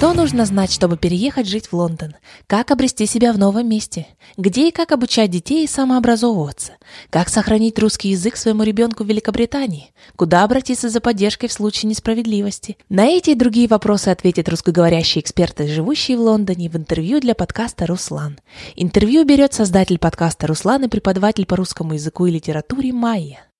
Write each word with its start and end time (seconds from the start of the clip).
Что 0.00 0.14
нужно 0.14 0.46
знать, 0.46 0.72
чтобы 0.72 0.96
переехать 0.96 1.46
жить 1.46 1.66
в 1.66 1.74
Лондон? 1.74 2.14
Как 2.46 2.70
обрести 2.70 3.04
себя 3.04 3.34
в 3.34 3.38
новом 3.38 3.68
месте? 3.68 4.06
Где 4.38 4.68
и 4.68 4.70
как 4.70 4.92
обучать 4.92 5.30
детей 5.30 5.68
самообразовываться? 5.68 6.72
Как 7.10 7.28
сохранить 7.28 7.78
русский 7.78 8.08
язык 8.08 8.36
своему 8.36 8.62
ребенку 8.62 9.04
в 9.04 9.08
Великобритании? 9.08 9.92
Куда 10.16 10.42
обратиться 10.42 10.88
за 10.88 11.02
поддержкой 11.02 11.48
в 11.48 11.52
случае 11.52 11.90
несправедливости? 11.90 12.78
На 12.88 13.08
эти 13.08 13.28
и 13.28 13.34
другие 13.34 13.68
вопросы 13.68 14.08
ответят 14.08 14.48
русскоговорящие 14.48 15.20
эксперты, 15.20 15.68
живущие 15.68 16.16
в 16.16 16.22
Лондоне, 16.22 16.70
в 16.70 16.76
интервью 16.76 17.20
для 17.20 17.34
подкаста 17.34 17.84
«Руслан». 17.84 18.38
Интервью 18.76 19.26
берет 19.26 19.52
создатель 19.52 19.98
подкаста 19.98 20.46
«Руслан» 20.46 20.84
и 20.84 20.88
преподаватель 20.88 21.44
по 21.44 21.56
русскому 21.56 21.92
языку 21.92 22.24
и 22.24 22.30
литературе 22.30 22.94
Майя. 22.94 23.50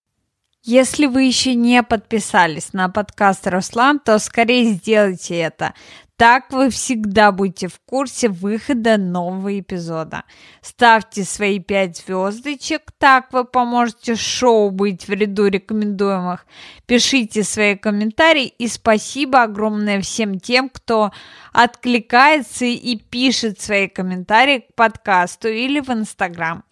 Если 0.63 1.07
вы 1.07 1.23
еще 1.23 1.55
не 1.55 1.83
подписались 1.83 2.75
на 2.75 2.91
подкаст 2.91 3.47
Руслан, 3.47 3.99
то 3.99 4.19
скорее 4.19 4.75
сделайте 4.75 5.39
это. 5.39 5.73
Так 6.21 6.53
вы 6.53 6.69
всегда 6.69 7.33
будете 7.33 7.69
в 7.69 7.81
курсе 7.87 8.29
выхода 8.29 8.99
нового 8.99 9.59
эпизода. 9.59 10.25
Ставьте 10.61 11.25
свои 11.25 11.61
5 11.61 11.97
звездочек, 11.97 12.93
так 12.99 13.33
вы 13.33 13.47
поможете 13.47 14.17
шоу 14.17 14.71
быть 14.71 15.09
в 15.09 15.13
ряду 15.15 15.47
рекомендуемых. 15.47 16.45
Пишите 16.85 17.43
свои 17.43 17.75
комментарии 17.75 18.53
и 18.59 18.69
спасибо 18.69 19.45
огромное 19.45 20.03
всем 20.03 20.39
тем, 20.39 20.69
кто 20.69 21.11
откликается 21.55 22.67
и 22.67 22.97
пишет 22.97 23.59
свои 23.59 23.89
комментарии 23.89 24.59
к 24.59 24.75
подкасту 24.75 25.49
или 25.49 25.81
в 25.81 25.89
Инстаграм. 25.89 26.65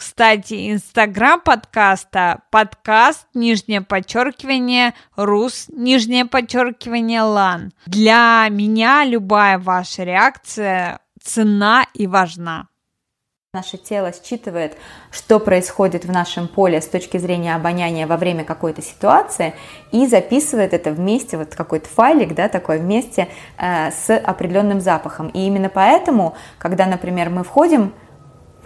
Кстати, 0.00 0.72
инстаграм 0.72 1.38
подкаста 1.42 2.40
подкаст, 2.50 3.26
нижнее 3.34 3.82
подчеркивание, 3.82 4.94
рус, 5.14 5.66
нижнее 5.68 6.24
подчеркивание, 6.24 7.20
лан. 7.20 7.74
Для 7.84 8.46
меня 8.48 9.04
любая 9.04 9.58
ваша 9.58 10.04
реакция 10.04 11.00
цена 11.22 11.84
и 11.92 12.06
важна. 12.06 12.68
Наше 13.52 13.76
тело 13.76 14.10
считывает, 14.12 14.78
что 15.10 15.38
происходит 15.38 16.06
в 16.06 16.10
нашем 16.10 16.48
поле 16.48 16.80
с 16.80 16.86
точки 16.86 17.18
зрения 17.18 17.54
обоняния 17.54 18.06
во 18.06 18.16
время 18.16 18.44
какой-то 18.44 18.80
ситуации 18.80 19.52
и 19.92 20.06
записывает 20.06 20.72
это 20.72 20.92
вместе, 20.92 21.36
вот 21.36 21.54
какой-то 21.54 21.90
файлик, 21.90 22.34
да, 22.34 22.48
такой 22.48 22.78
вместе 22.78 23.28
э, 23.58 23.90
с 23.90 24.16
определенным 24.16 24.80
запахом. 24.80 25.28
И 25.28 25.40
именно 25.40 25.68
поэтому, 25.68 26.36
когда, 26.56 26.86
например, 26.86 27.28
мы 27.28 27.44
входим 27.44 27.92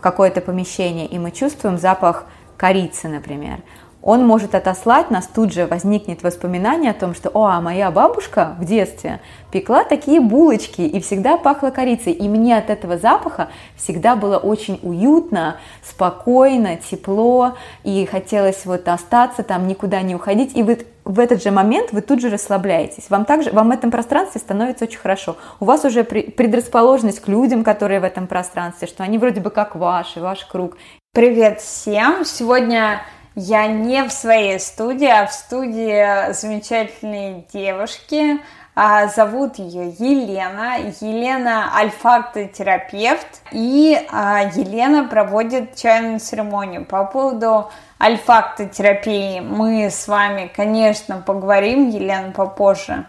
какое-то 0.05 0.43
помещение, 0.43 1.07
и 1.07 1.19
мы 1.19 1.31
чувствуем 1.31 1.79
запах 1.79 2.27
корицы, 2.59 3.09
например, 3.09 3.61
он 4.05 4.27
может 4.27 4.55
отослать 4.55 5.11
нас, 5.11 5.27
тут 5.27 5.55
же 5.55 5.67
возникнет 5.67 6.23
воспоминание 6.23 6.91
о 6.91 6.95
том, 6.95 7.15
что, 7.15 7.31
о, 7.31 7.47
а 7.47 7.61
моя 7.63 7.91
бабушка 7.91 8.55
в 8.61 8.67
детстве 8.67 9.21
пекла 9.51 9.83
такие 9.83 10.21
булочки 10.21 10.83
и 10.83 11.01
всегда 11.01 11.39
пахло 11.39 11.71
корицей. 11.71 12.13
И 12.13 12.29
мне 12.29 12.59
от 12.59 12.69
этого 12.69 12.99
запаха 12.99 13.49
всегда 13.77 14.15
было 14.15 14.37
очень 14.37 14.79
уютно, 14.83 15.57
спокойно, 15.83 16.77
тепло, 16.77 17.57
и 17.83 18.05
хотелось 18.05 18.67
вот 18.67 18.87
остаться 18.89 19.43
там, 19.43 19.67
никуда 19.67 20.03
не 20.03 20.15
уходить. 20.15 20.55
И 20.55 20.63
вот 20.63 20.81
в 21.07 21.19
этот 21.19 21.43
же 21.43 21.51
момент 21.51 21.93
вы 21.93 22.03
тут 22.03 22.21
же 22.21 22.29
расслабляетесь. 22.29 23.09
Вам 23.09 23.25
также, 23.25 23.53
вам 23.53 23.71
в 23.71 23.73
этом 23.73 23.91
пространстве 23.91 24.39
становится 24.39 24.85
очень 24.85 24.99
хорошо. 24.99 25.37
У 25.61 25.65
вас 25.65 25.83
уже 25.87 26.05
предрасположенность 26.05 27.21
к 27.21 27.29
людям, 27.29 27.65
которые 27.65 28.01
в 28.01 28.05
этом 28.05 28.27
пространстве, 28.27 28.87
что 28.87 29.03
они 29.03 29.17
вроде 29.17 29.41
бы 29.41 29.49
как 29.49 29.75
ваши, 29.75 30.21
ваш 30.21 30.45
круг. 30.45 30.77
Привет 31.15 31.63
всем! 31.63 32.27
Сегодня 32.27 33.01
я 33.35 33.67
не 33.67 34.05
в 34.05 34.13
своей 34.13 34.61
студии, 34.61 35.09
а 35.09 35.27
в 35.27 35.33
студии 35.33 36.33
замечательной 36.33 37.47
девушки. 37.53 38.41
А, 38.77 39.07
зовут 39.09 39.57
ее 39.59 39.91
Елена. 39.91 40.79
Елена 41.01 41.77
альфактотерапевт. 41.77 43.43
И 43.51 43.99
а, 44.11 44.51
Елена 44.55 45.09
проводит 45.09 45.77
чайную 45.77 46.21
церемонию. 46.21 46.85
По 46.85 47.05
поводу 47.05 47.71
альфактотерапии 48.01 49.41
мы 49.41 49.91
с 49.91 50.07
вами, 50.07 50.51
конечно, 50.55 51.23
поговорим, 51.25 51.89
Елена, 51.89 52.33
попозже. 52.33 53.07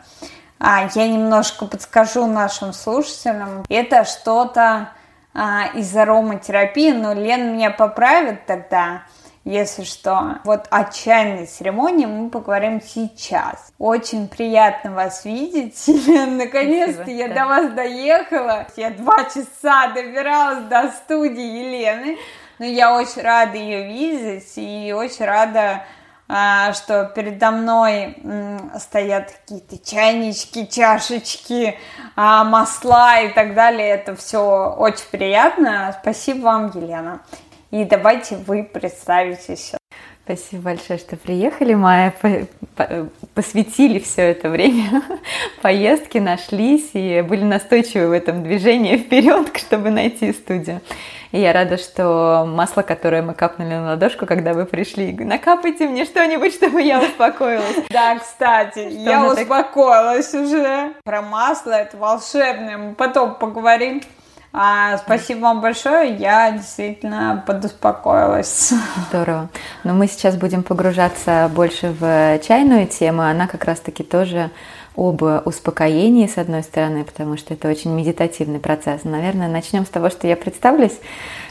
А, 0.60 0.90
я 0.96 1.08
немножко 1.08 1.66
подскажу 1.66 2.26
нашим 2.26 2.74
слушателям. 2.74 3.64
Это 3.70 4.06
что-то 4.06 4.90
а, 5.36 5.68
из 5.74 5.96
ароматерапии, 5.96 6.92
но 6.92 7.14
Лена 7.14 7.52
меня 7.52 7.72
поправит 7.72 8.46
тогда 8.46 9.02
если 9.46 9.84
что. 9.84 10.40
Вот 10.44 10.66
о 10.72 10.86
чайной 10.86 11.46
церемонии 11.46 12.08
мы 12.08 12.30
поговорим 12.30 12.82
сейчас. 12.82 13.72
Очень 13.78 14.28
приятно 14.28 14.92
вас 14.92 15.24
видеть. 15.24 15.82
Наконец-то 15.88 17.10
я 17.10 17.30
до 17.30 17.46
вас 17.46 17.72
доехала. 17.72 18.68
Я 18.76 18.90
два 18.90 19.24
часа 19.26 19.94
добиралась 19.94 20.66
до 20.66 20.92
студии 20.92 21.42
Елены. 21.42 22.18
Но 22.58 22.66
я 22.66 22.96
очень 22.96 23.22
рада 23.22 23.58
ее 23.58 23.86
видеть 23.88 24.54
и 24.56 24.94
очень 24.94 25.26
рада 25.26 25.84
а, 26.28 26.74
что 26.74 27.06
передо 27.06 27.52
мной 27.52 28.18
стоят 28.80 29.32
какие-то 29.32 29.78
чайнички, 29.78 30.68
чашечки, 30.68 31.78
а, 32.16 32.44
масла 32.44 33.22
и 33.22 33.30
так 33.30 33.54
далее. 33.54 33.90
Это 33.90 34.16
все 34.16 34.74
очень 34.76 35.08
приятно. 35.12 35.96
Спасибо 36.02 36.46
вам, 36.46 36.72
Елена. 36.74 37.22
И 37.76 37.84
давайте 37.84 38.38
вы 38.38 38.64
представитесь. 38.64 39.74
Спасибо 40.24 40.62
большое, 40.62 40.98
что 40.98 41.18
приехали, 41.18 41.74
Майя, 41.74 42.14
посвятили 43.34 44.00
все 44.00 44.22
это 44.32 44.50
время 44.50 45.04
поездки, 45.62 46.20
нашлись 46.20 46.92
и 46.94 47.22
были 47.22 47.44
настойчивы 47.44 48.08
в 48.08 48.12
этом 48.14 48.44
движении 48.44 48.96
вперед, 48.96 49.52
чтобы 49.58 49.90
найти 49.90 50.32
студию. 50.32 50.80
И 51.34 51.42
я 51.42 51.52
рада, 51.52 51.78
что 51.78 52.46
масло, 52.48 52.82
которое 52.82 53.22
мы 53.22 53.34
капнули 53.34 53.74
на 53.74 53.88
ладошку, 53.88 54.26
когда 54.26 54.54
вы 54.54 54.66
пришли, 54.66 55.12
накапайте 55.12 55.86
мне 55.86 56.06
что-нибудь, 56.06 56.54
чтобы 56.54 56.82
я 56.82 57.02
успокоилась. 57.02 57.76
Да, 57.90 58.18
кстати, 58.18 58.88
я 58.90 59.28
успокоилась 59.28 60.34
уже. 60.34 60.94
Про 61.04 61.22
масло 61.22 61.72
это 61.72 61.98
волшебное, 61.98 62.78
мы 62.78 62.96
потом 62.96 63.36
поговорим. 63.36 64.02
А, 64.58 64.98
спасибо 65.00 65.40
вам 65.42 65.60
большое, 65.60 66.16
я 66.16 66.50
действительно 66.52 67.44
подуспокоилась. 67.46 68.72
Здорово. 69.10 69.50
Но 69.84 69.94
мы 69.94 70.08
сейчас 70.08 70.38
будем 70.38 70.64
погружаться 70.64 71.52
больше 71.54 71.94
в 72.00 72.40
чайную 72.40 72.88
тему. 72.88 73.24
Она 73.24 73.48
как 73.48 73.66
раз-таки 73.66 74.02
тоже 74.02 74.52
об 74.96 75.22
успокоении, 75.44 76.26
с 76.26 76.38
одной 76.38 76.64
стороны, 76.64 77.04
потому 77.04 77.36
что 77.36 77.54
это 77.54 77.68
очень 77.68 77.92
медитативный 77.92 78.60
процесс. 78.60 79.04
Наверное, 79.04 79.50
начнем 79.50 79.86
с 79.86 79.90
того, 79.90 80.10
что 80.10 80.26
я 80.26 80.38
представлюсь. 80.38 80.98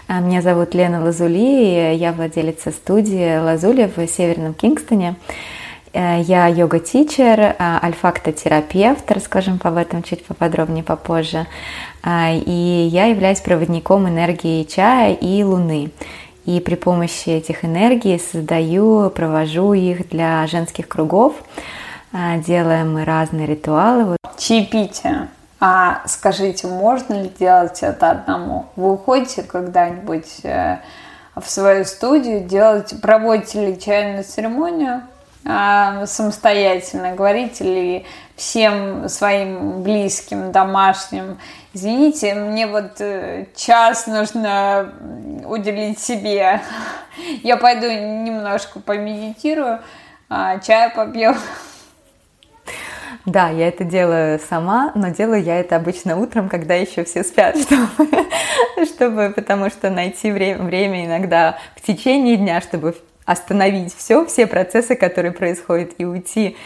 А, 0.08 0.20
меня 0.20 0.40
зовут 0.40 0.74
Лена 0.74 1.04
Лазули, 1.04 1.94
я 1.94 2.12
владелица 2.12 2.70
студии 2.70 3.36
Лазули 3.36 3.92
в 3.94 4.06
Северном 4.08 4.54
Кингстоне. 4.54 5.16
Э, 5.94 6.20
я 6.22 6.48
йога-тичер, 6.48 7.54
а, 7.56 7.78
альфактотерапевт, 7.80 9.08
расскажем 9.12 9.60
об 9.62 9.76
этом 9.76 10.02
чуть 10.02 10.24
поподробнее 10.26 10.82
попозже. 10.82 11.46
А, 12.02 12.32
и 12.32 12.88
я 12.90 13.06
являюсь 13.06 13.40
проводником 13.40 14.08
энергии 14.08 14.64
чая 14.64 15.14
и 15.14 15.44
луны. 15.44 15.92
И 16.46 16.58
при 16.58 16.74
помощи 16.74 17.30
этих 17.30 17.64
энергий 17.64 18.18
создаю, 18.18 19.08
провожу 19.10 19.72
их 19.72 20.08
для 20.08 20.46
женских 20.48 20.88
кругов. 20.88 21.34
Делаем 22.12 22.92
мы 22.92 23.04
разные 23.04 23.46
ритуалы. 23.46 24.16
Чаепитие. 24.36 25.28
А 25.58 26.02
скажите, 26.06 26.66
можно 26.66 27.22
ли 27.22 27.32
делать 27.40 27.82
это 27.82 28.10
одному? 28.10 28.66
Вы 28.76 28.92
уходите 28.92 29.42
когда-нибудь 29.42 30.44
э, 30.44 30.80
в 31.34 31.48
свою 31.48 31.86
студию, 31.86 32.44
делаете, 32.44 32.96
проводите 32.96 33.66
ли 33.66 33.80
чайную 33.80 34.24
церемонию 34.24 35.02
самостоятельно? 35.44 37.14
Говорите 37.14 37.64
ли 37.64 38.06
всем 38.36 39.08
своим 39.08 39.82
близким, 39.82 40.52
домашним, 40.52 41.38
извините, 41.72 42.34
мне 42.34 42.66
вот 42.66 43.00
э, 43.00 43.46
час 43.54 44.06
нужно 44.06 44.92
уделить 45.46 46.00
себе. 46.00 46.60
Я 47.42 47.56
пойду 47.56 47.86
немножко 47.86 48.80
помедитирую, 48.80 49.80
а, 50.28 50.58
чай 50.58 50.90
попью. 50.90 51.34
Да, 53.24 53.48
я 53.48 53.68
это 53.68 53.84
делаю 53.84 54.38
сама, 54.38 54.92
но 54.94 55.08
делаю 55.08 55.42
я 55.42 55.58
это 55.58 55.76
обычно 55.76 56.18
утром, 56.18 56.50
когда 56.50 56.74
еще 56.74 57.04
все 57.04 57.24
спят, 57.24 57.56
чтобы, 57.58 58.08
чтобы 58.84 59.32
потому 59.34 59.70
что 59.70 59.88
найти 59.88 60.30
время, 60.30 60.62
время 60.62 61.06
иногда 61.06 61.56
в 61.74 61.80
течение 61.80 62.36
дня, 62.36 62.60
чтобы 62.60 62.94
остановить 63.24 63.94
все, 63.94 64.24
все 64.26 64.46
процессы, 64.46 64.96
которые 64.96 65.32
происходят, 65.32 65.92
и 65.98 66.04
уйти 66.04 66.56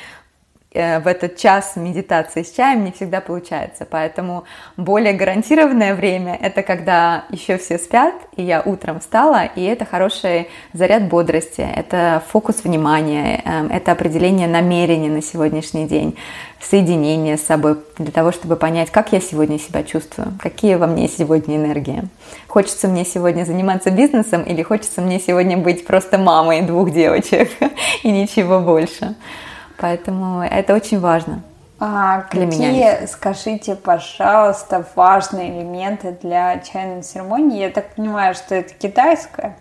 в 0.79 1.07
этот 1.07 1.37
час 1.37 1.73
медитации 1.77 2.43
с 2.43 2.53
чаем 2.53 2.85
не 2.85 2.93
всегда 2.93 3.21
получается. 3.21 3.87
Поэтому 3.89 4.45
более 4.77 5.13
гарантированное 5.13 5.95
время– 5.95 6.39
это 6.41 6.63
когда 6.63 7.25
еще 7.31 7.59
все 7.59 7.79
спят, 7.79 8.15
и 8.37 8.43
я 8.43 8.63
утром 8.63 9.01
встала, 9.01 9.45
и 9.45 9.63
это 9.63 9.85
хороший 9.85 10.49
заряд 10.73 11.09
бодрости, 11.09 11.61
это 11.61 12.23
фокус 12.29 12.65
внимания, 12.65 13.43
эм, 13.45 13.67
это 13.71 13.93
определение 13.93 14.49
намерения 14.49 15.11
на 15.11 15.23
сегодняшний 15.23 15.87
день, 15.87 16.17
соединение 16.61 17.37
с 17.37 17.43
собой 17.43 17.79
для 17.99 18.13
того, 18.13 18.33
чтобы 18.33 18.57
понять, 18.57 18.91
как 18.91 19.13
я 19.13 19.21
сегодня 19.21 19.59
себя 19.59 19.83
чувствую, 19.83 20.29
какие 20.41 20.77
во 20.77 20.87
мне 20.87 21.09
сегодня 21.09 21.57
энергии. 21.57 22.05
Хочется 22.47 22.89
мне 22.89 23.05
сегодня 23.05 23.45
заниматься 23.45 23.91
бизнесом 23.91 24.43
или 24.43 24.63
хочется 24.63 25.01
мне 25.01 25.21
сегодня 25.21 25.57
быть 25.57 25.87
просто 25.87 26.19
мамой 26.19 26.63
двух 26.63 26.91
девочек 26.91 27.51
и 28.03 28.11
ничего 28.11 28.61
больше. 28.61 29.15
Поэтому 29.79 30.43
это 30.43 30.75
очень 30.75 31.01
важно. 31.01 31.43
А 31.81 32.25
для 32.33 32.47
какие, 32.47 32.71
меня 32.71 33.07
скажите, 33.07 33.77
пожалуйста, 33.77 34.85
важные 34.97 35.51
элементы 35.51 36.17
для 36.21 36.59
чайной 36.59 37.03
церемонии? 37.03 37.61
Я 37.61 37.71
так 37.71 37.95
понимаю, 37.95 38.35
что 38.35 38.57
это 38.57 38.75
китайская. 38.75 39.57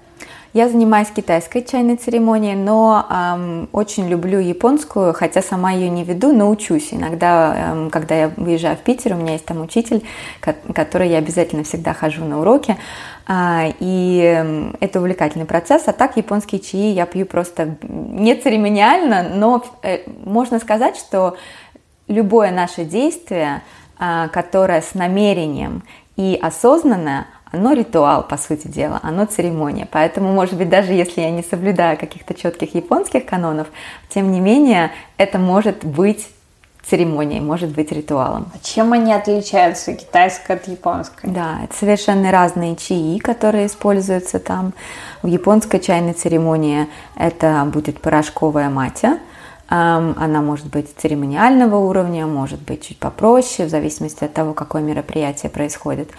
Я 0.54 0.70
занимаюсь 0.70 1.10
китайской 1.10 1.62
чайной 1.62 1.98
церемонией, 1.98 2.56
но 2.56 3.06
эм, 3.12 3.70
очень 3.74 4.08
люблю 4.08 4.40
японскую, 4.40 5.14
хотя 5.14 5.44
сама 5.44 5.72
ее 5.72 5.90
не 5.90 6.04
веду, 6.04 6.34
но 6.34 6.50
учусь. 6.50 6.88
Иногда, 6.92 7.56
эм, 7.56 7.90
когда 7.92 8.16
я 8.16 8.32
выезжаю 8.36 8.76
в 8.78 8.80
Питер, 8.80 9.14
у 9.14 9.18
меня 9.18 9.34
есть 9.34 9.46
там 9.46 9.62
учитель, 9.62 10.04
который 10.74 11.10
я 11.10 11.20
обязательно 11.20 11.64
всегда 11.64 11.94
хожу 11.94 12.26
на 12.26 12.40
уроки. 12.40 12.76
Э, 13.28 13.72
и 13.80 14.22
э, 14.24 14.72
это 14.80 15.00
увлекательный 15.00 15.46
процесс. 15.46 15.84
А 15.88 15.94
так 15.94 16.18
японские 16.18 16.62
чаи 16.62 16.92
я 16.92 17.06
пью 17.06 17.26
просто 17.26 17.78
не 17.84 18.36
церемониально, 18.36 19.30
но 19.34 19.64
э, 19.84 20.00
можно 20.24 20.60
сказать, 20.60 20.98
что 20.98 21.38
любое 22.08 22.52
наше 22.52 22.86
действие, 22.86 23.62
э, 24.00 24.28
которое 24.32 24.82
с 24.82 24.94
намерением 24.94 25.84
и 26.16 26.40
осознанное, 26.42 27.28
оно 27.52 27.74
ритуал, 27.74 28.28
по 28.28 28.38
сути 28.38 28.68
дела, 28.68 29.00
оно 29.04 29.26
церемония. 29.26 29.88
Поэтому, 29.90 30.34
может 30.34 30.56
быть, 30.56 30.70
даже 30.70 30.94
если 30.94 31.22
я 31.22 31.32
не 31.32 31.44
соблюдаю 31.44 31.98
каких-то 31.98 32.34
четких 32.34 32.76
японских 32.76 33.26
канонов, 33.26 33.68
тем 34.10 34.32
не 34.32 34.40
менее, 34.40 34.92
это 35.18 35.40
может 35.40 35.86
быть 35.86 36.28
церемонией, 36.90 37.42
может 37.42 37.70
быть 37.70 37.92
ритуалом. 37.92 38.52
А 38.54 38.60
чем 38.64 38.94
они 38.94 39.14
отличаются, 39.14 39.94
китайская 39.94 40.54
от 40.54 40.68
японской? 40.68 41.30
Да, 41.30 41.60
это 41.64 41.76
совершенно 41.76 42.32
разные 42.32 42.76
чаи, 42.76 43.18
которые 43.20 43.68
используются 43.68 44.40
там. 44.40 44.74
В 45.22 45.28
японской 45.28 45.80
чайной 45.80 46.14
церемонии 46.14 46.88
это 47.16 47.70
будет 47.72 48.00
порошковая 48.02 48.70
матя, 48.70 49.20
она 49.70 50.42
может 50.42 50.68
быть 50.68 50.88
церемониального 50.96 51.76
уровня, 51.76 52.26
может 52.26 52.62
быть 52.62 52.88
чуть 52.88 53.00
попроще, 53.00 53.68
в 53.68 53.72
зависимости 53.72 54.24
от 54.24 54.34
того, 54.34 54.54
какое 54.54 54.82
мероприятие 54.82 55.50
происходит 55.50 56.10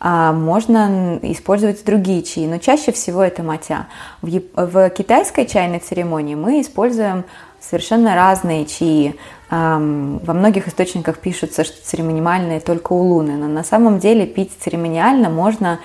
а 0.00 0.32
можно 0.32 1.18
использовать 1.22 1.84
другие 1.84 2.22
чаи, 2.22 2.46
но 2.46 2.58
чаще 2.58 2.92
всего 2.92 3.22
это 3.22 3.42
матя. 3.42 3.88
В, 4.22 4.40
в 4.54 4.90
китайской 4.90 5.44
чайной 5.44 5.80
церемонии 5.80 6.36
мы 6.36 6.60
используем 6.60 7.24
совершенно 7.60 8.14
разные 8.14 8.66
чаи. 8.66 9.14
Во 9.50 9.78
многих 9.78 10.68
источниках 10.68 11.18
пишутся, 11.18 11.64
что 11.64 11.82
церемониальные 11.82 12.60
только 12.60 12.92
у 12.92 13.02
луны, 13.02 13.32
но 13.32 13.46
на 13.46 13.64
самом 13.64 13.98
деле 13.98 14.26
пить 14.26 14.52
церемониально 14.60 15.30
можно 15.30 15.80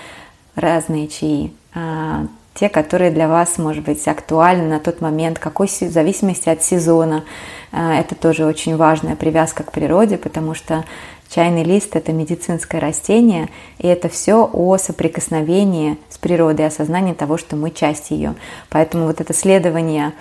разные 0.54 1.08
чаи. 1.08 1.52
А, 1.74 2.26
те, 2.54 2.68
которые 2.68 3.10
для 3.10 3.26
вас, 3.26 3.58
может 3.58 3.82
быть, 3.82 4.06
актуальны 4.06 4.68
на 4.68 4.78
тот 4.78 5.00
момент, 5.00 5.38
какой, 5.40 5.66
в 5.66 5.70
зависимости 5.70 6.48
от 6.48 6.62
сезона. 6.62 7.24
А, 7.72 7.94
это 7.98 8.14
тоже 8.14 8.44
очень 8.44 8.76
важная 8.76 9.16
привязка 9.16 9.64
к 9.64 9.72
природе, 9.72 10.18
потому 10.18 10.54
что 10.54 10.84
Чайный 11.34 11.64
лист– 11.64 11.90
это 11.96 12.12
медицинское 12.12 12.78
растение, 12.78 13.48
и 13.78 13.88
это 13.88 14.08
все 14.08 14.48
о 14.52 14.76
соприкосновении 14.78 15.98
с 16.08 16.16
природой, 16.16 16.66
осознании 16.66 17.12
того, 17.12 17.38
что 17.38 17.56
мы 17.56 17.72
часть 17.72 18.12
ее. 18.12 18.36
Поэтому 18.68 19.06
вот 19.06 19.20
это 19.20 19.34
следование 19.34 20.06
эм, 20.06 20.12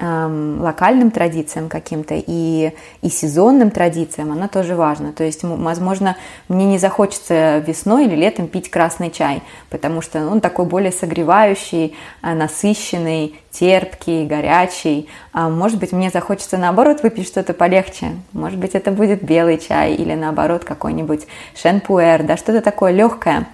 локальным 0.00 1.10
традициям 1.10 1.68
каким-то 1.68 2.14
и, 2.16 2.72
и 3.02 3.08
сезонным 3.10 3.70
традициям, 3.70 4.32
она 4.32 4.48
тоже 4.48 4.74
важна. 4.74 5.12
То 5.12 5.24
есть, 5.24 5.42
возможно, 5.42 6.16
мне 6.48 6.64
не 6.64 6.78
захочется 6.78 7.58
весной 7.58 8.06
или 8.06 8.16
летом 8.16 8.48
пить 8.48 8.70
красный 8.70 9.10
чай, 9.10 9.42
потому 9.68 10.00
что 10.00 10.26
он 10.26 10.40
такой 10.40 10.64
более 10.64 10.90
согревающий, 10.90 11.94
э, 12.22 12.34
насыщенный, 12.34 13.38
терпкий, 13.50 14.26
горячий. 14.26 15.08
А 15.32 15.50
может 15.50 15.78
быть, 15.78 15.92
мне 15.92 16.08
захочется 16.08 16.56
наоборот 16.56 17.02
выпить 17.02 17.26
что-то 17.26 17.52
полегче. 17.52 18.16
Может 18.32 18.58
быть, 18.58 18.74
это 18.74 18.92
будет 18.92 19.22
белый 19.22 19.58
чай 19.58 19.94
или 19.94 20.14
наоборот 20.14 20.64
какой-нибудь 20.64 21.26
шенпуэр, 21.54 22.22
да, 22.22 22.38
что-то 22.38 22.62
такое 22.62 22.92
легкое, 22.92 23.46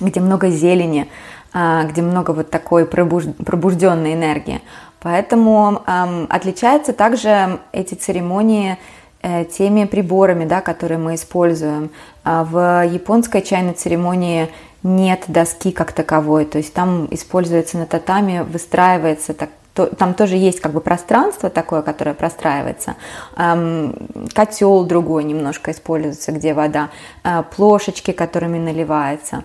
где 0.00 0.18
много 0.18 0.48
зелени, 0.48 1.08
а, 1.52 1.84
где 1.84 2.02
много 2.02 2.32
вот 2.32 2.50
такой 2.50 2.86
пробужденной 2.86 4.14
энергии. 4.14 4.60
Поэтому 5.00 5.82
эм, 5.86 6.26
отличаются 6.28 6.92
также 6.92 7.60
эти 7.72 7.94
церемонии 7.94 8.78
э, 9.22 9.44
теми 9.44 9.84
приборами, 9.84 10.44
да, 10.44 10.60
которые 10.60 10.98
мы 10.98 11.14
используем. 11.14 11.90
А 12.24 12.44
в 12.44 12.84
японской 12.86 13.42
чайной 13.42 13.74
церемонии 13.74 14.48
нет 14.82 15.24
доски 15.28 15.72
как 15.72 15.92
таковой, 15.92 16.44
то 16.44 16.58
есть 16.58 16.72
там 16.72 17.08
используется 17.10 17.76
на 17.76 17.86
татами, 17.86 18.46
выстраивается 18.48 19.34
так, 19.34 19.50
то, 19.74 19.86
там 19.86 20.14
тоже 20.14 20.36
есть 20.36 20.60
как 20.60 20.72
бы 20.72 20.80
пространство 20.80 21.50
такое, 21.50 21.82
которое 21.82 22.14
простраивается, 22.14 22.96
эм, 23.36 23.94
котел 24.34 24.84
другой 24.84 25.24
немножко 25.24 25.72
используется, 25.72 26.32
где 26.32 26.54
вода, 26.54 26.90
э, 27.24 27.42
плошечки, 27.54 28.12
которыми 28.12 28.58
наливается. 28.58 29.44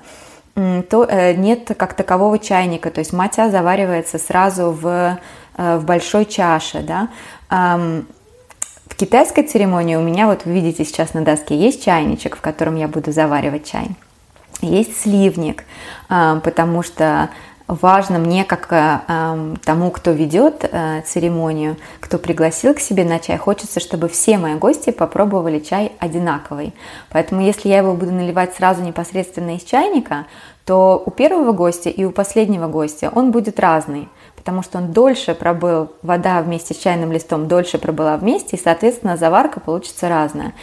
То 0.53 1.05
э, 1.07 1.33
нет 1.33 1.71
как 1.77 1.93
такового 1.93 2.37
чайника, 2.37 2.91
то 2.91 2.99
есть 2.99 3.13
матья 3.13 3.49
заваривается 3.49 4.17
сразу 4.17 4.71
в, 4.71 5.17
э, 5.57 5.77
в 5.77 5.85
большой 5.85 6.25
чаше, 6.25 6.81
да. 6.81 7.07
В 7.49 8.95
китайской 8.95 9.43
церемонии 9.43 9.95
у 9.95 10.01
меня, 10.01 10.27
вот 10.27 10.45
вы 10.45 10.53
видите 10.53 10.83
сейчас 10.85 11.13
на 11.13 11.23
доске, 11.23 11.55
есть 11.57 11.83
чайничек, 11.83 12.35
в 12.35 12.41
котором 12.41 12.75
я 12.75 12.87
буду 12.87 13.11
заваривать 13.11 13.65
чай 13.65 13.89
есть 14.61 15.01
сливник, 15.01 15.63
потому 16.07 16.83
что 16.83 17.29
важно 17.71 18.19
мне, 18.19 18.43
как 18.43 18.67
э, 18.71 19.55
тому, 19.63 19.91
кто 19.91 20.11
ведет 20.11 20.67
э, 20.69 21.01
церемонию, 21.05 21.77
кто 22.01 22.17
пригласил 22.17 22.73
к 22.73 22.79
себе 22.79 23.05
на 23.05 23.19
чай, 23.19 23.37
хочется, 23.37 23.79
чтобы 23.79 24.09
все 24.09 24.37
мои 24.37 24.55
гости 24.55 24.89
попробовали 24.89 25.59
чай 25.59 25.93
одинаковый. 25.99 26.73
Поэтому 27.09 27.41
если 27.41 27.69
я 27.69 27.77
его 27.77 27.93
буду 27.93 28.11
наливать 28.11 28.55
сразу 28.55 28.81
непосредственно 28.81 29.55
из 29.55 29.63
чайника, 29.63 30.25
то 30.65 31.01
у 31.05 31.11
первого 31.11 31.53
гостя 31.53 31.89
и 31.89 32.03
у 32.03 32.11
последнего 32.11 32.67
гостя 32.67 33.09
он 33.13 33.31
будет 33.31 33.59
разный 33.59 34.09
потому 34.41 34.63
что 34.63 34.79
он 34.79 34.91
дольше 34.91 35.35
пробыл, 35.35 35.91
вода 36.01 36.41
вместе 36.41 36.73
с 36.73 36.77
чайным 36.77 37.11
листом 37.11 37.47
дольше 37.47 37.77
пробыла 37.77 38.17
вместе, 38.17 38.57
и, 38.57 38.59
соответственно, 38.59 39.15
заварка 39.15 39.59
получится 39.59 40.09
разная. 40.09 40.53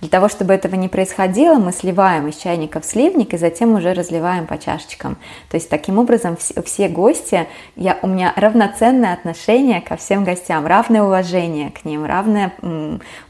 Для 0.00 0.08
того, 0.08 0.28
чтобы 0.28 0.54
этого 0.54 0.74
не 0.74 0.88
происходило, 0.88 1.54
мы 1.54 1.70
сливаем 1.72 2.26
из 2.26 2.36
чайника 2.36 2.80
в 2.80 2.84
сливник 2.84 3.34
и 3.34 3.38
затем 3.38 3.74
уже 3.74 3.94
разливаем 3.94 4.48
по 4.48 4.58
чашечкам. 4.58 5.16
То 5.50 5.56
есть 5.56 5.68
таким 5.68 5.98
образом 5.98 6.36
все, 6.36 6.60
все 6.62 6.88
гости, 6.88 7.46
я, 7.76 7.96
у 8.02 8.08
меня 8.08 8.32
равноценное 8.34 9.12
отношение 9.12 9.80
ко 9.80 9.96
всем 9.96 10.24
гостям, 10.24 10.66
равное 10.66 11.02
уважение 11.02 11.70
к 11.70 11.84
ним, 11.84 12.04
равная 12.06 12.52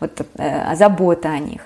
вот, 0.01 0.27
э, 0.39 0.75
забота 0.75 1.29
о 1.29 1.39
них. 1.39 1.61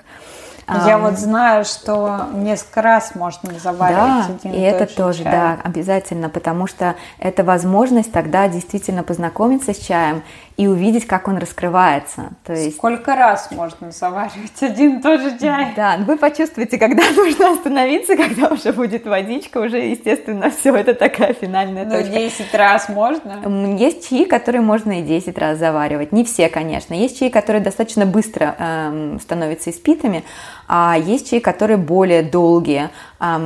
Я 0.67 0.97
вот 0.97 1.17
знаю, 1.17 1.65
что 1.65 2.27
несколько 2.33 2.81
раз 2.81 3.15
можно 3.15 3.51
заваривать 3.59 3.97
да, 3.97 4.25
один 4.25 4.51
и, 4.51 4.57
и 4.57 4.61
это 4.61 4.85
тоже, 4.85 5.23
чай. 5.23 5.31
да, 5.31 5.57
обязательно, 5.63 6.29
потому 6.29 6.67
что 6.67 6.95
это 7.19 7.43
возможность 7.43 8.11
тогда 8.11 8.47
действительно 8.47 9.03
познакомиться 9.03 9.73
с 9.73 9.77
чаем 9.77 10.23
и 10.55 10.67
увидеть, 10.67 11.07
как 11.07 11.27
он 11.27 11.37
раскрывается. 11.37 12.33
То 12.43 12.53
есть... 12.53 12.77
Сколько 12.77 13.15
раз 13.15 13.49
можно 13.51 13.91
заваривать 13.91 14.61
один 14.61 14.99
и 14.99 15.01
тот 15.01 15.21
же 15.21 15.37
чай? 15.39 15.73
Да, 15.75 15.97
вы 16.05 16.15
почувствуете, 16.15 16.77
когда 16.77 17.03
нужно 17.15 17.53
остановиться, 17.53 18.15
когда 18.15 18.49
уже 18.49 18.71
будет 18.71 19.05
водичка, 19.05 19.57
уже, 19.57 19.77
естественно, 19.79 20.51
все, 20.51 20.75
это 20.75 20.93
такая 20.93 21.33
финальная 21.33 21.85
ну, 21.85 21.91
точка. 21.91 22.13
Ну, 22.13 22.19
10 22.19 22.53
раз 22.53 22.89
можно? 22.89 23.75
Есть 23.77 24.09
чаи, 24.09 24.25
которые 24.25 24.61
можно 24.61 24.99
и 24.99 25.01
10 25.01 25.37
раз 25.37 25.57
заваривать. 25.57 26.11
Не 26.11 26.23
все, 26.23 26.49
конечно. 26.49 26.93
Есть 26.93 27.19
чаи, 27.19 27.29
которые 27.29 27.63
достаточно 27.63 28.05
быстро 28.05 28.55
эм, 28.59 29.19
становятся 29.19 29.71
испитыми, 29.71 30.23
а 30.67 30.95
есть 30.97 31.29
чаи, 31.29 31.39
которые 31.39 31.77
более 31.77 32.21
долгие. 32.21 32.89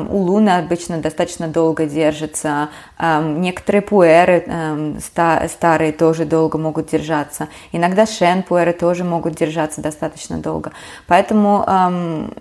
У 0.09 0.17
луны 0.17 0.49
обычно 0.57 0.97
достаточно 0.97 1.47
долго 1.47 1.85
держится. 1.85 2.69
Некоторые 2.99 3.81
пуэры 3.83 4.97
ста- 4.99 5.47
старые 5.47 5.91
тоже 5.91 6.25
долго 6.25 6.57
могут 6.57 6.87
держаться. 6.87 7.47
Иногда 7.71 8.05
шенпуэры 8.07 8.73
тоже 8.73 9.03
могут 9.03 9.35
держаться 9.35 9.81
достаточно 9.81 10.39
долго. 10.39 10.71
Поэтому 11.05 12.31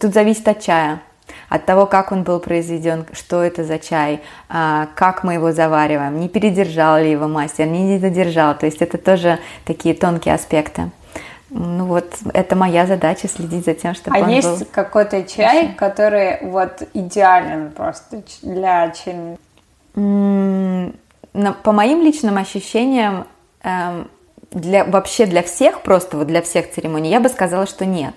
тут 0.00 0.14
зависит 0.14 0.48
от 0.48 0.60
чая 0.60 1.00
от 1.48 1.64
того, 1.66 1.86
как 1.86 2.12
он 2.12 2.22
был 2.22 2.40
произведен, 2.40 3.04
что 3.12 3.42
это 3.42 3.64
за 3.64 3.78
чай, 3.78 4.20
а, 4.48 4.88
как 4.94 5.24
мы 5.24 5.34
его 5.34 5.52
завариваем, 5.52 6.20
не 6.20 6.28
передержал 6.28 6.98
ли 6.98 7.10
его 7.10 7.28
мастер, 7.28 7.66
не 7.66 7.98
задержал. 7.98 8.56
То 8.56 8.66
есть 8.66 8.82
это 8.82 8.98
тоже 8.98 9.38
такие 9.64 9.94
тонкие 9.94 10.34
аспекты. 10.34 10.90
Ну 11.58 11.86
вот, 11.86 12.18
это 12.34 12.54
моя 12.54 12.86
задача 12.86 13.28
следить 13.28 13.64
за 13.64 13.74
тем, 13.74 13.94
чтобы 13.94 14.16
а 14.16 14.20
он 14.20 14.28
есть 14.28 14.58
был... 14.60 14.66
какой-то 14.70 15.22
чай, 15.24 15.74
который 15.76 16.38
вот 16.42 16.82
идеален 16.92 17.70
просто 17.70 18.22
для 18.42 18.90
чайника? 18.90 19.40
По 19.94 21.72
моим 21.72 22.02
личным 22.02 22.36
ощущениям, 22.36 23.26
эм, 23.62 24.08
для, 24.50 24.84
вообще 24.84 25.26
для 25.26 25.42
всех, 25.42 25.82
просто 25.82 26.16
вот 26.16 26.26
для 26.26 26.42
всех 26.42 26.70
церемоний, 26.70 27.10
я 27.10 27.20
бы 27.20 27.28
сказала, 27.28 27.66
что 27.66 27.84
нет. 27.86 28.14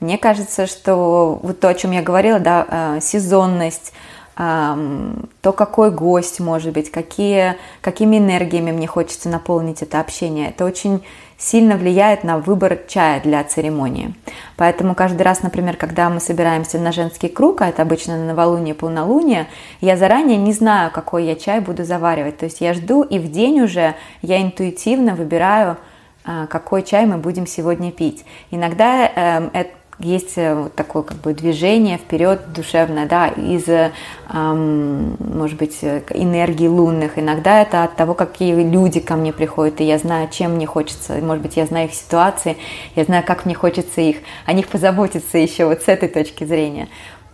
Мне 0.00 0.16
кажется, 0.16 0.66
что 0.66 1.38
вот 1.42 1.60
то, 1.60 1.68
о 1.68 1.74
чем 1.74 1.90
я 1.90 2.02
говорила, 2.02 2.38
да, 2.38 2.96
э, 2.96 3.00
сезонность, 3.02 3.92
то, 4.36 5.52
какой 5.52 5.90
гость 5.90 6.40
может 6.40 6.72
быть, 6.72 6.90
какие, 6.90 7.56
какими 7.82 8.16
энергиями 8.16 8.72
мне 8.72 8.86
хочется 8.86 9.28
наполнить 9.28 9.82
это 9.82 10.00
общение. 10.00 10.48
Это 10.48 10.64
очень 10.64 11.02
сильно 11.40 11.76
влияет 11.76 12.22
на 12.22 12.38
выбор 12.38 12.78
чая 12.86 13.20
для 13.20 13.42
церемонии. 13.42 14.14
Поэтому 14.56 14.94
каждый 14.94 15.22
раз, 15.22 15.42
например, 15.42 15.76
когда 15.76 16.10
мы 16.10 16.20
собираемся 16.20 16.78
на 16.78 16.92
женский 16.92 17.28
круг, 17.28 17.62
а 17.62 17.68
это 17.68 17.82
обычно 17.82 18.18
на 18.18 18.26
новолуние, 18.26 18.74
полнолуние, 18.74 19.48
я 19.80 19.96
заранее 19.96 20.36
не 20.36 20.52
знаю, 20.52 20.90
какой 20.92 21.24
я 21.24 21.34
чай 21.34 21.60
буду 21.60 21.82
заваривать. 21.84 22.36
То 22.36 22.44
есть 22.44 22.60
я 22.60 22.74
жду, 22.74 23.02
и 23.02 23.18
в 23.18 23.30
день 23.30 23.62
уже 23.62 23.94
я 24.20 24.40
интуитивно 24.42 25.14
выбираю, 25.14 25.78
а, 26.24 26.46
какой 26.46 26.82
чай 26.82 27.06
мы 27.06 27.16
будем 27.16 27.46
сегодня 27.46 27.90
пить. 27.90 28.26
Иногда 28.50 29.06
э, 29.06 29.64
есть 30.00 30.36
э, 30.36 30.54
вот 30.54 30.74
такое 30.74 31.02
как 31.02 31.18
бы 31.18 31.34
движение 31.34 31.98
вперед 31.98 32.52
душевное, 32.52 33.06
да, 33.06 33.28
из, 33.28 33.68
эм, 33.68 35.16
может 35.18 35.58
быть, 35.58 35.78
э, 35.82 36.02
энергии 36.10 36.66
лунных. 36.66 37.18
Иногда 37.18 37.60
это 37.62 37.84
от 37.84 37.96
того, 37.96 38.14
какие 38.14 38.54
люди 38.54 39.00
ко 39.00 39.16
мне 39.16 39.32
приходят, 39.32 39.80
и 39.80 39.84
я 39.84 39.98
знаю, 39.98 40.28
чем 40.30 40.54
мне 40.54 40.66
хочется. 40.66 41.14
Может 41.14 41.42
быть, 41.42 41.56
я 41.56 41.66
знаю 41.66 41.88
их 41.88 41.94
ситуации, 41.94 42.56
я 42.96 43.04
знаю, 43.04 43.24
как 43.24 43.44
мне 43.44 43.54
хочется 43.54 44.00
их, 44.00 44.18
о 44.46 44.52
них 44.52 44.68
позаботиться 44.68 45.38
еще 45.38 45.66
вот 45.66 45.82
с 45.82 45.88
этой 45.88 46.08
точки 46.08 46.44
зрения. 46.44 46.88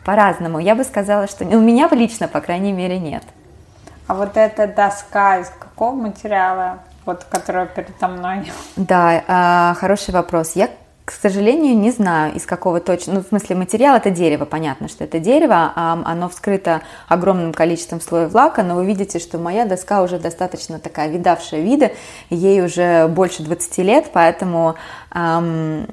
По-разному. 0.04 0.58
Я 0.58 0.74
бы 0.74 0.84
сказала, 0.84 1.26
что 1.26 1.44
у 1.44 1.60
меня 1.60 1.88
лично, 1.90 2.28
по 2.28 2.40
крайней 2.40 2.72
мере, 2.72 2.98
нет. 2.98 3.22
А 4.06 4.14
вот 4.14 4.36
эта 4.36 4.66
доска 4.68 5.38
из 5.38 5.48
какого 5.48 5.94
материала? 5.94 6.78
Вот, 7.04 7.24
которая 7.24 7.66
передо 7.66 8.08
мной. 8.08 8.50
Да, 8.76 9.70
э, 9.72 9.74
хороший 9.78 10.12
вопрос. 10.12 10.52
Я 10.56 10.70
к 11.06 11.12
сожалению, 11.12 11.78
не 11.78 11.92
знаю, 11.92 12.34
из 12.34 12.44
какого 12.46 12.80
точно, 12.80 13.14
ну, 13.14 13.20
в 13.22 13.28
смысле, 13.28 13.54
материал 13.54 13.96
это 13.96 14.10
дерево, 14.10 14.44
понятно, 14.44 14.88
что 14.88 15.04
это 15.04 15.20
дерево, 15.20 15.72
а 15.76 16.02
оно 16.04 16.28
вскрыто 16.28 16.82
огромным 17.06 17.52
количеством 17.52 18.00
слоев 18.00 18.34
лака, 18.34 18.64
но 18.64 18.74
вы 18.74 18.84
видите, 18.84 19.20
что 19.20 19.38
моя 19.38 19.66
доска 19.66 20.02
уже 20.02 20.18
достаточно 20.18 20.80
такая 20.80 21.08
видавшая 21.08 21.60
вида, 21.60 21.92
ей 22.28 22.60
уже 22.60 23.06
больше 23.06 23.44
20 23.44 23.78
лет, 23.78 24.10
поэтому 24.12 24.74
эм, 25.14 25.86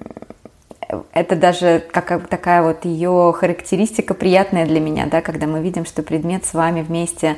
это 1.14 1.36
даже 1.36 1.84
как, 1.92 2.28
такая 2.28 2.64
вот 2.64 2.84
ее 2.84 3.36
характеристика 3.38 4.16
приятная 4.16 4.66
для 4.66 4.80
меня, 4.80 5.06
да, 5.06 5.22
когда 5.22 5.46
мы 5.46 5.62
видим, 5.62 5.86
что 5.86 6.02
предмет 6.02 6.44
с 6.44 6.56
вами 6.56 6.82
вместе 6.82 7.38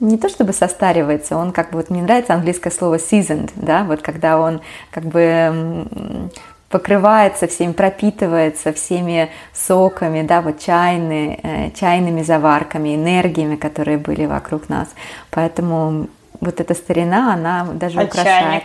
не 0.00 0.18
то 0.18 0.28
чтобы 0.28 0.52
состаривается, 0.52 1.38
он 1.38 1.52
как 1.52 1.70
бы, 1.70 1.78
вот 1.78 1.88
мне 1.88 2.02
нравится 2.02 2.34
английское 2.34 2.70
слово 2.70 2.96
seasoned, 2.96 3.52
да, 3.56 3.84
вот 3.84 4.02
когда 4.02 4.38
он 4.38 4.60
как 4.90 5.04
бы 5.04 6.28
покрывается 6.68 7.46
всеми, 7.46 7.72
пропитывается 7.72 8.72
всеми 8.72 9.30
соками, 9.52 10.22
да, 10.22 10.42
вот 10.42 10.58
чайные, 10.58 11.38
э, 11.42 11.70
чайными 11.70 12.22
заварками, 12.22 12.96
энергиями, 12.96 13.56
которые 13.56 13.98
были 13.98 14.26
вокруг 14.26 14.68
нас. 14.68 14.88
Поэтому 15.30 16.08
вот 16.40 16.60
эта 16.60 16.74
старина, 16.74 17.34
она 17.34 17.66
даже 17.72 18.00
а 18.00 18.04
украшает. 18.04 18.44
Чайник? 18.44 18.64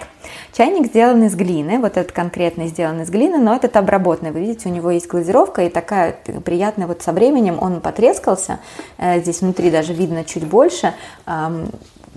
чайник 0.54 0.88
сделан 0.88 1.24
из 1.24 1.36
глины, 1.36 1.80
вот 1.80 1.98
этот 1.98 2.12
конкретно 2.12 2.68
сделан 2.68 3.02
из 3.02 3.10
глины, 3.10 3.38
но 3.38 3.56
этот 3.56 3.76
обработанный. 3.78 4.32
Вы 4.32 4.42
видите, 4.42 4.70
у 4.70 4.72
него 4.72 4.92
есть 4.92 5.08
глазировка 5.08 5.64
и 5.64 5.70
такая 5.70 6.16
приятная, 6.44 6.88
вот 6.88 7.02
со 7.02 7.12
временем 7.12 7.58
он 7.62 7.82
потрескался, 7.82 8.60
э, 8.98 9.20
здесь 9.22 9.42
внутри 9.42 9.72
даже 9.72 9.94
видно 9.94 10.24
чуть 10.24 10.46
больше, 10.46 10.94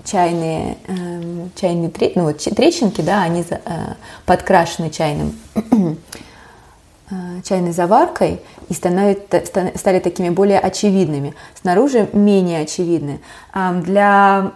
чайные, 0.05 0.77
э, 0.87 1.49
чайные 1.57 1.91
ну, 2.15 2.25
вот, 2.25 2.39
трещинки, 2.39 3.01
да, 3.01 3.23
они 3.23 3.45
э, 3.49 3.95
подкрашены 4.27 4.91
чайным, 4.91 5.39
э, 5.55 7.41
чайной 7.43 7.73
заваркой 7.73 8.41
и 8.69 8.75
становятся, 8.75 9.43
стали 9.75 9.99
такими 9.99 10.29
более 10.29 10.61
очевидными. 10.61 11.35
Снаружи 11.61 12.09
менее 12.13 12.61
очевидны. 12.61 13.21
Для 13.55 14.53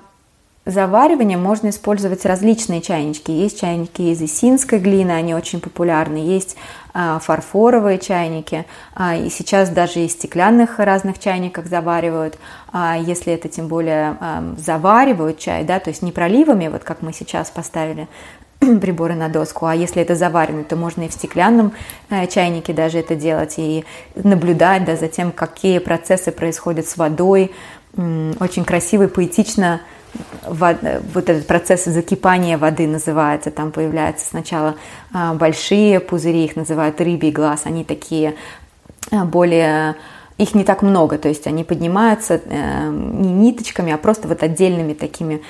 заваривания 0.68 1.38
можно 1.38 1.70
использовать 1.70 2.24
различные 2.24 2.82
чайнички. 2.82 3.32
Есть 3.32 3.60
чайники 3.60 4.02
из 4.02 4.20
исинской 4.20 4.78
глины, 4.78 5.12
они 5.12 5.34
очень 5.34 5.60
популярны. 5.60 6.18
Есть 6.18 6.56
а, 6.92 7.18
фарфоровые 7.20 7.98
чайники, 7.98 8.66
а, 8.94 9.16
и 9.16 9.30
сейчас 9.30 9.70
даже 9.70 10.00
из 10.00 10.12
стеклянных 10.12 10.78
разных 10.78 11.18
чайниках 11.18 11.66
заваривают, 11.66 12.38
а, 12.72 12.96
если 12.98 13.32
это 13.32 13.48
тем 13.48 13.68
более 13.68 14.16
заваривают 14.56 15.38
чай, 15.38 15.64
да, 15.64 15.78
то 15.80 15.90
есть 15.90 16.02
не 16.02 16.12
проливами, 16.12 16.68
вот 16.68 16.84
как 16.84 17.02
мы 17.02 17.12
сейчас 17.12 17.50
поставили 17.50 18.08
приборы 18.58 19.14
на 19.14 19.28
доску, 19.28 19.66
а 19.66 19.74
если 19.74 20.02
это 20.02 20.14
заварено, 20.14 20.64
то 20.64 20.76
можно 20.76 21.02
и 21.02 21.08
в 21.08 21.12
стеклянном 21.12 21.72
э, 22.10 22.26
чайнике 22.26 22.72
даже 22.72 22.98
это 22.98 23.14
делать 23.14 23.54
и 23.58 23.84
наблюдать 24.16 24.84
да, 24.84 24.96
за 24.96 25.08
тем, 25.08 25.32
какие 25.32 25.78
процессы 25.78 26.32
происходят 26.32 26.88
с 26.88 26.96
водой, 26.96 27.52
очень 27.96 28.64
красиво 28.64 29.04
и 29.04 29.08
поэтично 29.08 29.80
вот 30.46 31.28
этот 31.28 31.46
процесс 31.46 31.84
закипания 31.84 32.58
воды 32.58 32.86
называется, 32.86 33.50
там 33.50 33.70
появляются 33.70 34.26
сначала 34.26 34.76
а, 35.12 35.34
большие 35.34 36.00
пузыри, 36.00 36.44
их 36.44 36.56
называют 36.56 37.00
рыбий 37.00 37.30
глаз, 37.30 37.62
они 37.64 37.84
такие 37.84 38.34
а, 39.10 39.24
более 39.24 39.96
их 40.38 40.54
не 40.54 40.64
так 40.64 40.82
много, 40.82 41.18
то 41.18 41.28
есть 41.28 41.48
они 41.48 41.64
поднимаются 41.64 42.40
э, 42.44 42.90
не 42.90 43.32
ниточками, 43.32 43.92
а 43.92 43.98
просто 43.98 44.28
вот 44.28 44.44
отдельными 44.44 44.94
такими 44.94 45.42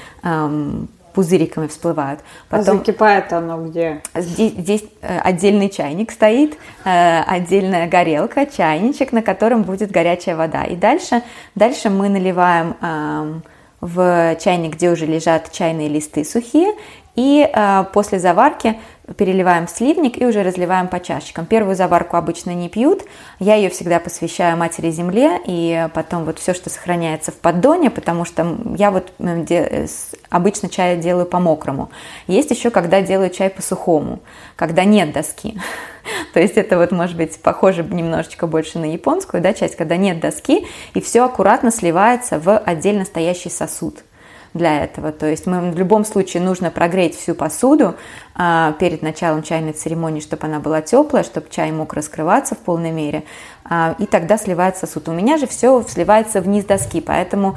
пузыриками 1.13 1.67
всплывают. 1.67 2.21
Потом, 2.49 2.77
а 2.77 2.79
закипает 2.79 3.33
оно 3.33 3.67
где? 3.67 4.01
Здесь, 4.15 4.53
здесь 4.53 4.85
э, 5.03 5.19
отдельный 5.19 5.69
чайник 5.69 6.11
стоит, 6.11 6.57
э, 6.85 7.23
отдельная 7.23 7.87
горелка, 7.87 8.47
чайничек, 8.47 9.13
на 9.13 9.21
котором 9.21 9.65
будет 9.65 9.91
горячая 9.91 10.37
вода. 10.37 10.65
И 10.65 10.75
дальше, 10.75 11.23
дальше 11.55 11.91
мы 11.91 12.09
наливаем 12.09 13.43
в 13.81 14.37
чайник, 14.41 14.75
где 14.75 14.91
уже 14.91 15.07
лежат 15.07 15.53
чайные 15.53 15.89
листы 15.89 16.25
сухие, 16.25 16.73
и 17.15 17.49
э, 17.53 17.85
после 17.93 18.19
заварки 18.19 18.79
переливаем 19.17 19.67
в 19.67 19.71
сливник 19.71 20.21
и 20.21 20.27
уже 20.27 20.43
разливаем 20.43 20.89
по 20.89 21.01
чашечкам. 21.01 21.47
Первую 21.47 21.77
заварку 21.77 22.17
обычно 22.17 22.51
не 22.51 22.69
пьют, 22.69 23.05
я 23.39 23.55
ее 23.55 23.71
всегда 23.71 24.01
посвящаю 24.01 24.57
матери 24.57 24.91
земле 24.91 25.41
и 25.47 25.89
потом 25.95 26.25
вот 26.25 26.39
все, 26.39 26.55
что 26.55 26.71
сохраняется 26.71 27.33
в 27.33 27.37
поддоне, 27.37 27.91
потому 27.91 28.25
что 28.25 28.57
я 28.77 28.91
вот 28.91 29.13
обычно 30.29 30.69
чай 30.69 30.97
делаю 30.97 31.27
по 31.27 31.39
мокрому. 31.39 31.91
Есть 32.27 32.51
еще, 32.51 32.71
когда 32.71 33.01
делаю 33.01 33.31
чай 33.31 33.51
по 33.51 33.63
сухому, 33.63 34.21
когда 34.57 34.85
нет 34.85 35.13
доски. 35.13 35.59
То 36.35 36.41
есть 36.41 36.57
это 36.57 36.79
вот 36.79 36.91
может 36.91 37.17
быть 37.17 37.41
похоже 37.41 37.85
немножечко 37.85 38.47
больше 38.47 38.79
на 38.79 38.93
японскую 38.93 39.43
да, 39.43 39.53
часть, 39.53 39.77
когда 39.77 39.97
нет 39.97 40.21
доски 40.21 40.67
и 40.95 41.01
все 41.01 41.25
аккуратно 41.25 41.71
сливается 41.71 42.39
в 42.39 42.59
отдельно 42.59 43.05
стоящий 43.05 43.51
сосуд 43.51 44.05
для 44.55 44.85
этого. 44.85 45.13
То 45.13 45.27
есть 45.27 45.47
мы 45.47 45.71
в 45.71 45.79
любом 45.79 46.05
случае 46.05 46.43
нужно 46.43 46.71
прогреть 46.71 47.17
всю 47.17 47.35
посуду 47.35 47.97
а, 48.35 48.73
перед 48.73 49.03
началом 49.03 49.43
чайной 49.43 49.73
церемонии, 49.73 50.21
чтобы 50.21 50.47
она 50.47 50.61
была 50.61 50.81
теплая, 50.81 51.25
чтобы 51.25 51.49
чай 51.51 51.71
мог 51.73 51.93
раскрываться 51.95 52.55
в 52.55 52.59
полной 52.59 52.91
мере, 52.91 53.25
а, 53.65 53.95
и 53.99 54.07
тогда 54.07 54.39
сливается 54.39 54.87
сосуд. 54.87 55.09
У 55.09 55.13
меня 55.13 55.39
же 55.39 55.47
все 55.47 55.85
сливается 55.87 56.41
вниз 56.41 56.65
доски, 56.65 57.01
поэтому 57.01 57.57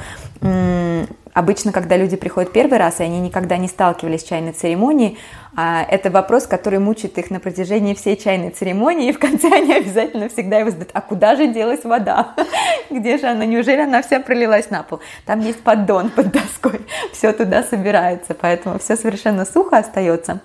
Обычно, 1.34 1.72
когда 1.72 1.96
люди 1.96 2.18
приходят 2.18 2.52
первый 2.52 2.78
раз, 2.78 3.00
и 3.00 3.04
они 3.04 3.20
никогда 3.20 3.58
не 3.58 3.68
сталкивались 3.68 4.22
с 4.22 4.24
чайной 4.26 4.52
церемонией, 4.52 5.18
а, 5.56 5.84
это 5.84 6.10
вопрос, 6.10 6.46
который 6.46 6.80
мучает 6.80 7.18
их 7.18 7.30
на 7.30 7.40
протяжении 7.40 7.94
всей 7.94 8.18
чайной 8.18 8.52
церемонии, 8.52 9.10
и 9.10 9.14
в 9.14 9.20
конце 9.20 9.48
они 9.48 9.74
обязательно 9.78 10.30
всегда 10.30 10.60
его 10.60 10.70
задают, 10.70 10.92
а 10.94 11.02
куда 11.02 11.36
же 11.36 11.48
делась 11.48 11.84
вода? 11.84 12.36
Где 12.90 13.18
же 13.18 13.28
она? 13.28 13.46
Неужели 13.46 13.82
она 13.82 14.02
вся 14.02 14.20
пролилась 14.20 14.70
на 14.70 14.84
пол? 14.84 15.00
Там 15.26 15.40
есть 15.40 15.62
поддон 15.62 16.10
под 16.10 16.32
доской, 16.32 16.82
все 17.14 17.32
туда 17.32 17.64
собирается, 17.64 18.34
поэтому 18.34 18.80
все 18.80 18.96
совершенно 18.96 19.46
сухо 19.46 19.78
остается. 19.78 20.42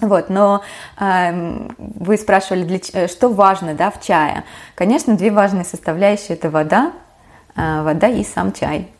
Вот, 0.00 0.28
но 0.28 0.62
э, 0.98 1.68
вы 1.78 2.16
спрашивали, 2.16 2.64
для, 2.64 2.80
э, 2.92 3.08
что 3.08 3.28
важно 3.28 3.74
да, 3.74 3.90
в 3.90 4.02
чае. 4.02 4.44
Конечно, 4.74 5.16
две 5.16 5.30
важные 5.30 5.64
составляющие– 5.64 6.28
это 6.36 6.50
вода, 6.50 6.92
э, 7.54 7.82
вода 7.82 8.08
и 8.08 8.24
сам 8.24 8.52
чай. 8.52 8.93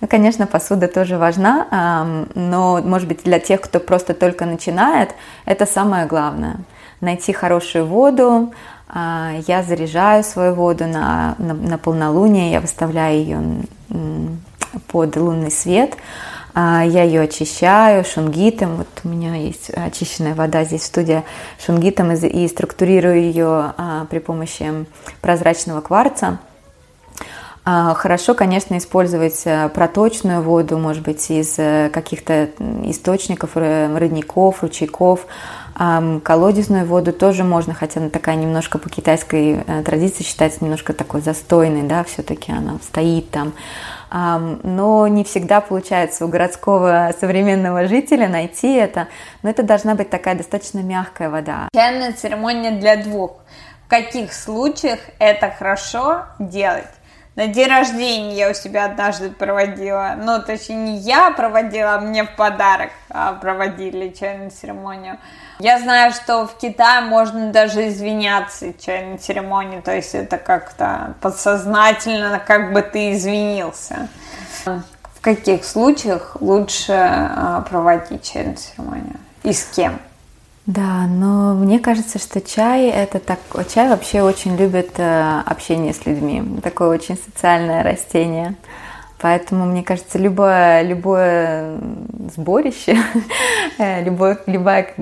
Ну, 0.00 0.08
конечно, 0.08 0.46
посуда 0.46 0.88
тоже 0.88 1.16
важна, 1.16 2.26
но, 2.34 2.80
может 2.82 3.06
быть, 3.06 3.22
для 3.22 3.38
тех, 3.38 3.60
кто 3.60 3.78
просто 3.78 4.14
только 4.14 4.46
начинает, 4.46 5.14
это 5.44 5.66
самое 5.66 6.06
главное. 6.06 6.56
Найти 7.00 7.32
хорошую 7.32 7.86
воду. 7.86 8.52
А, 8.92 9.32
я 9.46 9.62
заряжаю 9.62 10.24
свою 10.24 10.54
воду 10.54 10.86
на, 10.86 11.34
на, 11.38 11.54
на 11.54 11.78
полнолуние, 11.78 12.50
я 12.50 12.60
выставляю 12.60 13.18
ее 13.18 13.42
под 14.88 15.16
лунный 15.16 15.50
свет. 15.50 15.96
А, 16.54 16.82
я 16.84 17.04
ее 17.04 17.22
очищаю 17.22 18.04
шунгитом. 18.04 18.76
Вот 18.76 18.88
у 19.04 19.08
меня 19.08 19.36
есть 19.36 19.70
очищенная 19.70 20.34
вода 20.34 20.64
здесь 20.64 20.82
в 20.82 20.86
студии 20.86 21.22
шунгитом 21.64 22.12
и 22.12 22.48
структурирую 22.48 23.22
ее 23.22 23.74
а, 23.76 24.06
при 24.10 24.18
помощи 24.18 24.86
прозрачного 25.20 25.80
кварца. 25.80 26.38
А, 27.62 27.94
хорошо, 27.94 28.34
конечно, 28.34 28.78
использовать 28.78 29.42
э, 29.44 29.68
проточную 29.68 30.42
воду, 30.42 30.78
может 30.78 31.02
быть, 31.02 31.30
из 31.30 31.58
э, 31.58 31.90
каких-то 31.92 32.48
источников, 32.84 33.56
родников, 33.56 34.62
ручейков. 34.62 35.26
Колодезную 36.24 36.84
воду 36.84 37.12
тоже 37.12 37.42
можно, 37.42 37.72
хотя 37.72 38.00
она 38.00 38.10
такая 38.10 38.36
немножко 38.36 38.78
по 38.78 38.90
китайской 38.90 39.62
э, 39.66 39.82
традиции 39.82 40.24
считается 40.24 40.62
немножко 40.62 40.92
такой 40.92 41.20
застойной, 41.20 41.82
да, 41.82 42.04
все-таки 42.04 42.52
она 42.52 42.78
стоит 42.82 43.30
там. 43.30 43.52
Но 44.10 45.06
не 45.06 45.22
всегда 45.22 45.60
получается 45.60 46.24
у 46.24 46.28
городского 46.28 47.14
современного 47.20 47.86
жителя 47.86 48.28
найти 48.28 48.74
это. 48.74 49.06
Но 49.44 49.50
это 49.50 49.62
должна 49.62 49.94
быть 49.94 50.10
такая 50.10 50.34
достаточно 50.34 50.80
мягкая 50.80 51.30
вода. 51.30 51.68
Чайная 51.72 52.12
церемония 52.12 52.72
для 52.72 52.96
двух. 52.96 53.36
В 53.86 53.88
каких 53.88 54.32
случаях 54.32 54.98
это 55.20 55.50
хорошо 55.56 56.24
делать? 56.40 56.88
На 57.40 57.46
день 57.46 57.68
рождения 57.68 58.36
я 58.36 58.50
у 58.50 58.54
себя 58.54 58.84
однажды 58.84 59.30
проводила, 59.30 60.14
ну, 60.18 60.42
точнее, 60.42 60.76
не 60.76 60.98
я 60.98 61.30
проводила, 61.30 61.94
а 61.94 62.00
мне 62.00 62.24
в 62.24 62.36
подарок 62.36 62.90
а, 63.08 63.32
проводили 63.32 64.10
чайную 64.10 64.50
церемонию. 64.50 65.16
Я 65.58 65.78
знаю, 65.78 66.12
что 66.12 66.46
в 66.46 66.58
Китае 66.58 67.00
можно 67.00 67.50
даже 67.50 67.88
извиняться 67.88 68.74
чайной 68.74 69.16
церемонии, 69.16 69.80
то 69.80 69.94
есть 69.94 70.14
это 70.14 70.36
как-то 70.36 71.14
подсознательно, 71.22 72.42
как 72.46 72.74
бы 72.74 72.82
ты 72.82 73.12
извинился. 73.12 74.08
В 74.66 75.22
каких 75.22 75.64
случаях 75.64 76.36
лучше 76.40 76.92
а, 76.92 77.62
проводить 77.62 78.30
чайную 78.30 78.58
церемонию 78.58 79.16
и 79.44 79.54
с 79.54 79.64
кем? 79.64 79.98
Да, 80.70 81.08
но 81.08 81.54
мне 81.54 81.80
кажется, 81.80 82.20
что 82.20 82.40
чай 82.40 82.90
это 82.90 83.18
так, 83.18 83.40
чай 83.68 83.88
вообще 83.88 84.22
очень 84.22 84.56
любит 84.56 85.00
э, 85.00 85.40
общение 85.44 85.92
с 85.92 86.06
людьми, 86.06 86.60
такое 86.62 86.90
очень 86.90 87.16
социальное 87.16 87.82
растение. 87.82 88.54
Поэтому, 89.20 89.66
мне 89.66 89.82
кажется, 89.82 90.16
любое, 90.16 90.82
любое 90.82 91.76
сборище, 92.36 92.96
э, 93.78 94.04
любое, 94.04 94.38
любая 94.46 94.94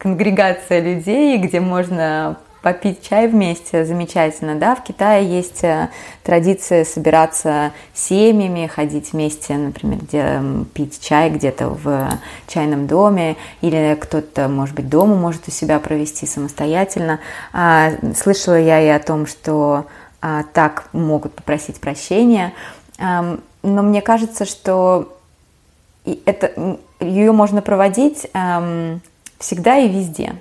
конгрегация 0.00 0.80
людей, 0.80 1.38
где 1.38 1.60
можно 1.60 2.38
попить 2.62 3.06
чай 3.06 3.26
вместе 3.26 3.84
замечательно, 3.84 4.54
да. 4.54 4.74
В 4.74 4.84
Китае 4.84 5.28
есть 5.28 5.64
э, 5.64 5.88
традиция 6.22 6.84
собираться 6.84 7.72
семьями, 7.92 8.68
ходить 8.68 9.12
вместе, 9.12 9.54
например, 9.54 9.98
где 10.00 10.40
пить 10.72 11.00
чай 11.00 11.28
где-то 11.30 11.68
в 11.68 12.18
чайном 12.46 12.86
доме, 12.86 13.36
или 13.60 13.98
кто-то, 14.00 14.48
может 14.48 14.76
быть, 14.76 14.88
дома 14.88 15.16
может 15.16 15.48
у 15.48 15.50
себя 15.50 15.80
провести 15.80 16.24
самостоятельно. 16.24 17.18
А, 17.52 17.90
слышала 18.16 18.58
я 18.58 18.80
и 18.80 18.88
о 18.88 19.00
том, 19.00 19.26
что 19.26 19.86
а, 20.20 20.44
так 20.52 20.88
могут 20.92 21.34
попросить 21.34 21.80
прощения, 21.80 22.52
но 22.98 23.82
мне 23.82 24.00
кажется, 24.02 24.44
что 24.44 25.18
это, 26.04 26.78
ее 27.00 27.32
можно 27.32 27.62
проводить 27.62 28.28
всегда 29.38 29.78
и 29.78 29.88
везде. 29.88 30.34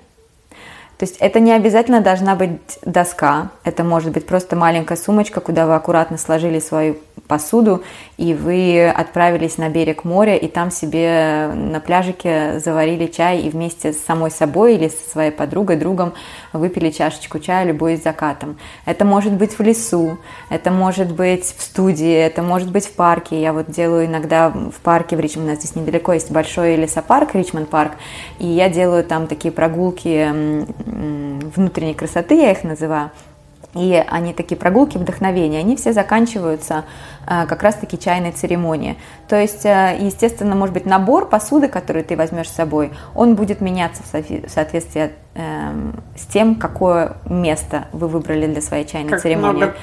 То 1.02 1.06
есть 1.06 1.18
это 1.18 1.40
не 1.40 1.52
обязательно 1.52 2.00
должна 2.00 2.36
быть 2.36 2.78
доска, 2.84 3.50
это 3.64 3.84
может 3.84 4.12
быть 4.12 4.28
просто 4.28 4.56
маленькая 4.56 4.96
сумочка, 4.96 5.40
куда 5.42 5.66
вы 5.66 5.74
аккуратно 5.74 6.20
сложили 6.20 6.60
свою 6.60 6.96
посуду, 7.32 7.82
и 8.18 8.34
вы 8.34 8.90
отправились 8.90 9.58
на 9.58 9.70
берег 9.70 10.04
моря, 10.04 10.36
и 10.36 10.50
там 10.50 10.70
себе 10.70 11.50
на 11.54 11.80
пляжике 11.80 12.60
заварили 12.60 13.08
чай, 13.08 13.40
и 13.40 13.50
вместе 13.50 13.94
с 13.94 14.04
самой 14.04 14.32
собой 14.32 14.76
или 14.76 14.90
со 14.90 15.10
своей 15.10 15.32
подругой, 15.32 15.78
другом 15.78 16.12
выпили 16.52 16.90
чашечку 16.90 17.40
чая, 17.40 17.64
любой 17.66 17.96
с 17.96 18.04
закатом. 18.04 18.58
Это 18.86 19.06
может 19.06 19.32
быть 19.32 19.58
в 19.58 19.62
лесу, 19.62 20.18
это 20.50 20.72
может 20.72 21.14
быть 21.14 21.46
в 21.46 21.62
студии, 21.62 22.14
это 22.14 22.42
может 22.42 22.70
быть 22.70 22.86
в 22.86 22.96
парке. 22.96 23.42
Я 23.42 23.54
вот 23.54 23.72
делаю 23.72 24.08
иногда 24.08 24.50
в 24.50 24.82
парке 24.84 25.16
в 25.16 25.22
Ричмонд, 25.22 25.48
у 25.48 25.50
нас 25.52 25.60
здесь 25.60 25.76
недалеко 25.76 26.12
есть 26.12 26.32
большой 26.32 26.76
лесопарк, 26.76 27.34
Ричмонд 27.34 27.70
парк, 27.70 27.94
и 28.40 28.46
я 28.46 28.68
делаю 28.68 29.06
там 29.06 29.28
такие 29.28 29.54
прогулки 29.54 30.66
внутренней 31.56 31.94
красоты, 31.94 32.36
я 32.36 32.52
их 32.52 32.66
называю, 32.66 33.12
и 33.74 34.04
они 34.10 34.34
такие 34.34 34.58
прогулки 34.58 34.98
вдохновения, 34.98 35.60
они 35.60 35.76
все 35.76 35.94
заканчиваются 35.94 36.86
а, 37.26 37.46
как 37.46 37.64
раз-таки 37.64 37.98
чайной 37.98 38.32
церемонии. 38.32 38.98
То 39.28 39.40
есть, 39.40 39.66
а, 39.66 39.94
естественно, 39.94 40.56
может 40.56 40.74
быть, 40.74 40.86
набор 40.86 41.28
посуды, 41.28 41.68
который 41.68 42.04
ты 42.04 42.16
возьмешь 42.16 42.50
с 42.50 42.56
собой, 42.56 42.92
он 43.16 43.36
будет 43.36 43.62
меняться 43.62 44.04
в 44.04 44.50
соответствии 44.50 45.12
с 45.34 46.26
тем, 46.32 46.56
какое 46.56 47.14
место 47.26 47.86
вы 47.94 48.10
выбрали 48.10 48.48
для 48.48 48.62
своей 48.62 48.86
чайной 48.86 49.12
как 49.12 49.22
церемонии. 49.22 49.64
Много 49.64 49.76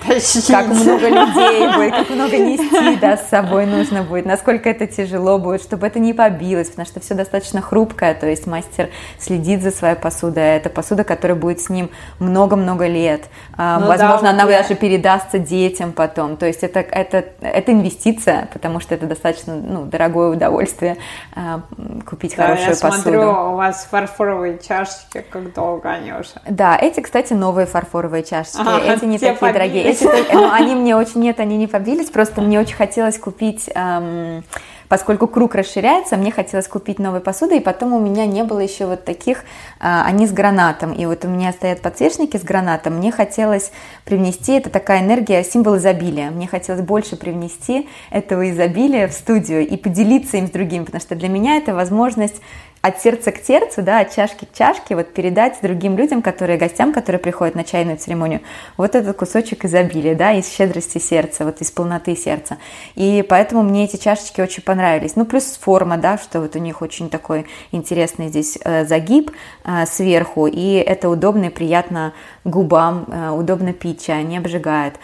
как 0.47 0.67
много 0.67 1.09
людей 1.09 1.73
будет, 1.75 1.95
как 1.95 2.11
много 2.11 2.37
нести 2.37 2.97
да, 2.97 3.17
с 3.17 3.29
собой 3.29 3.65
нужно 3.65 4.03
будет, 4.03 4.27
насколько 4.27 4.69
это 4.69 4.87
тяжело 4.87 5.39
будет, 5.39 5.63
чтобы 5.63 5.87
это 5.87 5.99
не 5.99 6.13
побилось, 6.13 6.69
потому 6.69 6.87
что 6.87 7.01
все 7.01 7.15
достаточно 7.15 7.63
хрупкое, 7.63 8.15
то 8.15 8.27
есть 8.27 8.47
мастер 8.47 8.91
следит 9.19 9.63
за 9.63 9.71
своей 9.71 9.95
посудой, 9.97 10.43
а 10.43 10.57
это 10.57 10.69
посуда, 10.69 11.03
которая 11.03 11.37
будет 11.37 11.61
с 11.61 11.71
ним 11.71 11.91
много-много 12.19 12.87
лет. 12.87 13.25
А, 13.57 13.81
ну, 13.81 13.87
Возможно, 13.87 14.29
да, 14.29 14.31
она 14.31 14.45
да. 14.45 14.63
даже 14.63 14.75
передастся 14.75 15.39
детям 15.39 15.93
потом. 15.93 16.37
То 16.37 16.47
есть 16.47 16.63
это, 16.63 16.81
это, 16.81 17.25
это 17.41 17.73
инвестиция, 17.73 18.49
потому 18.53 18.81
что 18.81 18.95
это 18.95 19.07
достаточно 19.07 19.57
ну, 19.57 19.85
дорогое 19.85 20.29
удовольствие 20.29 20.99
а, 21.35 21.63
купить 22.07 22.37
да, 22.37 22.49
хорошую 22.49 22.69
я 22.69 22.77
посуду. 22.77 23.03
смотрю, 23.03 23.31
у 23.31 23.57
вас 23.57 23.89
фарфоровые 23.91 24.59
чашечки, 24.59 25.25
как 25.45 25.55
долго 25.55 25.99
уже. 26.21 26.31
Да, 26.49 26.77
эти, 26.77 27.01
кстати, 27.01 27.33
новые 27.33 27.67
фарфоровые 27.67 28.23
чашечки. 28.23 28.61
Ага, 28.61 28.81
эти 28.95 29.05
не 29.05 29.19
такие 29.19 29.35
побились. 29.35 29.55
дорогие. 29.55 29.85
Эти, 29.85 30.35
ну, 30.35 30.51
они 30.51 30.75
мне 30.75 30.97
очень, 30.97 31.21
нет, 31.21 31.41
они 31.41 31.57
не 31.57 31.67
побились, 31.67 32.11
просто 32.11 32.41
мне 32.41 32.61
очень 32.61 32.77
хотелось 32.77 33.19
купить... 33.19 33.69
Эм, 33.75 34.45
поскольку 34.89 35.27
круг 35.27 35.55
расширяется, 35.55 36.17
мне 36.17 36.33
хотелось 36.33 36.67
купить 36.67 36.99
новые 36.99 37.21
посуды, 37.21 37.59
и 37.59 37.61
потом 37.61 37.93
у 37.93 38.01
меня 38.01 38.27
не 38.27 38.43
было 38.43 38.61
еще 38.61 38.87
вот 38.87 39.05
таких, 39.05 39.45
а, 39.79 40.05
они 40.05 40.27
с 40.27 40.33
гранатом, 40.33 40.93
и 40.93 41.07
вот 41.07 41.25
у 41.25 41.29
меня 41.29 41.53
стоят 41.53 41.81
подсвечники 41.81 42.37
с 42.37 42.43
гранатом, 42.43 42.95
мне 42.95 43.13
хотелось 43.13 43.71
привнести, 44.05 44.55
это 44.55 44.71
такая 44.71 45.01
энергия, 45.01 45.45
символ 45.45 45.77
изобилия, 45.77 46.31
мне 46.31 46.49
хотелось 46.49 46.83
больше 46.83 47.17
привнести 47.17 47.89
этого 48.11 48.51
изобилия 48.51 49.09
в 49.09 49.13
студию 49.13 49.67
и 49.67 49.77
поделиться 49.77 50.39
им 50.39 50.47
с 50.47 50.51
другими, 50.51 50.85
потому 50.85 51.01
что 51.01 51.15
для 51.15 51.29
меня 51.29 51.57
это 51.57 51.75
возможность 51.75 52.41
от 52.83 53.01
сердца 53.01 53.33
к 53.33 53.39
сердцу, 53.39 53.83
да, 53.83 54.01
от 54.01 54.15
чашки 54.15 54.45
к 54.45 54.53
чашке, 54.57 54.95
вот 54.95 55.13
передать 55.13 55.59
другим 55.63 55.97
людям, 55.97 56.23
которые 56.23 56.59
гостям, 56.59 56.93
которые 56.93 57.21
приходят 57.21 57.55
на 57.55 57.65
чайную 57.65 57.99
церемонию, 57.99 58.41
вот 58.77 58.95
этот 58.95 59.17
кусочек 59.17 59.65
изобилия, 59.65 60.15
да, 60.15 60.33
из 60.33 60.53
щедрости 60.53 60.99
сердца, 60.99 61.45
вот 61.45 61.61
из 61.61 61.71
полноты 61.71 62.15
сердца. 62.17 62.59
И 62.95 63.25
поэтому 63.29 63.63
мне 63.63 63.85
эти 63.85 63.97
чашечки 63.97 64.41
очень 64.41 64.63
понравились. 64.63 65.17
Ну, 65.17 65.25
плюс 65.25 65.59
форма, 65.61 65.97
да, 65.97 66.19
что 66.19 66.41
вот 66.41 66.55
у 66.57 66.59
них 66.59 66.83
очень 66.83 67.11
такой 67.11 67.47
интересный 67.73 68.29
здесь 68.29 68.59
э, 68.65 68.85
загиб 68.85 69.33
э, 69.65 69.87
сверху, 69.87 70.47
и 70.47 70.75
это 70.75 71.09
удобно 71.09 71.47
и 71.47 71.51
приятно 71.51 72.13
губам, 72.45 73.07
э, 73.09 73.31
удобно 73.31 73.73
пить 73.73 74.05
чай, 74.07 74.23
не 74.25 74.39
обжигает. 74.39 74.95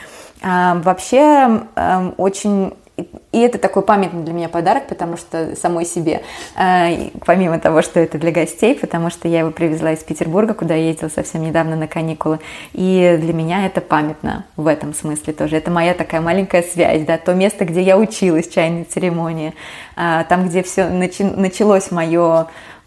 Вообще 0.43 1.63
эм, 1.75 2.15
очень 2.19 2.75
и 2.97 3.41
это 3.41 3.59
такой 3.59 3.83
памятный 3.83 4.23
для 4.23 4.33
меня 4.33 4.49
подарок, 4.49 4.87
потому 4.87 5.17
что 5.17 5.57
самой 5.57 5.85
себе, 5.85 6.23
э, 6.57 7.11
помимо 7.27 7.59
того, 7.59 7.83
что 7.83 7.99
это 7.99 8.19
для 8.19 8.31
гостей, 8.31 8.77
потому 8.77 9.11
что 9.11 9.27
я 9.27 9.41
его 9.41 9.51
привезла 9.51 9.93
из 9.93 9.99
Петербурга, 9.99 10.55
куда 10.55 10.75
я 10.75 10.87
ездила 10.87 11.09
совсем 11.09 11.43
недавно 11.43 11.75
на 11.75 11.89
каникулы, 11.89 12.39
и 12.73 13.19
для 13.21 13.33
меня 13.33 13.67
это 13.67 13.81
памятно 13.81 14.45
в 14.57 14.69
этом 14.69 14.95
смысле 14.95 15.33
тоже. 15.33 15.57
Это 15.57 15.73
моя 15.73 15.95
такая 15.95 16.21
маленькая 16.21 16.63
связь, 16.63 17.03
да, 17.05 17.19
то 17.19 17.35
место, 17.35 17.65
где 17.65 17.83
я 17.83 17.99
училась 17.99 18.49
чайной 18.49 18.85
церемонии, 18.85 19.55
э, 19.97 20.25
там, 20.29 20.49
где 20.49 20.63
все 20.63 20.89
началось 20.89 21.91
мое 21.91 22.47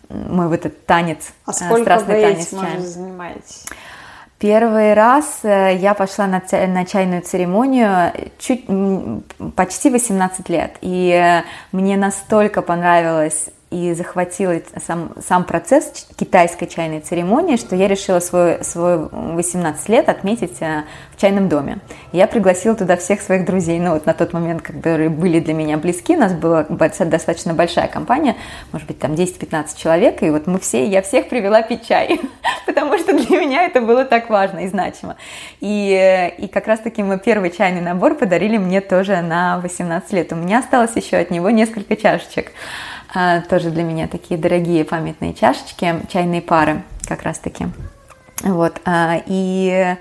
мой 0.10 0.48
вот 0.48 0.66
этот 0.66 0.86
танец, 0.86 1.34
а 1.46 1.52
сколько 1.52 1.82
страстный 1.82 2.16
вы 2.16 2.22
танец 2.22 2.54
этим 2.54 2.82
занимаетесь? 2.82 3.66
Первый 4.40 4.94
раз 4.94 5.40
э, 5.44 5.78
я 5.78 5.96
пошла 5.96 6.28
на, 6.28 6.44
на 6.68 6.86
чайную 6.86 7.24
церемонию 7.24 8.14
чуть, 8.38 8.66
почти 9.56 9.90
18 9.90 10.48
лет, 10.50 10.78
и 10.82 11.10
э, 11.12 11.44
мне 11.72 11.98
настолько 11.98 12.62
понравилось 12.62 13.50
и 13.70 13.94
захватил 13.94 14.52
сам, 14.86 15.12
сам 15.26 15.44
процесс 15.44 16.08
китайской 16.16 16.68
чайной 16.68 17.02
церемонии, 17.02 17.58
что 17.58 17.76
я 17.76 17.90
решила 17.90 18.20
свой, 18.22 18.64
свой 18.64 19.10
18 19.10 19.90
лет 19.90 20.08
отметить 20.08 20.62
э, 20.62 20.84
в 21.12 21.20
чайном 21.20 21.50
доме. 21.50 21.80
Я 22.14 22.28
пригласила 22.28 22.76
туда 22.76 22.96
всех 22.96 23.22
своих 23.22 23.46
друзей, 23.46 23.80
ну 23.80 23.92
вот 23.92 24.06
на 24.06 24.14
тот 24.14 24.32
момент, 24.32 24.62
которые 24.62 25.10
были 25.10 25.42
для 25.42 25.54
меня 25.54 25.78
близки, 25.78 26.16
у 26.16 26.20
нас 26.20 26.34
была 26.34 26.64
достаточно 26.64 27.54
большая 27.54 27.90
компания, 27.90 28.38
может 28.72 28.88
быть 28.88 29.00
там 29.00 29.14
10-15 29.14 29.76
человек, 29.76 30.24
и 30.24 30.30
вот 30.30 30.48
мы 30.48 30.60
все, 30.60 30.88
я 30.88 31.02
всех 31.02 31.28
привела 31.28 31.62
пить 31.62 31.86
чай, 31.86 32.22
потому 32.66 32.98
что 32.98 33.18
для 33.18 33.38
меня 33.38 33.66
это 33.66 33.82
было 33.82 34.06
так 34.06 34.30
важно 34.30 34.60
и 34.60 34.68
значимо. 34.70 35.18
И, 35.60 35.92
э, 35.92 36.30
и 36.38 36.48
как 36.48 36.68
раз 36.68 36.80
таки 36.80 37.04
мы 37.04 37.20
первый 37.20 37.52
чайный 37.52 37.82
набор 37.82 38.16
подарили 38.16 38.58
мне 38.58 38.80
тоже 38.80 39.22
на 39.22 39.60
18 39.60 40.14
лет. 40.14 40.32
У 40.32 40.36
меня 40.36 40.60
осталось 40.60 40.96
еще 40.96 41.18
от 41.18 41.32
него 41.32 41.50
несколько 41.50 41.98
чашечек. 41.98 42.54
А, 43.14 43.42
тоже 43.42 43.70
для 43.70 43.84
меня 43.84 44.08
такие 44.08 44.40
дорогие 44.40 44.84
памятные 44.84 45.34
чашечки, 45.34 46.02
чайные 46.12 46.42
пары 46.42 46.84
как 47.08 47.24
раз-таки. 47.24 47.68
Вот, 48.44 48.80
а, 48.86 49.22
и 49.26 49.96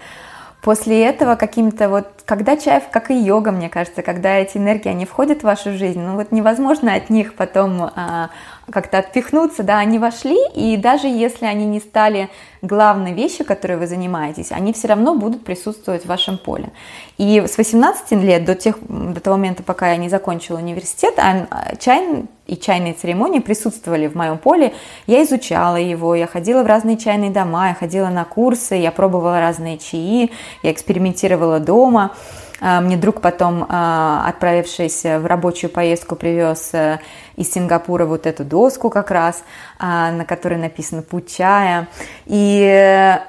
после 0.61 1.05
этого 1.05 1.37
каким-то 1.37 1.88
вот, 1.88 2.09
когда 2.25 2.57
чай, 2.57 2.83
как 2.90 3.11
и 3.11 3.14
йога, 3.14 3.53
мне 3.53 3.69
кажется, 3.69 4.03
когда 4.03 4.37
эти 4.37 4.59
энергии, 4.59 4.88
они 4.88 5.07
входят 5.07 5.40
в 5.40 5.45
вашу 5.45 5.73
жизнь, 5.77 6.01
ну 6.01 6.16
вот 6.16 6.33
невозможно 6.33 6.95
от 6.95 7.09
них 7.09 7.35
потом 7.35 7.90
а, 7.95 8.31
как-то 8.71 8.99
отпихнуться, 8.99 9.63
да, 9.63 9.79
они 9.79 9.99
вошли, 9.99 10.37
и 10.55 10.77
даже 10.77 11.07
если 11.07 11.47
они 11.47 11.67
не 11.67 11.81
стали 11.81 12.29
главной 12.63 13.13
вещью, 13.13 13.47
которой 13.47 13.79
вы 13.79 13.87
занимаетесь, 13.87 14.51
они 14.51 14.73
все 14.73 14.89
равно 14.89 15.15
будут 15.15 15.45
присутствовать 15.45 16.03
в 16.03 16.07
вашем 16.07 16.37
поле. 16.39 16.71
И 17.17 17.41
с 17.47 17.57
18 17.57 18.13
лет, 18.23 18.45
до, 18.45 18.55
тех, 18.55 18.77
до 18.81 19.21
того 19.21 19.37
момента, 19.37 19.63
пока 19.63 19.91
я 19.91 19.97
не 19.97 20.09
закончила 20.09 20.59
университет, 20.59 21.15
а, 21.19 21.77
чай 21.77 22.25
и 22.47 22.57
чайные 22.57 22.95
церемонии 22.95 23.41
присутствовали 23.41 24.07
в 24.07 24.15
моем 24.15 24.39
поле. 24.39 24.73
Я 25.07 25.23
изучала 25.25 25.77
его, 25.77 26.15
я 26.15 26.27
ходила 26.27 26.63
в 26.63 26.67
разные 26.67 26.97
чайные 26.97 27.31
дома, 27.31 27.69
я 27.69 27.75
ходила 27.75 28.09
на 28.09 28.25
курсы, 28.25 28.77
я 28.77 28.93
пробовала 28.93 29.41
разные 29.41 29.79
чаи, 29.79 30.31
я 30.63 30.73
экспериментировала 30.73 31.59
дома. 31.61 32.13
А, 32.61 32.81
мне 32.81 32.97
друг 32.97 33.21
потом, 33.21 33.66
а, 33.69 34.25
отправившись 34.29 35.05
в 35.05 35.27
рабочую 35.27 35.71
поездку, 35.71 36.16
привез 36.16 36.71
э, 36.73 36.99
из 37.37 37.53
Сингапура 37.53 38.07
вот 38.07 38.27
эту 38.27 38.45
доску 38.45 38.90
как 38.90 39.11
раз, 39.11 39.42
а, 39.79 40.11
на 40.12 40.25
которой 40.25 40.59
написано 40.59 41.03
«Путь 41.03 41.35
чая». 41.35 41.88
И 42.27 42.62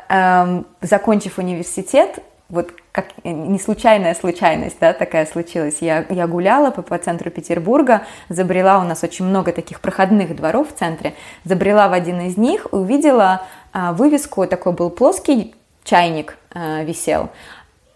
эм, 0.09 0.65
закончив 0.81 1.37
университет, 1.37 2.19
вот 2.49 2.71
как 2.97 3.09
не 3.23 3.59
случайная 3.59 4.15
случайность, 4.15 4.77
да, 4.79 4.93
такая 4.93 5.25
случилась. 5.25 5.77
Я, 5.81 6.05
я 6.09 6.25
гуляла 6.27 6.71
по, 6.71 6.81
по 6.81 6.97
центру 6.97 7.29
Петербурга, 7.29 8.03
забрела, 8.29 8.79
у 8.79 8.83
нас 8.83 9.03
очень 9.03 9.25
много 9.25 9.51
таких 9.51 9.81
проходных 9.81 10.35
дворов 10.35 10.73
в 10.73 10.77
центре, 10.77 11.13
забрела 11.43 11.89
в 11.89 11.93
один 11.93 12.21
из 12.21 12.37
них, 12.37 12.65
увидела 12.71 13.43
а, 13.71 13.93
вывеску, 13.93 14.47
такой 14.47 14.73
был 14.73 14.89
плоский 14.89 15.53
чайник 15.83 16.37
а, 16.53 16.83
висел, 16.83 17.29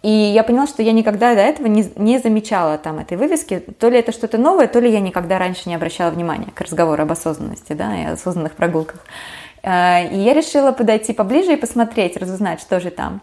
и 0.02 0.10
я 0.10 0.44
поняла, 0.44 0.66
что 0.66 0.82
я 0.82 0.94
никогда 0.94 1.36
до 1.36 1.42
этого 1.42 1.68
не, 1.68 1.86
не 1.96 2.18
замечала 2.18 2.78
там 2.80 2.98
этой 3.00 3.18
вывески. 3.18 3.60
То 3.60 3.90
ли 3.90 4.00
это 4.00 4.12
что-то 4.12 4.40
новое, 4.40 4.68
то 4.68 4.80
ли 4.80 4.92
я 4.92 5.00
никогда 5.00 5.38
раньше 5.38 5.70
не 5.70 5.76
обращала 5.76 6.10
внимания 6.10 6.48
к 6.56 6.62
разговору 6.62 7.04
об 7.04 7.12
осознанности, 7.12 7.74
да, 7.74 7.96
и 7.96 8.06
осознанных 8.06 8.54
прогулках. 8.54 9.06
А, 9.64 10.02
и 10.02 10.18
я 10.18 10.34
решила 10.34 10.72
подойти 10.72 11.14
поближе 11.14 11.54
и 11.54 11.56
посмотреть, 11.56 12.18
разузнать, 12.18 12.62
что 12.62 12.80
же 12.80 12.90
там. 12.90 13.22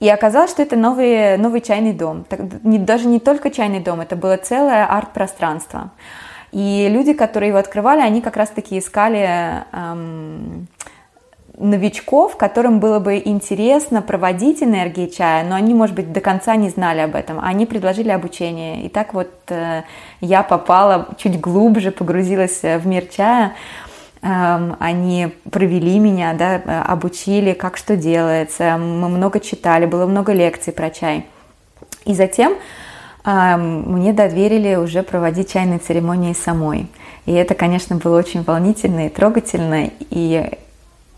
И 0.00 0.08
оказалось, 0.08 0.50
что 0.50 0.62
это 0.62 0.76
новый, 0.76 1.36
новый 1.36 1.60
чайный 1.60 1.92
дом. 1.92 2.24
Так, 2.28 2.40
не, 2.64 2.78
даже 2.78 3.06
не 3.06 3.20
только 3.20 3.50
чайный 3.50 3.80
дом, 3.80 4.00
это 4.00 4.16
было 4.16 4.36
целое 4.36 4.86
арт-пространство. 4.86 5.90
И 6.50 6.88
люди, 6.90 7.12
которые 7.12 7.50
его 7.50 7.58
открывали, 7.58 8.00
они 8.00 8.20
как 8.20 8.36
раз-таки 8.36 8.78
искали 8.78 9.64
эм, 9.72 10.66
новичков, 11.60 12.36
которым 12.36 12.80
было 12.80 12.98
бы 12.98 13.20
интересно 13.22 14.00
проводить 14.02 14.62
энергии 14.62 15.06
чая, 15.06 15.44
но 15.44 15.54
они, 15.54 15.74
может 15.74 15.94
быть, 15.94 16.12
до 16.12 16.20
конца 16.20 16.56
не 16.56 16.70
знали 16.70 17.00
об 17.00 17.14
этом. 17.14 17.38
Они 17.40 17.66
предложили 17.66 18.08
обучение. 18.08 18.82
И 18.82 18.88
так 18.88 19.12
вот 19.12 19.30
э, 19.48 19.82
я 20.20 20.42
попала 20.42 21.08
чуть 21.18 21.38
глубже, 21.38 21.90
погрузилась 21.90 22.62
в 22.62 22.86
мир 22.86 23.04
чая. 23.04 23.54
Эм, 24.22 24.76
они 24.80 25.34
провели 25.50 25.98
меня, 25.98 26.32
да, 26.34 26.56
э, 26.56 26.82
обучили, 26.82 27.52
как 27.52 27.76
что 27.76 27.96
делается. 27.96 28.78
Мы 28.78 29.08
много 29.08 29.38
читали, 29.38 29.84
было 29.84 30.06
много 30.06 30.32
лекций 30.32 30.72
про 30.72 30.90
чай. 30.90 31.26
И 32.06 32.14
затем 32.14 32.54
эм, 33.24 33.92
мне 33.92 34.14
доверили 34.14 34.76
уже 34.76 35.02
проводить 35.02 35.52
чайные 35.52 35.78
церемонии 35.78 36.32
самой. 36.32 36.86
И 37.26 37.32
это, 37.32 37.54
конечно, 37.54 37.96
было 37.96 38.18
очень 38.18 38.42
волнительно 38.42 39.06
и 39.06 39.08
трогательно. 39.10 39.90
И 40.10 40.50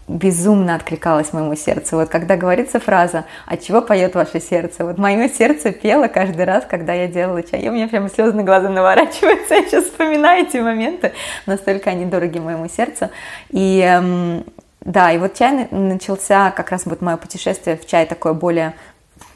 безумно 0.08 0.74
откликалась 0.74 1.32
моему 1.32 1.54
сердцу. 1.54 1.96
Вот 1.96 2.08
когда 2.08 2.36
говорится 2.36 2.80
фраза 2.80 3.24
«От 3.46 3.62
чего 3.62 3.80
поет 3.80 4.14
ваше 4.14 4.40
сердце?», 4.40 4.84
вот 4.84 4.98
мое 4.98 5.28
сердце 5.28 5.72
пело 5.72 6.08
каждый 6.08 6.44
раз, 6.44 6.64
когда 6.68 6.92
я 6.92 7.06
делала 7.06 7.42
чай. 7.42 7.60
И 7.60 7.68
у 7.68 7.72
меня 7.72 7.88
прямо 7.88 8.08
слезы 8.08 8.32
на 8.32 8.42
глаза 8.42 8.68
наворачиваются. 8.68 9.54
Я 9.54 9.62
сейчас 9.62 9.84
вспоминаю 9.84 10.46
эти 10.46 10.56
моменты, 10.56 11.12
настолько 11.46 11.90
они 11.90 12.04
дороги 12.06 12.38
моему 12.38 12.68
сердцу. 12.68 13.10
И 13.50 13.80
эм, 13.80 14.44
да, 14.84 15.12
и 15.12 15.18
вот 15.18 15.34
чай 15.34 15.68
начался, 15.70 16.50
как 16.50 16.70
раз 16.70 16.86
вот 16.86 17.00
мое 17.00 17.16
путешествие 17.16 17.76
в 17.76 17.86
чай 17.86 18.04
такое 18.06 18.32
более 18.32 18.74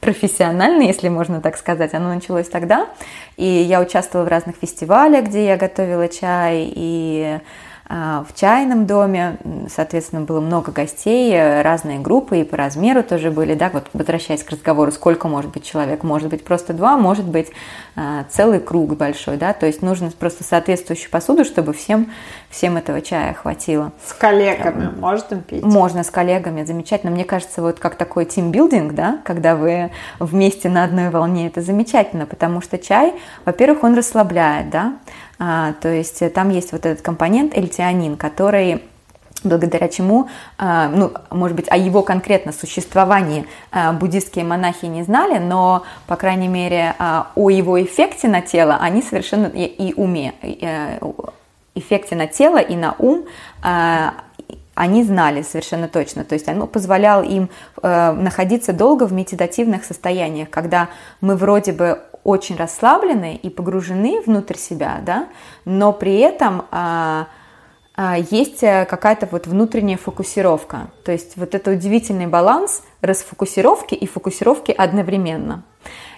профессиональное, 0.00 0.86
если 0.86 1.08
можно 1.08 1.40
так 1.40 1.56
сказать, 1.56 1.94
оно 1.94 2.12
началось 2.12 2.48
тогда. 2.48 2.88
И 3.36 3.44
я 3.44 3.80
участвовала 3.80 4.26
в 4.26 4.28
разных 4.28 4.56
фестивалях, 4.56 5.26
где 5.26 5.46
я 5.46 5.56
готовила 5.56 6.08
чай, 6.08 6.70
и 6.74 7.38
в 7.88 8.26
чайном 8.34 8.86
доме, 8.86 9.38
соответственно, 9.68 10.22
было 10.22 10.40
много 10.40 10.72
гостей, 10.72 11.32
э, 11.32 11.62
разные 11.62 12.00
группы 12.00 12.40
и 12.40 12.44
по 12.44 12.56
размеру 12.56 13.04
тоже 13.04 13.30
были, 13.30 13.54
да, 13.54 13.70
вот 13.72 13.86
возвращаясь 13.92 14.42
к 14.42 14.50
разговору, 14.50 14.90
сколько 14.90 15.28
может 15.28 15.52
быть 15.52 15.64
человек, 15.64 16.02
может 16.02 16.28
быть 16.28 16.42
просто 16.42 16.72
два, 16.72 16.96
может 16.96 17.26
быть 17.26 17.52
а, 17.94 18.24
целый 18.28 18.58
круг 18.58 18.96
большой, 18.96 19.36
да, 19.36 19.52
то 19.52 19.66
есть 19.66 19.82
нужно 19.82 20.10
просто 20.10 20.42
соответствующую 20.42 21.10
посуду, 21.10 21.44
чтобы 21.44 21.72
всем, 21.72 22.10
всем 22.50 22.76
этого 22.76 23.00
чая 23.00 23.34
хватило. 23.34 23.92
С 24.04 24.12
коллегами 24.12 24.90
можно 24.98 25.40
пить? 25.40 25.62
Можно 25.62 26.02
с 26.04 26.10
коллегами, 26.10 26.64
замечательно. 26.64 27.12
Мне 27.12 27.24
кажется, 27.24 27.62
вот 27.62 27.78
как 27.78 27.96
такой 27.96 28.24
тимбилдинг, 28.24 28.94
да, 28.94 29.18
когда 29.24 29.56
вы 29.56 29.90
вместе 30.18 30.68
на 30.68 30.84
одной 30.84 31.10
волне, 31.10 31.46
это 31.48 31.60
замечательно, 31.60 32.26
потому 32.26 32.60
что 32.60 32.78
чай, 32.78 33.14
во-первых, 33.44 33.82
он 33.84 33.96
расслабляет, 33.96 34.70
да, 34.70 34.96
а, 35.38 35.74
то 35.80 35.88
есть 35.88 36.22
э, 36.22 36.30
там 36.30 36.50
есть 36.50 36.72
вот 36.72 36.86
этот 36.86 37.04
компонент 37.04 37.56
эльтианин, 37.56 38.16
который 38.16 38.82
благодаря 39.44 39.88
чему, 39.88 40.28
а, 40.58 40.88
ну, 40.88 41.12
может 41.30 41.56
быть, 41.56 41.66
о 41.70 41.76
его 41.76 42.02
конкретно 42.02 42.52
существовании 42.52 43.46
а, 43.70 43.92
буддистские 43.92 44.44
монахи 44.44 44.86
не 44.86 45.02
знали, 45.02 45.38
но, 45.38 45.84
по 46.06 46.16
крайней 46.16 46.48
мере, 46.48 46.94
а, 46.98 47.28
о 47.34 47.50
его 47.50 47.82
эффекте 47.82 48.28
на 48.28 48.40
тело 48.40 48.78
они 48.80 49.02
совершенно 49.02 49.46
и 49.46 49.94
уме, 49.94 50.34
э, 50.42 50.98
эффекте 51.78 52.16
на 52.16 52.26
тело 52.26 52.58
и 52.58 52.76
на 52.76 52.94
ум 52.98 53.26
они 54.76 55.02
знали 55.02 55.40
совершенно 55.40 55.88
точно. 55.88 56.22
То 56.24 56.34
есть 56.34 56.48
оно 56.48 56.66
позволяло 56.66 57.22
им 57.22 57.48
э, 57.82 58.12
находиться 58.12 58.74
долго 58.74 59.04
в 59.04 59.12
медитативных 59.12 59.84
состояниях, 59.84 60.50
когда 60.50 60.90
мы 61.22 61.34
вроде 61.36 61.72
бы 61.72 62.02
очень 62.24 62.56
расслаблены 62.56 63.36
и 63.36 63.48
погружены 63.48 64.20
внутрь 64.20 64.56
себя, 64.56 65.00
да, 65.02 65.28
но 65.64 65.92
при 65.92 66.18
этом 66.18 66.66
а, 66.72 67.28
есть 68.30 68.62
э, 68.62 68.84
какая-то 68.84 69.26
вот 69.30 69.46
внутренняя 69.46 69.96
фокусировка. 69.96 70.88
То 71.04 71.12
есть 71.12 71.36
вот 71.36 71.54
это 71.54 71.70
удивительный 71.70 72.26
баланс 72.26 72.82
расфокусировки 73.00 73.94
и 73.94 74.06
фокусировки 74.06 74.70
одновременно. 74.70 75.62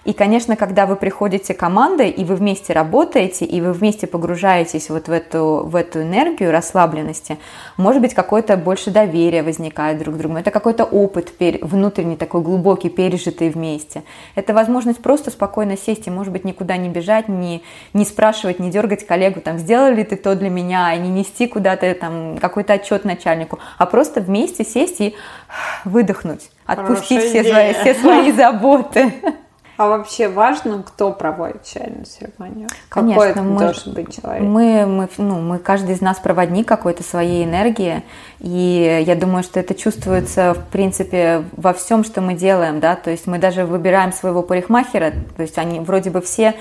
И, 0.09 0.15
конечно, 0.15 0.57
когда 0.57 0.87
вы 0.87 0.97
приходите 0.97 1.53
командой, 1.53 2.09
и 2.09 2.25
вы 2.25 2.35
вместе 2.37 2.73
работаете, 2.73 3.45
и 3.45 3.61
вы 3.61 3.75
вместе 3.75 4.07
погружаетесь 4.07 4.89
вот 4.89 5.07
в 5.07 5.13
эту, 5.13 5.65
в 5.67 5.77
эту 5.77 6.01
энергию 6.01 6.51
расслабленности, 6.51 7.37
может 7.77 8.01
быть, 8.01 8.15
какое-то 8.15 8.57
больше 8.57 8.91
доверие 8.91 9.43
возникает 9.43 9.99
друг 9.99 10.15
к 10.15 10.19
другу. 10.19 10.37
Это 10.37 10.51
какой-то 10.51 10.85
опыт 10.85 11.35
внутренний, 11.61 12.17
такой 12.17 12.41
глубокий, 12.41 12.89
пережитый 12.89 13.51
вместе. 13.51 14.03
Это 14.35 14.55
возможность 14.55 15.03
просто 15.03 15.31
спокойно 15.31 15.77
сесть 15.77 16.07
и, 16.07 16.11
может 16.11 16.33
быть, 16.33 16.45
никуда 16.45 16.79
не 16.79 16.89
бежать, 16.89 17.29
не, 17.29 17.63
не 17.93 18.07
спрашивать, 18.07 18.61
не 18.61 18.71
дергать 18.71 19.07
коллегу, 19.07 19.43
там, 19.43 19.59
сделал 19.59 19.93
ли 19.93 20.05
ты 20.05 20.17
то 20.17 20.35
для 20.35 20.49
меня, 20.49 20.95
и 20.95 21.01
не 21.01 21.11
нести 21.11 21.47
куда-то 21.47 21.95
там 21.95 22.39
какой-то 22.39 22.73
отчет 22.73 23.05
начальнику, 23.05 23.59
а 23.77 23.85
просто 23.85 24.23
вместе 24.23 24.65
сесть 24.65 25.03
и 25.03 25.15
выдохнуть, 25.85 26.49
отпустить 26.65 27.25
все 27.25 27.45
свои, 27.45 27.75
все 27.75 27.93
свои 27.93 28.33
заботы. 28.33 29.13
А 29.79 29.87
вообще 29.87 30.27
важно, 30.27 30.83
кто 30.83 31.13
проводит 31.13 31.63
чайную 31.63 32.05
церемонию? 32.05 32.67
Конечно, 32.89 33.15
Какой 33.15 33.31
это 33.31 33.43
мы, 33.43 33.61
должен 33.61 33.93
быть 33.93 34.13
человек? 34.13 34.43
Мы, 34.43 34.87
мы, 34.87 35.09
ну, 35.19 35.41
мы, 35.41 35.61
каждый 35.61 35.95
из 35.95 36.01
нас 36.01 36.19
проводник 36.19 36.67
какой-то 36.67 37.05
своей 37.05 37.45
энергии, 37.45 38.03
и 38.41 39.05
я 39.07 39.15
думаю, 39.15 39.45
что 39.45 39.61
это 39.61 39.77
чувствуется, 39.77 40.55
в 40.55 40.65
принципе, 40.73 41.45
во 41.53 41.73
всем, 41.73 42.03
что 42.03 42.21
мы 42.21 42.35
делаем, 42.35 42.81
да, 42.81 42.97
то 42.97 43.13
есть 43.13 43.29
мы 43.29 43.39
даже 43.39 43.67
выбираем 43.67 44.13
своего 44.13 44.43
парикмахера, 44.43 45.13
то 45.37 45.43
есть 45.43 45.57
они 45.59 45.79
вроде 45.79 46.11
бы 46.11 46.23
все, 46.23 46.57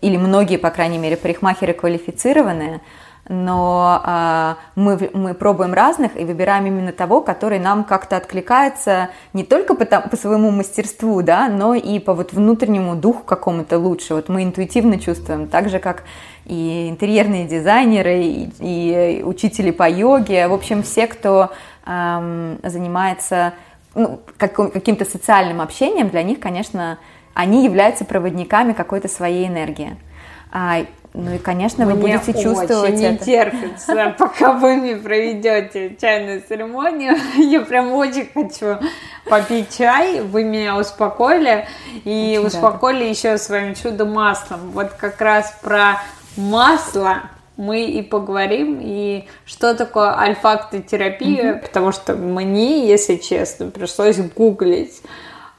или 0.00 0.16
многие, 0.16 0.56
по 0.56 0.70
крайней 0.70 0.98
мере, 0.98 1.16
парикмахеры 1.16 1.72
квалифицированные, 1.72 2.80
но 3.32 4.02
э, 4.04 4.54
мы, 4.74 5.10
мы 5.14 5.34
пробуем 5.34 5.72
разных 5.72 6.20
и 6.20 6.24
выбираем 6.24 6.66
именно 6.66 6.90
того, 6.90 7.20
который 7.20 7.60
нам 7.60 7.84
как-то 7.84 8.16
откликается 8.16 9.10
не 9.32 9.44
только 9.44 9.76
по, 9.76 9.84
по 9.84 10.16
своему 10.16 10.50
мастерству, 10.50 11.22
да, 11.22 11.48
но 11.48 11.74
и 11.74 12.00
по 12.00 12.12
вот 12.12 12.32
внутреннему 12.32 12.96
духу 12.96 13.22
какому-то 13.22 13.78
лучше. 13.78 14.14
Вот 14.14 14.28
мы 14.28 14.42
интуитивно 14.42 14.98
чувствуем, 14.98 15.46
так 15.46 15.68
же 15.68 15.78
как 15.78 16.02
и 16.44 16.88
интерьерные 16.90 17.46
дизайнеры, 17.46 18.20
и, 18.20 18.50
и 18.58 19.22
учители 19.22 19.70
по 19.70 19.88
йоге, 19.88 20.48
в 20.48 20.52
общем, 20.52 20.82
все, 20.82 21.06
кто 21.06 21.52
эм, 21.86 22.58
занимается 22.64 23.52
ну, 23.94 24.18
как, 24.38 24.54
каким-то 24.54 25.04
социальным 25.04 25.60
общением, 25.60 26.08
для 26.08 26.24
них, 26.24 26.40
конечно, 26.40 26.98
они 27.34 27.64
являются 27.64 28.04
проводниками 28.04 28.72
какой-то 28.72 29.06
своей 29.06 29.46
энергии. 29.46 29.96
Ну 31.12 31.34
и, 31.34 31.38
конечно, 31.38 31.86
вы 31.86 31.94
мне 31.94 32.18
будете 32.18 32.40
чувствовать 32.40 32.94
очень 32.94 33.04
это. 33.04 33.12
не 33.12 33.18
терпится, 33.18 34.14
пока 34.18 34.52
вы 34.52 34.76
мне 34.76 34.96
проведете 34.96 35.96
чайную 36.00 36.40
церемонию. 36.40 37.16
Я 37.36 37.62
прям 37.62 37.92
очень 37.92 38.28
хочу 38.32 38.78
попить 39.28 39.76
чай. 39.76 40.20
Вы 40.20 40.44
меня 40.44 40.76
успокоили. 40.76 41.66
И 42.04 42.38
Очень 42.38 42.46
успокоили 42.46 43.04
еще 43.04 43.38
своим 43.38 43.74
чудо-маслом. 43.74 44.70
Вот 44.70 44.92
как 44.92 45.20
раз 45.20 45.52
про 45.62 46.00
масло 46.36 47.22
мы 47.56 47.84
и 47.84 48.02
поговорим, 48.02 48.78
и 48.80 49.26
что 49.44 49.74
такое 49.74 50.18
альфактотерапия, 50.18 51.54
mm 51.54 51.58
потому 51.60 51.92
что 51.92 52.14
мне, 52.14 52.88
если 52.88 53.16
честно, 53.16 53.66
пришлось 53.66 54.16
гуглить, 54.16 55.02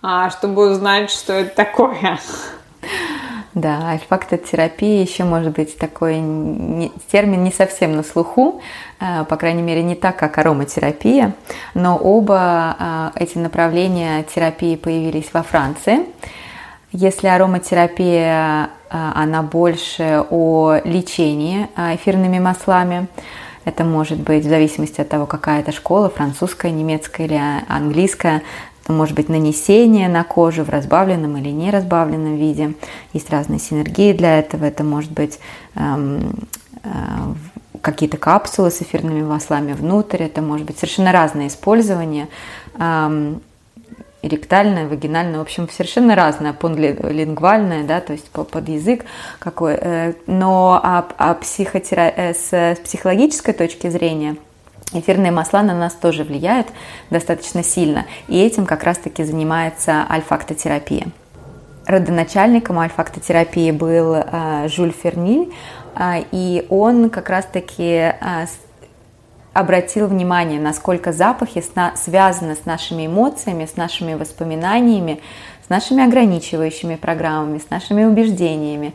а, 0.01 0.31
чтобы 0.31 0.71
узнать, 0.71 1.11
что 1.11 1.33
это 1.33 1.55
такое. 1.55 2.19
Да, 3.53 3.89
альфактотерапия 3.89 5.01
еще 5.01 5.25
может 5.25 5.53
быть 5.53 5.77
такой 5.77 6.19
не, 6.19 6.89
термин 7.11 7.43
не 7.43 7.51
совсем 7.51 7.91
на 7.97 8.03
слуху, 8.03 8.61
э, 9.01 9.25
по 9.25 9.35
крайней 9.35 9.61
мере 9.61 9.83
не 9.83 9.95
так, 9.95 10.15
как 10.15 10.37
ароматерапия, 10.37 11.33
но 11.73 11.97
оба 11.97 13.11
э, 13.17 13.23
эти 13.23 13.37
направления 13.37 14.23
терапии 14.23 14.77
появились 14.77 15.33
во 15.33 15.43
Франции. 15.43 16.05
Если 16.93 17.27
ароматерапия, 17.27 18.69
э, 18.89 19.11
она 19.15 19.41
больше 19.41 20.23
о 20.29 20.77
лечении 20.85 21.67
эфирными 21.75 22.39
маслами, 22.39 23.07
это 23.65 23.83
может 23.83 24.19
быть 24.19 24.45
в 24.45 24.49
зависимости 24.49 25.01
от 25.01 25.09
того, 25.09 25.25
какая 25.25 25.59
это 25.59 25.71
школа, 25.71 26.09
французская, 26.09 26.71
немецкая 26.71 27.27
или 27.27 27.39
английская, 27.67 28.43
может 28.91 29.15
быть 29.15 29.29
нанесение 29.29 30.07
на 30.09 30.23
кожу 30.23 30.63
в 30.63 30.69
разбавленном 30.69 31.37
или 31.37 31.49
неразбавленном 31.49 32.35
виде. 32.35 32.73
Есть 33.13 33.29
разные 33.29 33.59
синергии 33.59 34.13
для 34.13 34.39
этого. 34.39 34.65
Это 34.65 34.83
может 34.83 35.11
быть 35.11 35.39
эм, 35.75 36.35
э, 36.83 36.89
какие-то 37.81 38.17
капсулы 38.17 38.71
с 38.71 38.81
эфирными 38.81 39.23
маслами 39.23 39.73
внутрь. 39.73 40.23
Это 40.23 40.41
может 40.41 40.65
быть 40.65 40.77
совершенно 40.77 41.11
разное 41.11 41.47
использование. 41.47 42.27
Эм, 42.77 43.41
ректальное, 44.21 44.87
вагинальное, 44.87 45.39
в 45.39 45.41
общем, 45.41 45.67
совершенно 45.69 46.15
разное, 46.15 46.53
понлингвальное, 46.53 47.83
да, 47.83 48.01
то 48.01 48.13
есть 48.13 48.29
под 48.29 48.69
язык 48.69 49.05
какой. 49.39 49.75
Э, 49.79 50.13
но 50.27 50.79
а, 50.83 51.07
а 51.17 51.33
психотера... 51.35 52.13
Э, 52.15 52.33
с 52.33 52.77
психологической 52.83 53.53
точки 53.53 53.89
зрения– 53.89 54.35
Эфирные 54.93 55.31
масла 55.31 55.61
на 55.61 55.73
нас 55.73 55.93
тоже 55.93 56.23
влияют 56.23 56.67
достаточно 57.09 57.63
сильно, 57.63 58.05
и 58.27 58.37
этим 58.37 58.65
как 58.65 58.83
раз-таки 58.83 59.23
занимается 59.23 60.05
альфактотерапия. 60.09 61.07
Родоначальником 61.87 62.77
альфактотерапии 62.77 63.71
был 63.71 64.15
э, 64.15 64.67
Жюль 64.67 64.91
Ферниль, 64.91 65.51
э, 65.95 66.23
и 66.31 66.65
он 66.69 67.09
как 67.09 67.29
раз-таки 67.29 68.13
э, 68.13 68.45
обратил 69.53 70.07
внимание, 70.07 70.59
насколько 70.59 71.11
запахи 71.11 71.63
связаны 71.95 72.55
с 72.55 72.65
нашими 72.65 73.07
эмоциями, 73.07 73.65
с 73.65 73.77
нашими 73.77 74.13
воспоминаниями, 74.13 75.21
с 75.65 75.69
нашими 75.69 76.03
ограничивающими 76.03 76.95
программами, 76.95 77.59
с 77.59 77.69
нашими 77.69 78.05
убеждениями. 78.05 78.93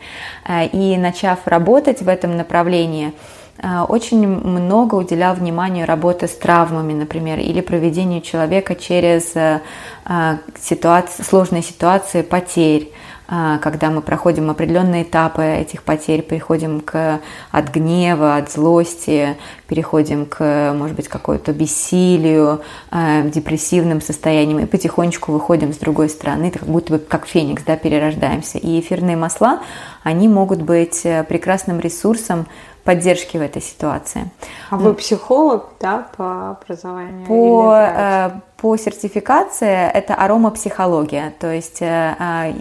И 0.73 0.97
начав 0.97 1.47
работать 1.47 2.01
в 2.01 2.09
этом 2.09 2.37
направлении, 2.39 3.13
очень 3.63 4.27
много 4.27 4.97
уделял 4.97 5.35
вниманию 5.35 5.87
работы 5.87 6.29
с 6.29 6.35
травмами, 6.35 6.93
например, 6.93 7.39
или 7.39 7.61
проведению 7.61 8.21
человека 8.21 8.75
через 8.75 9.35
э, 9.35 9.61
э, 10.05 10.37
ситуации, 10.61 11.23
сложные 11.23 11.63
ситуации 11.63 12.23
потерь, 12.23 12.93
когда 13.29 13.91
мы 13.91 14.03
проходим 14.03 14.51
определенные 14.51 15.03
этапы 15.03 15.43
этих 15.43 15.83
потерь, 15.83 16.23
переходим 16.23 16.81
к, 16.81 17.19
от 17.51 17.75
гнева, 17.75 18.37
от 18.37 18.53
злости, 18.53 19.37
переходим 19.67 20.27
к, 20.27 20.73
может 20.77 20.95
быть, 20.95 21.09
какой-то 21.09 21.53
бессилию, 21.53 22.63
депрессивным 22.93 24.01
состояниям 24.01 24.61
и 24.61 24.67
потихонечку 24.67 25.33
выходим 25.33 25.73
с 25.73 25.77
другой 25.79 26.09
стороны, 26.09 26.53
как 26.53 26.69
будто 26.69 26.93
бы 26.93 26.99
как 27.01 27.27
феникс, 27.27 27.65
да, 27.67 27.77
перерождаемся. 27.77 28.59
И 28.59 28.79
эфирные 28.79 29.17
масла, 29.17 29.59
они 30.05 30.29
могут 30.29 30.63
быть 30.63 31.03
прекрасным 31.03 31.81
ресурсом 31.81 32.47
поддержки 32.87 33.37
в 33.37 33.43
этой 33.43 33.61
ситуации. 33.61 34.31
А 34.71 34.77
вы 34.77 34.95
психолог, 34.95 35.67
да, 35.81 36.07
по 36.17 36.51
образованию? 36.51 37.27
По, 37.27 37.75
э, 37.77 38.31
по 38.57 38.77
сертификации 38.77 39.91
это 39.93 40.15
аромапсихология, 40.15 41.35
то 41.39 41.53
есть 41.53 41.83
э, 41.83 42.17
а, 42.19 42.55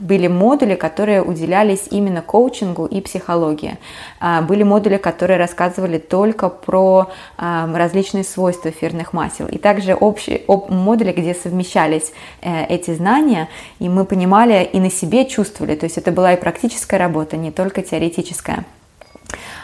были 0.00 0.26
модули, 0.26 0.74
которые 0.74 1.22
уделялись 1.22 1.84
именно 1.90 2.22
коучингу 2.22 2.86
и 2.86 3.00
психологии. 3.00 3.78
А, 4.20 4.42
были 4.42 4.64
модули, 4.64 4.96
которые 4.96 5.38
рассказывали 5.38 5.98
только 5.98 6.48
про 6.48 7.08
а, 7.38 7.72
различные 7.74 8.24
свойства 8.24 8.68
эфирных 8.68 9.12
масел. 9.12 9.46
И 9.46 9.58
также 9.58 9.94
общие 9.94 10.42
об, 10.48 10.70
модули, 10.70 11.12
где 11.12 11.34
совмещались 11.34 12.12
э, 12.42 12.66
эти 12.66 12.92
знания, 12.94 13.48
и 13.78 13.88
мы 13.88 14.04
понимали 14.04 14.68
и 14.72 14.80
на 14.80 14.90
себе 14.90 15.24
чувствовали, 15.24 15.76
то 15.76 15.84
есть 15.84 15.98
это 15.98 16.10
была 16.10 16.34
и 16.34 16.40
практическая 16.40 16.98
работа, 16.98 17.36
не 17.36 17.52
только 17.52 17.82
теоретическая 17.82 18.64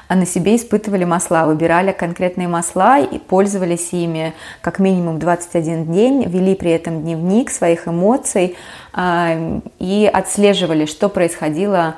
а 0.08 0.14
на 0.14 0.26
себе 0.26 0.56
испытывали 0.56 1.04
масла, 1.04 1.44
выбирали 1.44 1.92
конкретные 1.92 2.48
масла 2.48 3.00
и 3.00 3.18
пользовались 3.18 3.92
ими 3.92 4.34
как 4.60 4.78
минимум 4.78 5.18
21 5.18 5.92
день, 5.92 6.24
вели 6.24 6.54
при 6.54 6.70
этом 6.70 7.02
дневник 7.02 7.50
своих 7.50 7.88
эмоций 7.88 8.56
а, 8.92 9.60
и 9.78 10.10
отслеживали, 10.12 10.86
что 10.86 11.08
происходило 11.08 11.96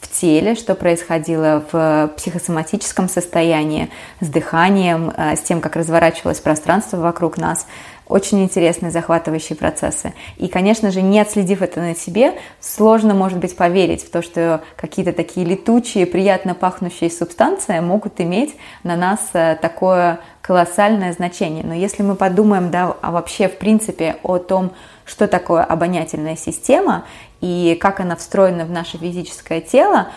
в 0.00 0.08
теле, 0.08 0.54
что 0.54 0.74
происходило 0.74 1.64
в 1.72 2.12
психосоматическом 2.16 3.08
состоянии, 3.08 3.90
с 4.20 4.28
дыханием, 4.28 5.12
а, 5.16 5.34
с 5.34 5.40
тем, 5.40 5.60
как 5.60 5.76
разворачивалось 5.76 6.40
пространство 6.40 6.98
вокруг 6.98 7.36
нас. 7.36 7.66
Очень 8.08 8.42
интересные, 8.42 8.90
захватывающие 8.90 9.56
процессы. 9.56 10.14
И, 10.38 10.48
конечно 10.48 10.90
же, 10.90 11.02
не 11.02 11.20
отследив 11.20 11.60
это 11.60 11.80
на 11.80 11.94
себе, 11.94 12.32
сложно, 12.58 13.12
может 13.12 13.38
быть, 13.38 13.54
поверить 13.54 14.02
в 14.02 14.10
то, 14.10 14.22
что 14.22 14.62
какие-то 14.76 15.12
такие 15.12 15.44
летучие, 15.44 16.06
приятно 16.06 16.54
пахнущие 16.54 17.10
субстанции 17.10 17.80
могут 17.80 18.20
иметь 18.20 18.56
на 18.82 18.96
нас 18.96 19.20
э, 19.34 19.58
такое 19.60 20.20
колоссальное 20.40 21.12
значение. 21.12 21.62
Но 21.62 21.74
если 21.74 22.02
мы 22.02 22.14
подумаем, 22.14 22.70
да, 22.70 22.96
а 23.02 23.10
вообще, 23.10 23.48
в 23.48 23.58
принципе, 23.58 24.16
о 24.22 24.38
том, 24.38 24.72
что 25.04 25.28
такое 25.28 25.62
обонятельная 25.62 26.36
система 26.36 27.04
и 27.40 27.78
как 27.80 28.00
она 28.00 28.16
встроена 28.16 28.64
в 28.64 28.70
наше 28.70 28.98
физическое 28.98 29.60
тело, 29.60 30.08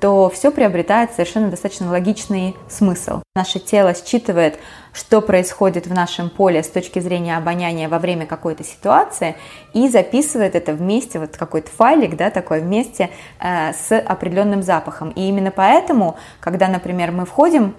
то 0.00 0.30
все 0.30 0.50
приобретает 0.50 1.12
совершенно 1.12 1.50
достаточно 1.50 1.90
логичный 1.90 2.56
смысл. 2.68 3.22
Наше 3.34 3.58
тело 3.58 3.94
считывает, 3.94 4.58
что 4.92 5.20
происходит 5.20 5.86
в 5.86 5.92
нашем 5.92 6.30
поле 6.30 6.62
с 6.62 6.68
точки 6.68 6.98
зрения 6.98 7.36
обоняния 7.36 7.88
во 7.88 7.98
время 7.98 8.26
какой-то 8.26 8.64
ситуации 8.64 9.36
и 9.74 9.88
записывает 9.88 10.54
это 10.54 10.72
вместе, 10.72 11.18
вот 11.18 11.36
какой-то 11.36 11.70
файлик, 11.70 12.16
да, 12.16 12.30
такой 12.30 12.60
вместе 12.60 13.10
э, 13.40 13.72
с 13.72 13.96
определенным 13.98 14.62
запахом. 14.62 15.10
И 15.10 15.28
именно 15.28 15.50
поэтому, 15.50 16.16
когда, 16.40 16.66
например, 16.68 17.12
мы 17.12 17.26
входим 17.26 17.76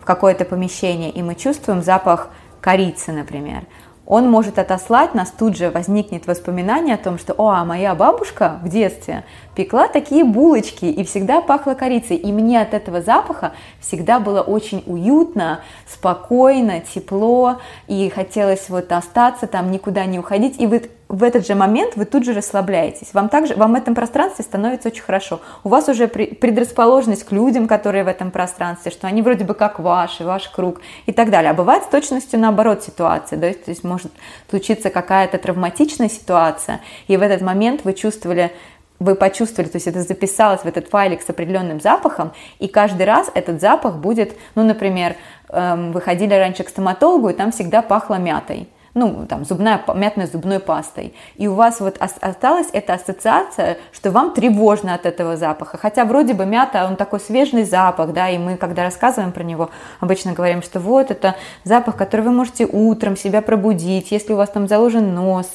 в 0.00 0.04
какое-то 0.04 0.44
помещение 0.44 1.10
и 1.10 1.22
мы 1.22 1.34
чувствуем 1.34 1.82
запах 1.82 2.30
корицы, 2.60 3.12
например, 3.12 3.64
он 4.06 4.30
может 4.30 4.58
отослать, 4.60 5.14
нас 5.14 5.32
тут 5.36 5.56
же 5.56 5.70
возникнет 5.70 6.26
воспоминание 6.26 6.94
о 6.94 6.98
том, 6.98 7.18
что 7.18 7.34
«О, 7.34 7.50
а 7.50 7.64
моя 7.64 7.94
бабушка 7.96 8.60
в 8.62 8.68
детстве 8.68 9.24
пекла 9.56 9.88
такие 9.88 10.24
булочки 10.24 10.84
и 10.84 11.04
всегда 11.04 11.40
пахло 11.40 11.74
корицей». 11.74 12.16
И 12.16 12.30
мне 12.30 12.60
от 12.60 12.72
этого 12.72 13.02
запаха 13.02 13.52
всегда 13.80 14.20
было 14.20 14.42
очень 14.42 14.84
уютно, 14.86 15.60
спокойно, 15.88 16.80
тепло, 16.80 17.60
и 17.88 18.08
хотелось 18.08 18.68
вот 18.68 18.92
остаться 18.92 19.48
там, 19.48 19.72
никуда 19.72 20.04
не 20.06 20.20
уходить. 20.20 20.60
И 20.60 20.68
вот 20.68 20.84
в 21.08 21.22
этот 21.22 21.46
же 21.46 21.54
момент 21.54 21.94
вы 21.96 22.04
тут 22.04 22.24
же 22.24 22.32
расслабляетесь. 22.32 23.14
Вам 23.14 23.28
также, 23.28 23.54
вам 23.54 23.72
в 23.72 23.76
этом 23.76 23.94
пространстве 23.94 24.44
становится 24.44 24.88
очень 24.88 25.02
хорошо. 25.02 25.40
У 25.62 25.68
вас 25.68 25.88
уже 25.88 26.08
предрасположенность 26.08 27.24
к 27.24 27.32
людям, 27.32 27.68
которые 27.68 28.02
в 28.02 28.08
этом 28.08 28.30
пространстве, 28.32 28.90
что 28.90 29.06
они 29.06 29.22
вроде 29.22 29.44
бы 29.44 29.54
как 29.54 29.78
ваши, 29.78 30.24
ваш 30.24 30.48
круг 30.48 30.80
и 31.06 31.12
так 31.12 31.30
далее. 31.30 31.52
А 31.52 31.54
бывает 31.54 31.84
с 31.84 31.86
точностью 31.86 32.40
наоборот 32.40 32.82
ситуация. 32.82 33.38
Да? 33.38 33.52
То 33.52 33.70
есть 33.70 33.84
может 33.84 34.10
случиться 34.50 34.90
какая-то 34.90 35.38
травматичная 35.38 36.08
ситуация, 36.08 36.80
и 37.06 37.16
в 37.16 37.22
этот 37.22 37.40
момент 37.40 37.82
вы 37.84 37.92
чувствовали 37.92 38.52
вы 38.98 39.14
почувствовали, 39.14 39.68
то 39.68 39.76
есть 39.76 39.86
это 39.86 40.00
записалось 40.00 40.62
в 40.62 40.66
этот 40.66 40.88
файлик 40.88 41.20
с 41.20 41.28
определенным 41.28 41.82
запахом, 41.82 42.32
и 42.58 42.66
каждый 42.66 43.04
раз 43.04 43.30
этот 43.34 43.60
запах 43.60 43.96
будет, 43.96 44.34
ну, 44.54 44.64
например, 44.64 45.16
эм, 45.50 45.92
вы 45.92 46.00
ходили 46.00 46.32
раньше 46.32 46.64
к 46.64 46.70
стоматологу, 46.70 47.28
и 47.28 47.34
там 47.34 47.52
всегда 47.52 47.82
пахло 47.82 48.14
мятой 48.14 48.70
ну, 48.96 49.26
там, 49.28 49.44
зубная, 49.44 49.80
мятной 49.94 50.26
зубной 50.26 50.58
пастой. 50.58 51.14
И 51.36 51.46
у 51.46 51.54
вас 51.54 51.80
вот 51.80 51.98
осталась 52.00 52.68
эта 52.72 52.94
ассоциация, 52.94 53.76
что 53.92 54.10
вам 54.10 54.32
тревожно 54.32 54.94
от 54.94 55.04
этого 55.04 55.36
запаха. 55.36 55.76
Хотя 55.76 56.06
вроде 56.06 56.32
бы 56.32 56.46
мята, 56.46 56.86
он 56.86 56.96
такой 56.96 57.20
свежий 57.20 57.64
запах, 57.64 58.14
да, 58.14 58.30
и 58.30 58.38
мы, 58.38 58.56
когда 58.56 58.84
рассказываем 58.84 59.32
про 59.32 59.42
него, 59.42 59.68
обычно 60.00 60.32
говорим, 60.32 60.62
что 60.62 60.80
вот 60.80 61.10
это 61.10 61.36
запах, 61.62 61.96
который 61.96 62.22
вы 62.22 62.32
можете 62.32 62.64
утром 62.64 63.18
себя 63.18 63.42
пробудить, 63.42 64.10
если 64.12 64.32
у 64.32 64.36
вас 64.36 64.48
там 64.48 64.66
заложен 64.66 65.14
нос, 65.14 65.46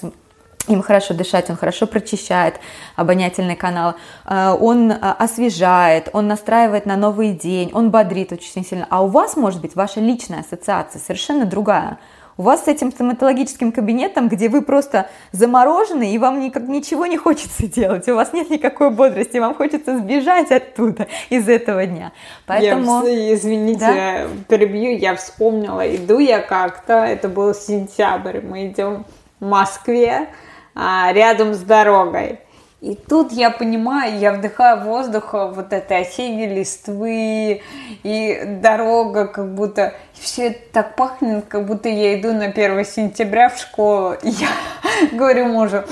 им 0.68 0.84
хорошо 0.84 1.16
дышать, 1.16 1.50
он 1.50 1.56
хорошо 1.56 1.88
прочищает 1.88 2.60
обонятельный 2.96 3.56
канал, 3.56 3.96
э, 4.26 4.56
он 4.60 4.92
э, 4.92 4.96
освежает, 4.96 6.10
он 6.14 6.28
настраивает 6.28 6.86
на 6.86 6.96
новый 6.96 7.32
день, 7.34 7.72
он 7.74 7.90
бодрит 7.90 8.32
очень 8.32 8.64
сильно. 8.64 8.86
А 8.92 9.04
у 9.04 9.08
вас, 9.08 9.36
может 9.36 9.62
быть, 9.62 9.76
ваша 9.76 10.00
личная 10.00 10.42
ассоциация 10.42 11.00
совершенно 11.00 11.46
другая. 11.46 11.98
У 12.42 12.44
вас 12.44 12.64
с 12.64 12.68
этим 12.68 12.92
стоматологическим 12.92 13.72
кабинетом, 13.72 14.28
где 14.28 14.50
вы 14.50 14.64
просто 14.64 15.08
заморожены, 15.32 16.12
и 16.12 16.18
вам 16.18 16.40
никак, 16.40 16.64
ничего 16.68 17.06
не 17.06 17.16
хочется 17.16 17.68
делать, 17.68 18.10
у 18.10 18.16
вас 18.16 18.34
нет 18.34 18.50
никакой 18.50 18.90
бодрости, 18.90 19.38
вам 19.38 19.54
хочется 19.54 20.00
сбежать 20.00 20.50
оттуда 20.50 21.06
из 21.30 21.48
этого 21.48 21.86
дня. 21.86 22.14
Поэтому... 22.48 23.06
Я, 23.06 23.36
извините, 23.36 23.80
да? 23.80 24.28
перебью, 24.48 24.98
я 24.98 25.16
вспомнила, 25.16 25.82
иду 25.96 26.18
я 26.18 26.40
как-то, 26.40 26.94
это 27.06 27.30
был 27.30 27.54
сентябрь, 27.54 28.42
мы 28.42 28.70
идем 28.70 29.06
в 29.40 29.46
Москве, 29.46 30.30
а, 30.74 31.14
рядом 31.14 31.54
с 31.54 31.60
дорогой. 31.60 32.40
И 32.82 32.96
тут 32.96 33.32
я 33.32 33.52
понимаю, 33.52 34.18
я 34.18 34.34
вдыхаю 34.34 34.82
воздух 34.82 35.34
вот 35.34 35.72
этой 35.72 36.02
осенней 36.02 36.48
листвы, 36.48 37.62
и 38.02 38.42
дорога 38.62 39.28
как 39.28 39.54
будто... 39.54 39.94
Все 40.14 40.48
это 40.48 40.60
так 40.72 40.96
пахнет, 40.96 41.46
как 41.48 41.66
будто 41.66 41.90
я 41.90 42.20
иду 42.20 42.34
на 42.34 42.46
1 42.46 42.86
сентября 42.86 43.50
в 43.50 43.60
школу. 43.60 44.14
И 44.24 44.30
я 44.30 44.50
говорю 45.12 45.48
мужу, 45.48 45.84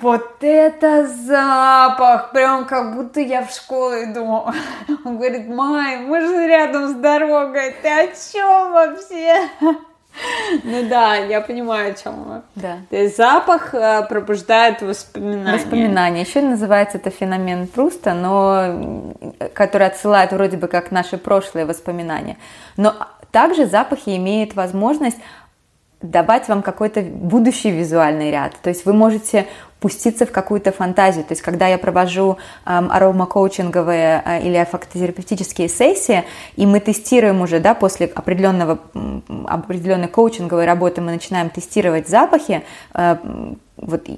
вот 0.00 0.36
это 0.42 1.08
запах! 1.08 2.30
Прям 2.30 2.66
как 2.66 2.94
будто 2.94 3.20
я 3.20 3.44
в 3.44 3.50
школу 3.50 3.94
иду. 3.94 4.24
Он 5.04 5.16
говорит, 5.16 5.48
Май, 5.48 5.98
мы 5.98 6.20
же 6.20 6.46
рядом 6.46 6.88
с 6.88 6.94
дорогой, 6.94 7.74
ты 7.82 7.88
о 7.88 8.06
чем 8.06 8.72
вообще? 8.72 9.48
Ну 10.62 10.88
да, 10.88 11.16
я 11.16 11.40
понимаю, 11.40 11.92
о 11.92 11.94
чем 11.94 12.24
вы. 12.24 12.42
Да. 12.54 12.78
То 12.90 12.96
есть 12.96 13.16
запах 13.16 13.74
э, 13.74 14.06
пробуждает 14.08 14.80
воспоминания. 14.82 15.52
Воспоминания. 15.52 16.20
Еще 16.22 16.40
называется 16.40 16.98
это 16.98 17.10
феномен 17.10 17.66
Пруста, 17.66 18.14
но 18.14 19.14
который 19.52 19.86
отсылает 19.86 20.32
вроде 20.32 20.56
бы 20.56 20.68
как 20.68 20.90
наши 20.90 21.18
прошлые 21.18 21.66
воспоминания. 21.66 22.36
Но 22.76 22.94
также 23.32 23.66
запахи 23.66 24.16
имеют 24.16 24.54
возможность 24.54 25.18
давать 26.00 26.48
вам 26.48 26.62
какой-то 26.62 27.00
будущий 27.00 27.70
визуальный 27.70 28.30
ряд. 28.30 28.54
То 28.62 28.68
есть 28.68 28.84
вы 28.84 28.92
можете 28.92 29.46
пуститься 29.84 30.24
в 30.24 30.32
какую-то 30.32 30.72
фантазию. 30.72 31.24
То 31.24 31.32
есть, 31.32 31.42
когда 31.42 31.68
я 31.68 31.76
провожу 31.76 32.38
эм, 32.64 32.90
аромакоучинговые 32.90 34.22
э, 34.24 34.46
или 34.46 34.56
аффектотерапевтические 34.56 35.68
сессии, 35.68 36.24
и 36.56 36.64
мы 36.64 36.80
тестируем 36.80 37.42
уже, 37.42 37.60
да, 37.60 37.74
после 37.74 38.06
определенного, 38.06 38.78
определенной 39.46 40.08
коучинговой 40.08 40.64
работы 40.64 41.02
мы 41.02 41.12
начинаем 41.12 41.50
тестировать 41.50 42.08
запахи, 42.08 42.62
э, 42.94 43.16
вот 43.76 44.08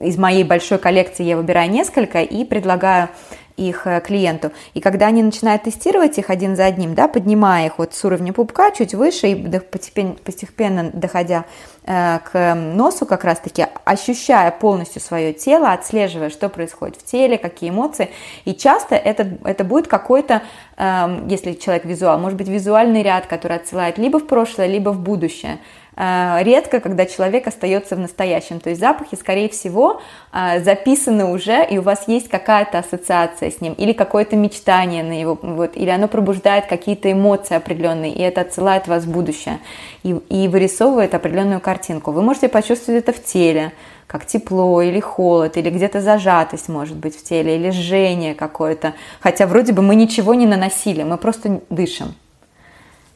из 0.00 0.16
моей 0.16 0.44
большой 0.44 0.78
коллекции 0.78 1.24
я 1.24 1.36
выбираю 1.36 1.70
несколько 1.70 2.22
и 2.22 2.44
предлагаю 2.44 3.10
их 3.56 3.86
э, 3.86 4.00
клиенту. 4.00 4.52
И 4.74 4.80
когда 4.80 5.06
они 5.06 5.22
начинают 5.22 5.62
тестировать 5.62 6.18
их 6.18 6.30
один 6.30 6.56
за 6.56 6.64
одним, 6.64 6.94
да, 6.94 7.08
поднимая 7.08 7.66
их 7.66 7.78
вот 7.78 7.94
с 7.94 8.04
уровня 8.04 8.32
пупка 8.32 8.70
чуть 8.72 8.94
выше 8.94 9.28
и 9.28 9.58
постепенно, 9.60 10.14
постепенно 10.14 10.90
доходя 10.92 11.44
э, 11.84 12.18
к 12.18 12.54
носу 12.54 13.06
как 13.06 13.24
раз-таки, 13.24 13.66
ощущая 13.84 14.50
полностью 14.50 15.00
свое 15.00 15.32
тело, 15.32 15.72
отслеживая, 15.72 16.30
что 16.30 16.48
происходит 16.48 16.96
в 16.96 17.04
теле, 17.04 17.38
какие 17.38 17.70
эмоции. 17.70 18.10
И 18.44 18.54
часто 18.54 18.96
это, 18.96 19.28
это 19.44 19.62
будет 19.64 19.86
какой-то, 19.86 20.42
э, 20.76 21.26
если 21.28 21.52
человек 21.52 21.84
визуал, 21.84 22.18
может 22.18 22.36
быть 22.36 22.48
визуальный 22.48 23.02
ряд, 23.02 23.26
который 23.26 23.58
отсылает 23.58 23.98
либо 23.98 24.18
в 24.18 24.26
прошлое, 24.26 24.66
либо 24.66 24.90
в 24.90 24.98
будущее. 24.98 25.58
Э, 25.96 26.38
редко, 26.42 26.80
когда 26.80 27.06
человек 27.06 27.46
остается 27.46 27.94
в 27.96 27.98
настоящем. 27.98 28.60
То 28.60 28.70
есть 28.70 28.80
запахи, 28.80 29.14
скорее 29.14 29.48
всего, 29.48 30.00
э, 30.32 30.62
записаны 30.62 31.26
уже, 31.26 31.64
и 31.64 31.78
у 31.78 31.82
вас 31.82 32.08
есть 32.08 32.28
какая-то 32.28 32.78
ассоциация 32.78 33.50
с 33.50 33.60
ним, 33.60 33.74
или 33.74 33.92
какое-то 33.92 34.36
мечтание 34.36 35.04
на 35.04 35.18
его, 35.18 35.38
вот, 35.40 35.76
или 35.76 35.90
оно 35.90 36.08
пробуждает 36.08 36.66
какие-то 36.66 37.10
эмоции 37.10 37.54
определенные, 37.54 38.12
и 38.12 38.20
это 38.22 38.40
отсылает 38.40 38.88
вас 38.88 39.04
в 39.04 39.10
будущее, 39.10 39.60
и, 40.02 40.10
и 40.28 40.48
вырисовывает 40.48 41.14
определенную 41.14 41.60
картинку. 41.60 42.10
Вы 42.10 42.22
можете 42.22 42.48
почувствовать 42.48 43.04
это 43.04 43.12
в 43.12 43.22
теле, 43.22 43.72
как 44.06 44.26
тепло 44.26 44.82
или 44.82 45.00
холод, 45.00 45.56
или 45.56 45.70
где-то 45.70 46.00
зажатость 46.00 46.68
может 46.68 46.96
быть 46.96 47.16
в 47.16 47.22
теле, 47.22 47.56
или 47.56 47.70
жжение 47.70 48.34
какое-то. 48.34 48.94
Хотя 49.20 49.46
вроде 49.46 49.72
бы 49.72 49.82
мы 49.82 49.94
ничего 49.94 50.34
не 50.34 50.46
наносили, 50.46 51.04
мы 51.04 51.18
просто 51.18 51.60
дышим 51.70 52.14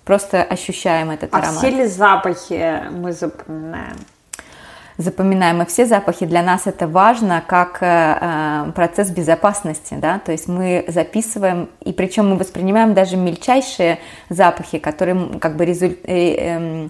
просто 0.09 0.43
ощущаем 0.43 1.11
этот 1.11 1.35
а 1.35 1.37
аромат. 1.37 1.57
А 1.57 1.59
все 1.59 1.71
ли 1.71 1.87
запахи 1.87 2.83
мы 2.91 3.13
запоминаем? 3.13 3.97
запоминаем. 4.97 5.63
И 5.63 5.67
все 5.67 5.87
запахи 5.87 6.27
для 6.27 6.43
нас 6.43 6.67
это 6.67 6.89
важно 6.89 7.41
как 7.47 7.79
э, 7.83 7.87
э, 7.87 8.73
процесс 8.75 9.11
безопасности, 9.11 9.95
да, 9.95 10.19
то 10.19 10.33
есть 10.33 10.49
мы 10.49 10.85
записываем, 10.89 11.69
и 11.85 11.93
причем 11.93 12.31
мы 12.31 12.37
воспринимаем 12.37 12.95
даже 12.95 13.17
мельчайшие 13.17 14.01
запахи, 14.29 14.79
которые 14.79 15.39
как 15.39 15.57
бы 15.57 15.65
резуль... 15.67 15.97
э, 16.03 16.35
э, 16.39 16.89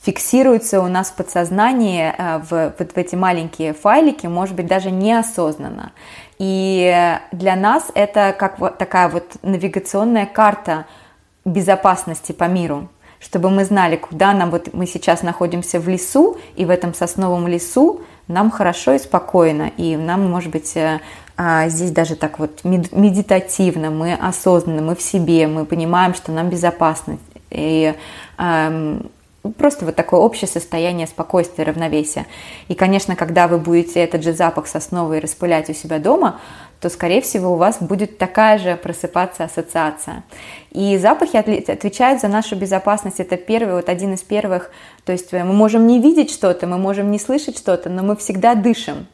фиксируются 0.00 0.80
у 0.80 0.86
нас 0.86 1.10
в 1.10 1.16
подсознании 1.16 2.14
э, 2.16 2.38
в, 2.38 2.74
вот 2.78 2.92
в 2.92 2.96
эти 2.96 3.14
маленькие 3.14 3.74
файлики, 3.74 4.26
может 4.26 4.54
быть, 4.54 4.66
даже 4.66 4.90
неосознанно. 4.90 5.92
И 6.38 7.18
для 7.32 7.56
нас 7.56 7.90
это 7.94 8.34
как 8.38 8.58
вот 8.58 8.78
такая 8.78 9.08
вот 9.10 9.36
навигационная 9.42 10.26
карта– 10.26 10.86
безопасности 11.44 12.32
по 12.32 12.44
миру, 12.44 12.88
чтобы 13.20 13.50
мы 13.50 13.64
знали, 13.64 13.96
куда 13.96 14.32
нам, 14.32 14.50
вот 14.50 14.72
мы 14.72 14.86
сейчас 14.86 15.22
находимся 15.22 15.80
в 15.80 15.88
лесу, 15.88 16.36
и 16.56 16.64
в 16.64 16.70
этом 16.70 16.94
сосновом 16.94 17.46
лесу 17.46 18.00
нам 18.28 18.50
хорошо 18.50 18.92
и 18.92 18.98
спокойно, 18.98 19.70
и 19.76 19.96
нам, 19.96 20.30
может 20.30 20.50
быть, 20.50 20.76
э, 20.76 21.00
а, 21.36 21.68
здесь 21.68 21.90
даже 21.90 22.16
так 22.16 22.38
вот 22.38 22.62
медитативно, 22.64 23.90
мы 23.90 24.14
осознанно, 24.14 24.82
мы 24.82 24.94
в 24.94 25.02
себе, 25.02 25.46
мы 25.46 25.64
понимаем, 25.64 26.14
что 26.14 26.32
нам 26.32 26.48
безопасно, 26.48 27.18
и 27.50 27.94
эм, 28.38 29.10
просто 29.58 29.84
вот 29.84 29.94
такое 29.94 30.20
общее 30.20 30.48
состояние 30.48 31.06
спокойствия, 31.06 31.64
равновесия. 31.64 32.26
И, 32.68 32.74
конечно, 32.74 33.16
когда 33.16 33.46
вы 33.48 33.58
будете 33.58 34.00
этот 34.00 34.22
же 34.22 34.32
запах 34.32 34.66
сосновый 34.66 35.20
распылять 35.20 35.68
у 35.68 35.74
себя 35.74 35.98
дома, 35.98 36.40
то, 36.80 36.90
скорее 36.90 37.20
всего, 37.20 37.52
у 37.52 37.56
вас 37.56 37.78
будет 37.80 38.18
такая 38.18 38.58
же 38.58 38.76
просыпаться 38.76 39.44
ассоциация. 39.44 40.24
И 40.70 40.98
запахи 40.98 41.36
отвечают 41.36 42.20
за 42.20 42.28
нашу 42.28 42.56
безопасность. 42.56 43.20
Это 43.20 43.36
первый, 43.36 43.74
вот 43.74 43.88
один 43.88 44.14
из 44.14 44.22
первых. 44.22 44.70
То 45.04 45.12
есть 45.12 45.32
мы 45.32 45.44
можем 45.44 45.86
не 45.86 46.00
видеть 46.00 46.30
что-то, 46.30 46.66
мы 46.66 46.78
можем 46.78 47.10
не 47.10 47.18
слышать 47.18 47.58
что-то, 47.58 47.88
но 47.88 48.02
мы 48.02 48.16
всегда 48.16 48.54
дышим. 48.54 49.06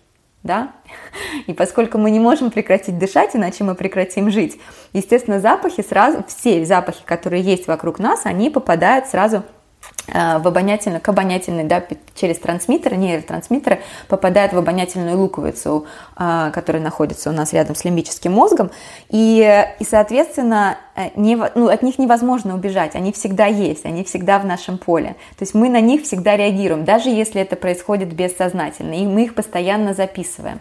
Да? 0.42 0.72
И 1.46 1.52
поскольку 1.52 1.98
мы 1.98 2.10
не 2.10 2.20
можем 2.20 2.50
прекратить 2.50 2.98
дышать, 2.98 3.36
иначе 3.36 3.62
мы 3.62 3.74
прекратим 3.74 4.30
жить, 4.30 4.58
естественно, 4.92 5.38
запахи 5.38 5.82
сразу, 5.82 6.24
все 6.26 6.64
запахи, 6.64 7.02
которые 7.04 7.42
есть 7.42 7.66
вокруг 7.66 7.98
нас, 7.98 8.22
они 8.24 8.50
попадают 8.50 9.06
сразу 9.06 9.42
Э, 9.42 9.59
в 10.06 10.48
обонятельную, 10.48 11.00
к 11.00 11.08
обонятельной, 11.08 11.64
да, 11.64 11.82
через 12.14 12.38
трансмиттеры, 12.38 12.96
нейротрансмиттеры 12.96 13.80
попадают 14.08 14.52
в 14.52 14.58
обонятельную 14.58 15.18
луковицу, 15.18 15.86
э, 16.16 16.50
которая 16.52 16.82
находится 16.82 17.30
у 17.30 17.32
нас 17.32 17.52
рядом 17.52 17.74
с 17.74 17.84
лимбическим 17.84 18.32
мозгом, 18.32 18.70
и, 19.08 19.66
и 19.78 19.84
соответственно, 19.84 20.78
э, 20.96 21.10
не, 21.16 21.36
ну, 21.54 21.68
от 21.68 21.82
них 21.82 21.98
невозможно 21.98 22.54
убежать, 22.54 22.94
они 22.94 23.12
всегда 23.12 23.46
есть, 23.46 23.84
они 23.84 24.04
всегда 24.04 24.38
в 24.38 24.46
нашем 24.46 24.78
поле, 24.78 25.16
то 25.38 25.42
есть 25.42 25.54
мы 25.54 25.68
на 25.68 25.80
них 25.80 26.02
всегда 26.02 26.36
реагируем, 26.36 26.84
даже 26.84 27.10
если 27.10 27.40
это 27.40 27.56
происходит 27.56 28.12
бессознательно, 28.12 28.94
и 28.94 29.06
мы 29.06 29.24
их 29.24 29.34
постоянно 29.34 29.94
записываем. 29.94 30.60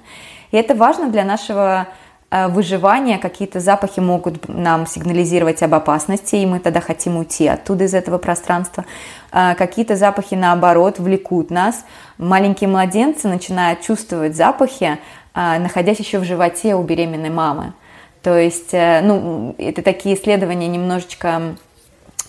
И 0.52 0.58
это 0.58 0.76
важно 0.76 1.10
для 1.10 1.24
нашего 1.24 1.88
Э, 1.90 2.09
выживания, 2.32 3.18
какие-то 3.18 3.60
запахи 3.60 4.00
могут 4.00 4.48
нам 4.48 4.86
сигнализировать 4.86 5.64
об 5.64 5.74
опасности, 5.74 6.36
и 6.36 6.46
мы 6.46 6.60
тогда 6.60 6.80
хотим 6.80 7.18
уйти 7.18 7.48
оттуда, 7.48 7.86
из 7.86 7.94
этого 7.94 8.18
пространства. 8.18 8.86
Э, 9.32 9.56
какие-то 9.56 9.96
запахи, 9.96 10.36
наоборот, 10.36 11.00
влекут 11.00 11.50
нас. 11.50 11.86
Маленькие 12.18 12.68
младенцы 12.68 13.28
начинают 13.28 13.82
чувствовать 13.82 14.36
запахи, 14.36 15.00
э, 15.34 15.60
находясь 15.60 16.00
еще 16.00 16.20
в 16.20 16.24
животе 16.24 16.76
у 16.76 16.84
беременной 16.84 17.30
мамы. 17.30 17.74
То 18.22 18.38
есть, 18.38 18.74
ну, 18.74 19.56
это 19.58 19.82
такие 19.82 20.16
исследования 20.16 20.68
немножечко 20.68 21.56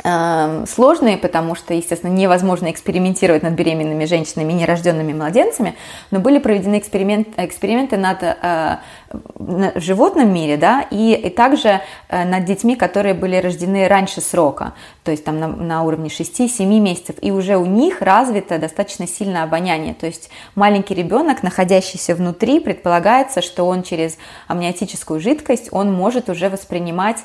сложные, 0.03 1.19
потому 1.19 1.55
что, 1.55 1.75
естественно, 1.75 2.11
невозможно 2.11 2.71
экспериментировать 2.71 3.43
над 3.43 3.53
беременными 3.55 4.05
женщинами 4.07 4.53
и 4.53 4.57
нерожденными 4.57 5.13
младенцами, 5.13 5.75
но 6.11 6.21
были 6.21 6.39
проведены 6.39 6.79
эксперимент, 6.79 7.29
эксперименты 7.37 7.97
над 7.97 8.23
э, 8.23 8.77
в 9.11 9.81
животном 9.81 10.33
мире, 10.33 10.57
да, 10.57 10.87
и, 10.91 11.15
и 11.15 11.31
также 11.31 11.81
э, 12.09 12.25
над 12.25 12.45
детьми, 12.45 12.77
которые 12.77 13.15
были 13.15 13.37
рождены 13.37 13.89
раньше 13.89 14.21
срока, 14.21 14.75
то 15.03 15.11
есть 15.11 15.25
там 15.25 15.39
на, 15.39 15.49
на 15.49 15.83
уровне 15.83 16.09
6-7 16.09 16.65
месяцев, 16.81 17.17
и 17.21 17.31
уже 17.31 17.57
у 17.57 17.67
них 17.67 18.01
развито 18.01 18.59
достаточно 18.59 19.07
сильное 19.07 19.43
обоняние, 19.43 19.95
то 19.95 20.07
есть 20.07 20.31
маленький 20.55 20.95
ребенок, 20.95 21.43
находящийся 21.43 22.15
внутри, 22.15 22.61
предполагается, 22.61 23.43
что 23.43 23.67
он 23.67 23.83
через 23.83 24.17
амниотическую 24.47 25.21
жидкость, 25.21 25.69
он 25.73 25.93
может 25.93 26.29
уже 26.29 26.49
воспринимать 26.49 27.19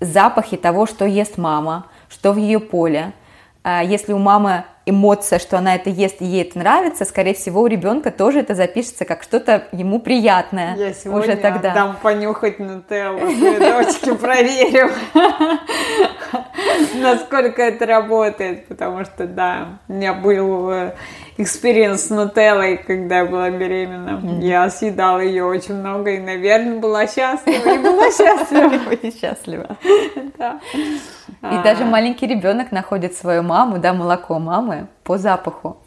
запахи 0.00 0.56
того, 0.56 0.86
что 0.86 1.04
ест 1.04 1.38
мама, 1.38 1.86
что 2.08 2.32
в 2.32 2.36
ее 2.36 2.60
поле. 2.60 3.12
А 3.62 3.82
если 3.82 4.12
у 4.12 4.18
мамы 4.18 4.64
эмоция, 4.88 5.38
что 5.38 5.58
она 5.58 5.74
это 5.74 5.90
ест 5.90 6.20
и 6.20 6.24
ей 6.24 6.42
это 6.42 6.58
нравится, 6.58 7.04
скорее 7.04 7.34
всего, 7.34 7.62
у 7.62 7.66
ребенка 7.66 8.10
тоже 8.10 8.40
это 8.40 8.54
запишется 8.54 9.04
как 9.04 9.22
что-то 9.22 9.68
ему 9.72 10.00
приятное. 10.00 10.76
Я 10.76 10.92
сегодня 10.92 11.34
уже 11.34 11.36
тогда. 11.36 11.74
дам 11.74 11.96
понюхать 12.02 12.58
нутеллу 12.58 13.20
дочке, 13.58 14.14
проверю, 14.14 14.90
насколько 16.94 17.62
это 17.62 17.86
работает, 17.86 18.66
потому 18.66 19.04
что, 19.04 19.26
да, 19.26 19.78
у 19.88 19.92
меня 19.92 20.14
был 20.14 20.70
э, 20.70 20.94
experience 21.38 22.06
с 22.06 22.10
нутеллой, 22.10 22.76
когда 22.78 23.18
я 23.18 23.24
была 23.24 23.50
беременна. 23.50 24.20
Я 24.40 24.68
съедала 24.70 25.20
ее 25.20 25.44
очень 25.44 25.74
много 25.74 26.10
и, 26.10 26.18
наверное, 26.18 26.78
была 26.78 27.06
счастлива. 27.06 27.74
И 27.74 27.78
была 27.78 28.10
счастлива. 28.10 28.92
И 29.02 29.10
счастлива. 29.18 29.76
Да. 30.38 30.60
И 31.42 31.56
а... 31.56 31.62
даже 31.62 31.84
маленький 31.84 32.26
ребенок 32.28 32.70
находит 32.70 33.14
свою 33.14 33.42
маму, 33.42 33.78
да, 33.78 33.92
молоко 33.92 34.38
мамы 34.38 34.77
по 35.04 35.18
запаху. 35.18 35.78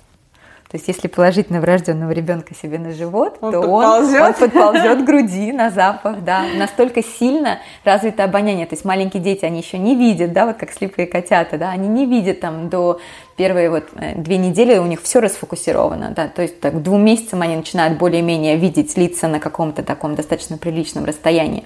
То 0.72 0.78
есть, 0.78 0.88
если 0.88 1.10
положить 1.10 1.50
новорожденного 1.50 2.12
ребенка 2.12 2.56
себе 2.56 2.80
на 2.80 2.94
живот, 2.94 3.38
он 3.42 3.52
то 3.52 3.60
подползет. 3.60 4.22
Он, 4.22 4.28
он 4.28 4.34
подползет 4.36 5.02
к 5.02 5.06
груди 5.06 5.52
на 5.52 5.70
запах, 5.70 6.24
да. 6.24 6.46
Настолько 6.56 7.04
сильно 7.04 7.60
развито 7.84 8.24
обоняние. 8.24 8.66
То 8.68 8.76
есть, 8.76 8.86
маленькие 8.86 9.22
дети, 9.22 9.44
они 9.44 9.60
еще 9.60 9.78
не 9.78 9.98
видят, 9.98 10.32
да, 10.32 10.46
вот 10.46 10.56
как 10.56 10.72
слепые 10.72 11.08
котята, 11.08 11.58
да, 11.58 11.72
они 11.72 11.89
не 11.89 12.06
видят 12.06 12.39
там 12.39 12.70
до 12.70 13.02
первые 13.36 13.70
вот 13.70 13.89
э, 13.96 14.16
две 14.16 14.38
недели 14.38 14.78
у 14.78 14.86
них 14.86 15.02
все 15.02 15.20
расфокусировано, 15.20 16.12
да, 16.16 16.28
то 16.28 16.42
есть 16.42 16.62
так, 16.62 16.76
к 16.76 16.78
двум 16.78 17.04
месяцам 17.04 17.42
они 17.42 17.56
начинают 17.56 17.98
более-менее 17.98 18.56
видеть 18.56 18.96
лица 18.98 19.28
на 19.28 19.39
каком-то 19.39 19.84
таком 19.84 20.16
достаточно 20.16 20.58
приличном 20.58 21.06
расстоянии. 21.06 21.66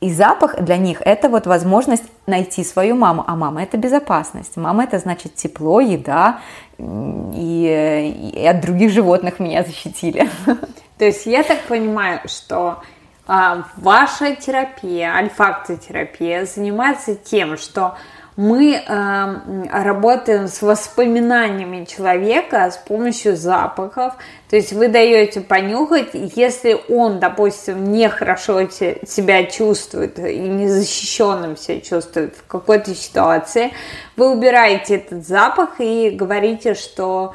И 0.00 0.12
запах 0.12 0.60
для 0.60 0.76
них 0.76 1.00
это 1.04 1.28
вот 1.28 1.46
возможность 1.46 2.04
найти 2.26 2.64
свою 2.64 2.96
маму. 2.96 3.24
А 3.26 3.34
мама 3.34 3.62
это 3.62 3.76
безопасность. 3.76 4.56
Мама 4.56 4.84
это 4.84 4.98
значит 4.98 5.34
тепло, 5.34 5.80
еда, 5.80 6.40
и, 6.78 8.32
и 8.34 8.46
от 8.46 8.60
других 8.60 8.90
животных 8.90 9.40
меня 9.40 9.64
защитили. 9.64 10.28
То 10.98 11.04
есть 11.04 11.26
я 11.26 11.42
так 11.42 11.60
понимаю, 11.62 12.20
что 12.26 12.82
а, 13.26 13.64
ваша 13.76 14.36
терапия, 14.36 15.14
альфактотерапия, 15.14 16.46
занимается 16.46 17.14
тем, 17.14 17.56
что 17.56 17.96
мы 18.36 18.74
э, 18.74 19.34
работаем 19.70 20.48
с 20.48 20.60
воспоминаниями 20.60 21.86
человека 21.86 22.70
с 22.70 22.76
помощью 22.76 23.34
запахов. 23.34 24.14
То 24.50 24.56
есть 24.56 24.72
вы 24.72 24.88
даете 24.88 25.40
понюхать, 25.40 26.10
если 26.12 26.78
он, 26.88 27.18
допустим, 27.18 27.90
нехорошо 27.92 28.68
себя 28.68 29.44
чувствует 29.44 30.18
и 30.18 30.38
незащищенным 30.38 31.56
себя 31.56 31.80
чувствует 31.80 32.36
в 32.36 32.46
какой-то 32.46 32.94
ситуации, 32.94 33.72
вы 34.16 34.30
убираете 34.30 34.96
этот 34.96 35.26
запах 35.26 35.80
и 35.80 36.10
говорите, 36.10 36.74
что 36.74 37.34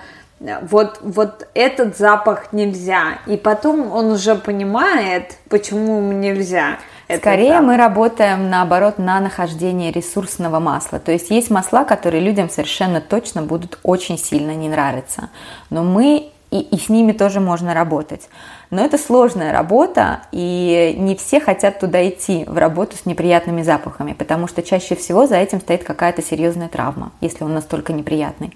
вот, 0.62 1.00
вот 1.02 1.48
этот 1.54 1.98
запах 1.98 2.54
нельзя. 2.54 3.20
И 3.28 3.38
потом 3.38 3.92
он 3.92 4.12
уже 4.12 4.36
понимает, 4.36 5.38
почему 5.50 5.98
ему 5.98 6.12
нельзя. 6.14 6.80
Скорее 7.18 7.62
мы 7.62 7.78
работаем 7.78 8.50
наоборот 8.50 8.98
на 8.98 9.20
нахождение 9.20 9.92
ресурсного 9.92 10.60
масла. 10.60 11.00
То 11.00 11.12
есть 11.12 11.30
есть 11.30 11.50
масла, 11.50 11.84
которые 11.84 12.22
людям 12.22 12.50
совершенно 12.50 13.02
точно 13.02 13.42
будут 13.42 13.80
очень 13.84 14.18
сильно 14.18 14.52
не 14.52 14.70
нравиться. 14.70 15.30
Но 15.70 15.84
мы 15.84 16.32
и, 16.52 16.60
и 16.60 16.78
с 16.78 16.90
ними 16.90 17.14
тоже 17.14 17.40
можно 17.40 17.74
работать. 17.74 18.30
Но 18.70 18.84
это 18.84 18.98
сложная 18.98 19.54
работа, 19.54 20.24
и 20.32 20.96
не 20.98 21.16
все 21.16 21.40
хотят 21.40 21.80
туда 21.80 22.08
идти, 22.08 22.44
в 22.46 22.58
работу 22.58 22.98
с 22.98 23.06
неприятными 23.06 23.62
запахами, 23.62 24.14
потому 24.14 24.48
что 24.48 24.62
чаще 24.62 24.96
всего 24.96 25.28
за 25.28 25.38
этим 25.38 25.62
стоит 25.62 25.84
какая-то 25.84 26.22
серьезная 26.22 26.68
травма, 26.68 27.14
если 27.22 27.46
он 27.46 27.54
настолько 27.54 27.94
неприятный. 27.94 28.56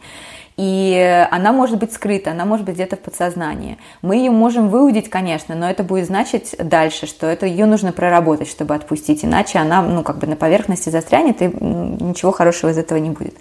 И 0.57 1.27
она 1.31 1.51
может 1.51 1.79
быть 1.79 1.91
скрыта, 1.91 2.31
она 2.31 2.45
может 2.45 2.65
быть 2.65 2.75
где-то 2.75 2.95
в 2.95 2.99
подсознании. 2.99 3.77
Мы 4.01 4.15
ее 4.15 4.31
можем 4.31 4.69
выудить, 4.69 5.09
конечно, 5.09 5.53
но 5.53 5.69
это 5.69 5.83
будет 5.83 6.05
значить 6.05 6.55
дальше, 6.57 7.07
что 7.07 7.27
это 7.27 7.45
ее 7.45 7.65
нужно 7.65 7.91
проработать, 7.91 8.49
чтобы 8.49 8.73
отпустить, 8.73 9.25
иначе 9.25 9.59
она, 9.59 9.81
ну, 9.81 10.01
как 10.03 10.17
бы 10.17 10.27
на 10.27 10.37
поверхности 10.37 10.89
застрянет, 10.89 11.41
и 11.41 11.47
ничего 11.47 12.31
хорошего 12.31 12.69
из 12.69 12.77
этого 12.77 12.99
не 12.99 13.09
будет. 13.09 13.35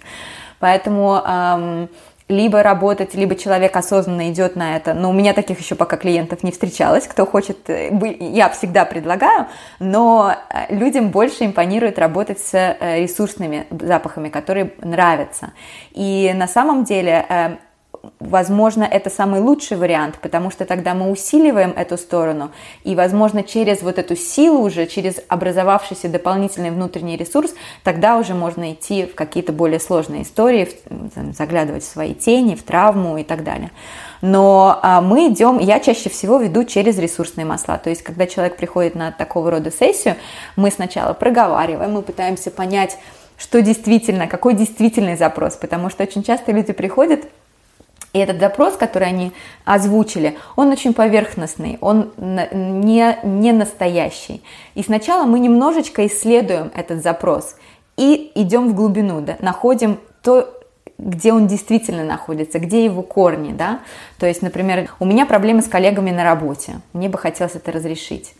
Поэтому 0.59 1.87
либо 2.27 2.63
работать, 2.63 3.13
либо 3.13 3.35
человек 3.35 3.75
осознанно 3.75 4.31
идет 4.31 4.55
на 4.55 4.75
это. 4.75 4.93
Но 4.93 5.11
у 5.11 5.13
меня 5.13 5.33
таких 5.33 5.59
еще 5.59 5.75
пока 5.75 5.95
клиентов 5.97 6.43
не 6.43 6.51
встречалось. 6.51 7.07
Кто 7.07 7.25
хочет, 7.25 7.69
э, 7.69 7.91
я 8.19 8.49
всегда 8.49 8.85
предлагаю, 8.85 9.47
но 9.79 10.35
э, 10.49 10.73
людям 10.75 11.09
больше 11.09 11.45
импонирует 11.45 11.99
работать 11.99 12.39
с 12.39 12.53
э, 12.53 13.01
ресурсными 13.01 13.67
запахами, 13.69 14.29
которые 14.29 14.73
нравятся. 14.81 15.51
И 15.91 16.31
на 16.35 16.47
самом 16.47 16.83
деле 16.83 17.59
возможно, 18.19 18.83
это 18.83 19.09
самый 19.09 19.41
лучший 19.41 19.77
вариант, 19.77 20.19
потому 20.21 20.51
что 20.51 20.65
тогда 20.65 20.93
мы 20.93 21.11
усиливаем 21.11 21.71
эту 21.75 21.97
сторону, 21.97 22.51
и, 22.83 22.95
возможно, 22.95 23.43
через 23.43 23.81
вот 23.81 23.99
эту 23.99 24.15
силу 24.15 24.61
уже, 24.61 24.85
через 24.87 25.21
образовавшийся 25.27 26.09
дополнительный 26.09 26.71
внутренний 26.71 27.17
ресурс, 27.17 27.53
тогда 27.83 28.17
уже 28.17 28.33
можно 28.33 28.73
идти 28.73 29.05
в 29.05 29.15
какие-то 29.15 29.53
более 29.53 29.79
сложные 29.79 30.23
истории, 30.23 30.69
заглядывать 31.33 31.83
в 31.83 31.87
свои 31.87 32.13
тени, 32.13 32.55
в 32.55 32.63
травму 32.63 33.17
и 33.17 33.23
так 33.23 33.43
далее. 33.43 33.71
Но 34.21 34.79
а, 34.81 35.01
мы 35.01 35.27
идем, 35.27 35.59
я 35.59 35.79
чаще 35.79 36.09
всего 36.09 36.37
веду 36.39 36.63
через 36.63 36.97
ресурсные 36.97 37.45
масла. 37.45 37.77
То 37.77 37.89
есть, 37.89 38.01
когда 38.01 38.25
человек 38.25 38.57
приходит 38.57 38.95
на 38.95 39.11
такого 39.11 39.51
рода 39.51 39.71
сессию, 39.71 40.15
мы 40.55 40.71
сначала 40.71 41.13
проговариваем, 41.13 41.91
мы 41.91 42.01
пытаемся 42.01 42.49
понять, 42.49 42.97
что 43.37 43.61
действительно, 43.61 44.27
какой 44.27 44.53
действительный 44.53 45.17
запрос, 45.17 45.55
потому 45.55 45.89
что 45.89 46.03
очень 46.03 46.23
часто 46.23 46.51
люди 46.51 46.73
приходят 46.73 47.25
и 48.15 48.17
этот 48.17 48.39
запрос, 48.39 48.77
который 48.77 49.09
они 49.09 49.33
озвучили, 49.65 50.37
он 50.55 50.69
очень 50.69 50.93
поверхностный, 50.93 51.77
он 51.81 52.13
не, 52.17 53.19
не 53.23 53.51
настоящий. 53.51 54.41
И 54.73 54.83
сначала 54.83 55.25
мы 55.25 55.37
немножечко 55.39 56.07
исследуем 56.07 56.71
этот 56.73 57.03
запрос 57.03 57.57
и 57.97 58.31
идем 58.35 58.69
в 58.69 58.73
глубину, 58.73 59.19
да, 59.19 59.35
находим 59.41 59.99
то, 60.21 60.49
где 60.97 61.33
он 61.33 61.47
действительно 61.47 62.05
находится, 62.05 62.57
где 62.59 62.85
его 62.85 63.01
корни, 63.01 63.51
да. 63.51 63.81
То 64.17 64.25
есть, 64.25 64.41
например, 64.41 64.89
у 65.01 65.05
меня 65.05 65.25
проблемы 65.25 65.61
с 65.61 65.67
коллегами 65.67 66.11
на 66.11 66.23
работе, 66.23 66.79
мне 66.93 67.09
бы 67.09 67.17
хотелось 67.17 67.55
это 67.55 67.73
разрешить. 67.73 68.33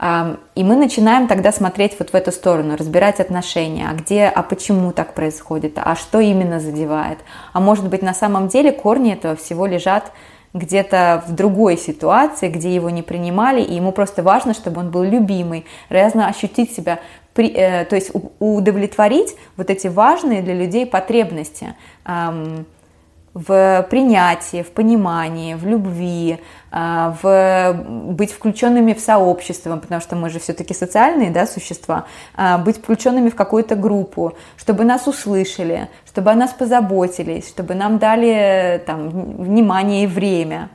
И 0.00 0.64
мы 0.64 0.76
начинаем 0.76 1.28
тогда 1.28 1.52
смотреть 1.52 1.96
вот 1.98 2.10
в 2.10 2.14
эту 2.14 2.32
сторону, 2.32 2.76
разбирать 2.76 3.20
отношения, 3.20 3.86
а 3.88 3.94
где, 3.94 4.24
а 4.24 4.42
почему 4.42 4.92
так 4.92 5.14
происходит, 5.14 5.74
а 5.76 5.94
что 5.94 6.20
именно 6.20 6.58
задевает. 6.60 7.18
А 7.52 7.60
может 7.60 7.88
быть 7.88 8.02
на 8.02 8.12
самом 8.12 8.48
деле 8.48 8.72
корни 8.72 9.12
этого 9.12 9.36
всего 9.36 9.66
лежат 9.66 10.10
где-то 10.52 11.24
в 11.26 11.32
другой 11.32 11.76
ситуации, 11.76 12.48
где 12.48 12.74
его 12.74 12.88
не 12.88 13.02
принимали, 13.02 13.60
и 13.60 13.74
ему 13.74 13.92
просто 13.92 14.22
важно, 14.22 14.54
чтобы 14.54 14.80
он 14.80 14.90
был 14.90 15.02
любимый, 15.02 15.66
разно 15.88 16.28
ощутить 16.28 16.72
себя, 16.72 17.00
при, 17.34 17.48
э, 17.48 17.84
то 17.84 17.96
есть 17.96 18.12
удовлетворить 18.38 19.34
вот 19.56 19.68
эти 19.68 19.88
важные 19.88 20.42
для 20.42 20.54
людей 20.54 20.86
потребности. 20.86 21.74
Эм, 22.04 22.66
в 23.34 23.84
принятии, 23.90 24.62
в 24.62 24.70
понимании, 24.70 25.54
в 25.54 25.66
любви, 25.66 26.38
а, 26.70 27.16
в 27.20 27.72
быть 28.12 28.32
включенными 28.32 28.94
в 28.94 29.00
сообщество, 29.00 29.76
потому 29.76 30.00
что 30.00 30.14
мы 30.14 30.30
же 30.30 30.38
все-таки 30.38 30.72
социальные 30.72 31.30
да, 31.30 31.46
существа, 31.46 32.06
а, 32.36 32.58
быть 32.58 32.78
включенными 32.78 33.30
в 33.30 33.34
какую-то 33.34 33.74
группу, 33.74 34.34
чтобы 34.56 34.84
нас 34.84 35.08
услышали, 35.08 35.88
чтобы 36.06 36.30
о 36.30 36.34
нас 36.36 36.52
позаботились, 36.52 37.48
чтобы 37.48 37.74
нам 37.74 37.98
дали 37.98 38.82
там, 38.86 39.10
внимание 39.10 40.04
и 40.04 40.06
время. 40.06 40.70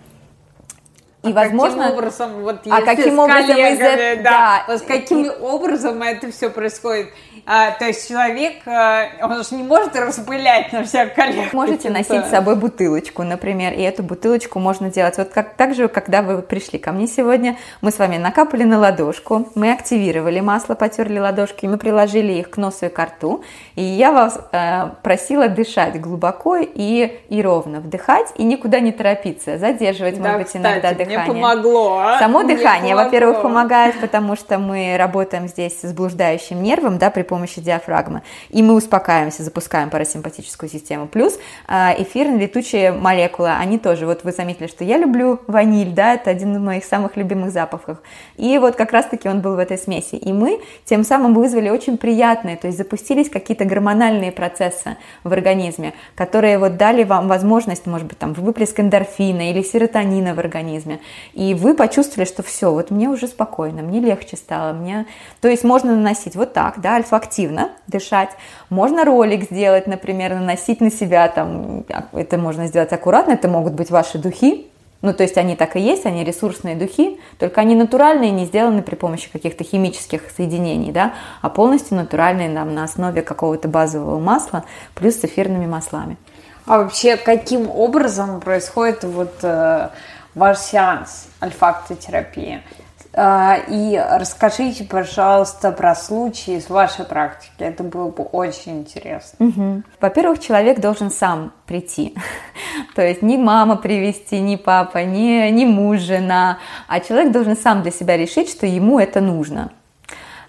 И 1.24 1.30
И, 1.30 1.34
возможно, 1.34 1.84
каким 1.84 1.98
образом, 1.98 2.44
вот 2.44 2.62
а 2.70 2.82
каким 2.82 3.20
образом 3.20 3.58
из 3.58 3.80
этого, 3.80 4.24
да, 4.24 4.24
да, 4.24 4.64
вот 4.70 4.82
каким 4.84 5.26
и, 5.26 5.30
образом 5.30 6.02
это 6.02 6.32
все 6.32 6.50
происходит? 6.50 7.10
А, 7.52 7.72
то 7.72 7.86
есть 7.86 8.08
человек, 8.08 8.58
а, 8.68 9.08
он 9.24 9.44
же 9.44 9.56
не 9.56 9.64
может 9.64 9.96
распылять 9.96 10.72
на 10.72 10.84
всех 10.84 11.16
коллег. 11.16 11.52
Можете 11.52 11.90
носить 11.90 12.28
с 12.28 12.30
собой 12.30 12.56
бутылочку, 12.56 13.24
например, 13.24 13.74
и 13.74 13.82
эту 13.82 14.04
бутылочку 14.04 14.60
можно 14.60 14.92
делать. 14.92 15.18
Вот 15.18 15.30
как, 15.30 15.56
так 15.56 15.74
же, 15.74 15.88
когда 15.88 16.22
вы 16.22 16.44
пришли 16.44 16.78
ко 16.78 16.92
мне 16.92 17.08
сегодня, 17.08 17.58
мы 17.82 17.90
с 17.90 17.98
вами 17.98 18.18
накапали 18.18 18.66
на 18.66 18.78
ладошку, 18.78 19.50
мы 19.56 19.72
активировали 19.72 20.42
масло, 20.42 20.76
потерли 20.76 21.18
ладошки, 21.18 21.66
мы 21.66 21.80
приложили 21.80 22.34
их 22.34 22.52
к 22.52 22.58
носу 22.58 22.86
и 22.86 22.90
к 22.90 23.04
рту, 23.04 23.44
и 23.74 23.82
я 23.82 24.12
вас 24.12 24.40
э, 24.52 24.92
просила 25.02 25.50
дышать 25.50 26.00
глубоко 26.00 26.58
и, 26.58 27.18
и 27.30 27.42
ровно, 27.42 27.80
вдыхать 27.80 28.28
и 28.36 28.44
никуда 28.44 28.80
не 28.80 28.92
торопиться, 28.92 29.58
задерживать, 29.58 30.22
да, 30.22 30.22
может 30.22 30.38
быть, 30.38 30.48
кстати, 30.50 30.62
иногда 30.62 30.92
дыхание. 30.92 31.18
Мне 31.18 31.28
помогло. 31.28 31.98
А? 31.98 32.20
Само 32.20 32.42
мне 32.42 32.56
дыхание, 32.56 32.96
во-первых, 32.96 33.42
помогает, 33.42 34.00
потому 34.00 34.36
что 34.36 34.60
мы 34.60 34.98
работаем 35.00 35.48
здесь 35.48 35.82
с 35.82 35.92
блуждающим 35.94 36.62
нервом, 36.62 37.00
да, 37.00 37.10
при 37.10 37.24
помощи 37.24 37.39
помощи 37.40 37.62
диафрагмы. 37.62 38.22
И 38.50 38.62
мы 38.62 38.74
успокаиваемся, 38.74 39.44
запускаем 39.44 39.90
парасимпатическую 39.90 40.70
систему. 40.70 41.08
Плюс 41.08 41.40
а, 41.68 41.96
эфирные 41.98 42.42
летучие 42.42 42.92
молекулы, 42.92 43.52
они 43.52 43.80
тоже, 43.80 44.06
вот 44.06 44.26
вы 44.26 44.34
заметили, 44.34 44.68
что 44.68 44.84
я 44.84 44.98
люблю 44.98 45.40
ваниль, 45.48 45.94
да, 45.94 46.16
это 46.16 46.32
один 46.32 46.56
из 46.56 46.60
моих 46.60 46.84
самых 46.84 47.16
любимых 47.16 47.52
запахов. 47.52 48.00
И 48.36 48.58
вот 48.58 48.76
как 48.76 48.92
раз-таки 48.92 49.30
он 49.30 49.40
был 49.40 49.56
в 49.56 49.60
этой 49.60 49.78
смеси. 49.78 50.16
И 50.16 50.34
мы 50.34 50.60
тем 50.84 51.06
самым 51.06 51.34
вызвали 51.34 51.70
очень 51.70 51.98
приятные, 51.98 52.58
то 52.58 52.68
есть 52.68 52.78
запустились 52.78 53.30
какие-то 53.30 53.64
гормональные 53.64 54.34
процессы 54.34 54.98
в 55.24 55.32
организме, 55.32 55.94
которые 56.16 56.60
вот 56.60 56.76
дали 56.76 57.06
вам 57.06 57.30
возможность, 57.30 57.86
может 57.86 58.06
быть, 58.06 58.18
там, 58.18 58.34
выплеск 58.34 58.78
эндорфина 58.82 59.50
или 59.52 59.62
серотонина 59.62 60.34
в 60.34 60.40
организме. 60.40 61.00
И 61.34 61.54
вы 61.54 61.74
почувствовали, 61.74 62.28
что 62.28 62.44
все, 62.44 62.74
вот 62.74 62.92
мне 62.92 63.08
уже 63.08 63.28
спокойно, 63.28 63.82
мне 63.82 64.02
легче 64.02 64.36
стало, 64.36 64.74
мне... 64.74 65.06
То 65.40 65.48
есть 65.48 65.64
можно 65.64 65.96
наносить 65.96 66.36
вот 66.36 66.52
так, 66.52 66.82
да, 66.82 66.96
альфа 66.96 67.19
активно 67.20 67.70
дышать. 67.88 68.30
Можно 68.70 69.06
ролик 69.06 69.44
сделать, 69.44 69.88
например, 69.88 70.36
наносить 70.36 70.82
на 70.82 70.90
себя, 70.90 71.28
там, 71.28 71.84
это 72.14 72.38
можно 72.38 72.68
сделать 72.68 72.92
аккуратно, 72.94 73.34
это 73.34 73.48
могут 73.48 73.74
быть 73.74 73.92
ваши 73.92 74.18
духи, 74.18 74.70
ну, 75.02 75.14
то 75.14 75.24
есть 75.24 75.38
они 75.38 75.56
так 75.56 75.76
и 75.76 75.80
есть, 75.80 76.06
они 76.06 76.24
ресурсные 76.24 76.76
духи, 76.76 77.20
только 77.38 77.62
они 77.62 77.76
натуральные, 77.76 78.32
не 78.32 78.46
сделаны 78.46 78.82
при 78.82 78.96
помощи 78.96 79.30
каких-то 79.32 79.64
химических 79.64 80.24
соединений, 80.36 80.92
да, 80.92 81.14
а 81.42 81.50
полностью 81.50 81.96
натуральные 81.96 82.50
нам 82.50 82.74
на 82.74 82.84
основе 82.84 83.22
какого-то 83.22 83.68
базового 83.68 84.20
масла 84.20 84.66
плюс 84.96 85.16
с 85.16 85.24
эфирными 85.24 85.68
маслами. 85.68 86.18
А 86.66 86.80
вообще, 86.80 87.16
каким 87.18 87.70
образом 87.70 88.42
происходит 88.42 89.04
вот 89.04 89.36
э, 89.42 89.90
ваш 90.36 90.58
сеанс 90.60 91.28
альфактотерапии? 91.42 92.62
А, 92.62 92.79
и 93.22 94.02
расскажите, 94.12 94.86
пожалуйста, 94.86 95.72
про 95.72 95.94
случаи 95.96 96.56
из 96.58 96.70
вашей 96.70 97.04
практики. 97.04 97.52
Это 97.58 97.84
было 97.84 98.10
бы 98.10 98.24
очень 98.24 98.80
интересно. 98.80 99.48
Угу. 99.48 99.84
Во-первых, 100.00 100.40
человек 100.40 100.80
должен 100.80 101.12
сам 101.12 101.52
прийти. 101.66 102.16
То 102.96 103.02
есть 103.02 103.22
не 103.22 103.38
мама 103.38 103.76
привести, 103.76 104.40
не 104.40 104.56
папа, 104.56 105.04
не, 105.04 105.52
не 105.52 105.66
муж, 105.66 106.00
жена, 106.00 106.60
а 106.88 107.00
человек 107.00 107.34
должен 107.34 107.58
сам 107.58 107.82
для 107.82 107.92
себя 107.92 108.16
решить, 108.16 108.50
что 108.50 108.66
ему 108.66 109.00
это 109.00 109.20
нужно 109.20 109.72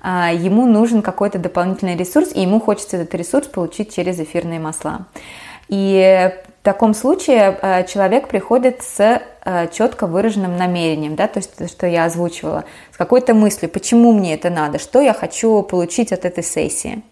а, 0.00 0.32
ему 0.32 0.66
нужен 0.66 1.02
какой-то 1.02 1.38
дополнительный 1.38 1.96
ресурс, 1.96 2.32
и 2.34 2.40
ему 2.40 2.60
хочется 2.60 2.96
этот 2.96 3.14
ресурс 3.14 3.46
получить 3.46 3.94
через 3.94 4.18
эфирные 4.18 4.58
масла. 4.60 5.06
И 5.70 6.32
в 6.60 6.64
таком 6.64 6.94
случае 6.94 7.56
э, 7.62 7.86
человек 7.86 8.26
приходит 8.26 8.82
с 8.82 8.98
э, 9.44 9.68
четко 9.72 10.08
выраженным 10.08 10.56
намерением, 10.56 11.14
да, 11.14 11.28
то 11.28 11.38
есть 11.38 11.70
что 11.70 11.86
я 11.86 12.06
озвучивала, 12.06 12.64
с 12.92 12.96
какой-то 12.96 13.34
мыслью, 13.34 13.70
почему 13.70 14.12
мне 14.12 14.34
это 14.34 14.50
надо, 14.50 14.80
что 14.80 15.00
я 15.00 15.14
хочу 15.14 15.62
получить 15.62 16.12
от 16.12 16.24
этой 16.24 16.42
сессии. 16.42 17.02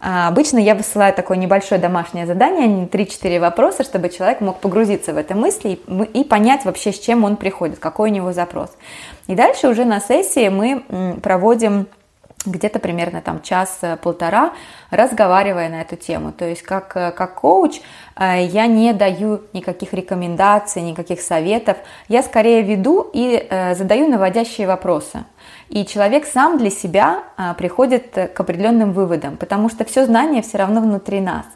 А, 0.00 0.28
обычно 0.28 0.58
я 0.58 0.76
высылаю 0.76 1.12
такое 1.14 1.36
небольшое 1.36 1.80
домашнее 1.80 2.26
задание, 2.26 2.86
3-4 2.86 3.40
вопроса, 3.40 3.82
чтобы 3.82 4.08
человек 4.08 4.40
мог 4.40 4.60
погрузиться 4.60 5.12
в 5.12 5.16
эти 5.16 5.32
мысли 5.32 5.80
и 6.14 6.22
понять 6.22 6.64
вообще, 6.64 6.92
с 6.92 7.00
чем 7.00 7.24
он 7.24 7.36
приходит, 7.36 7.80
какой 7.80 8.10
у 8.10 8.12
него 8.12 8.32
запрос. 8.32 8.70
И 9.26 9.34
дальше 9.34 9.66
уже 9.66 9.84
на 9.84 9.98
сессии 9.98 10.48
мы 10.48 11.18
проводим 11.22 11.88
где-то 12.44 12.78
примерно 12.78 13.22
там 13.22 13.42
час-полтора, 13.42 14.52
разговаривая 14.90 15.68
на 15.68 15.80
эту 15.80 15.96
тему. 15.96 16.32
То 16.32 16.44
есть 16.48 16.62
как, 16.62 16.88
как 16.88 17.34
коуч 17.40 17.80
э, 18.16 18.44
я 18.46 18.66
не 18.66 18.92
даю 18.92 19.42
никаких 19.52 19.92
рекомендаций, 19.92 20.82
никаких 20.82 21.20
советов, 21.20 21.76
я 22.08 22.22
скорее 22.22 22.62
веду 22.62 23.10
и 23.12 23.46
э, 23.48 23.74
задаю 23.74 24.08
наводящие 24.08 24.66
вопросы. 24.66 25.24
И 25.68 25.84
человек 25.84 26.26
сам 26.26 26.58
для 26.58 26.70
себя 26.70 27.24
э, 27.36 27.54
приходит 27.58 28.12
к 28.12 28.38
определенным 28.38 28.92
выводам, 28.92 29.36
потому 29.36 29.68
что 29.68 29.84
все 29.84 30.06
знание 30.06 30.42
все 30.42 30.58
равно 30.58 30.80
внутри 30.80 31.20
нас. 31.20 31.46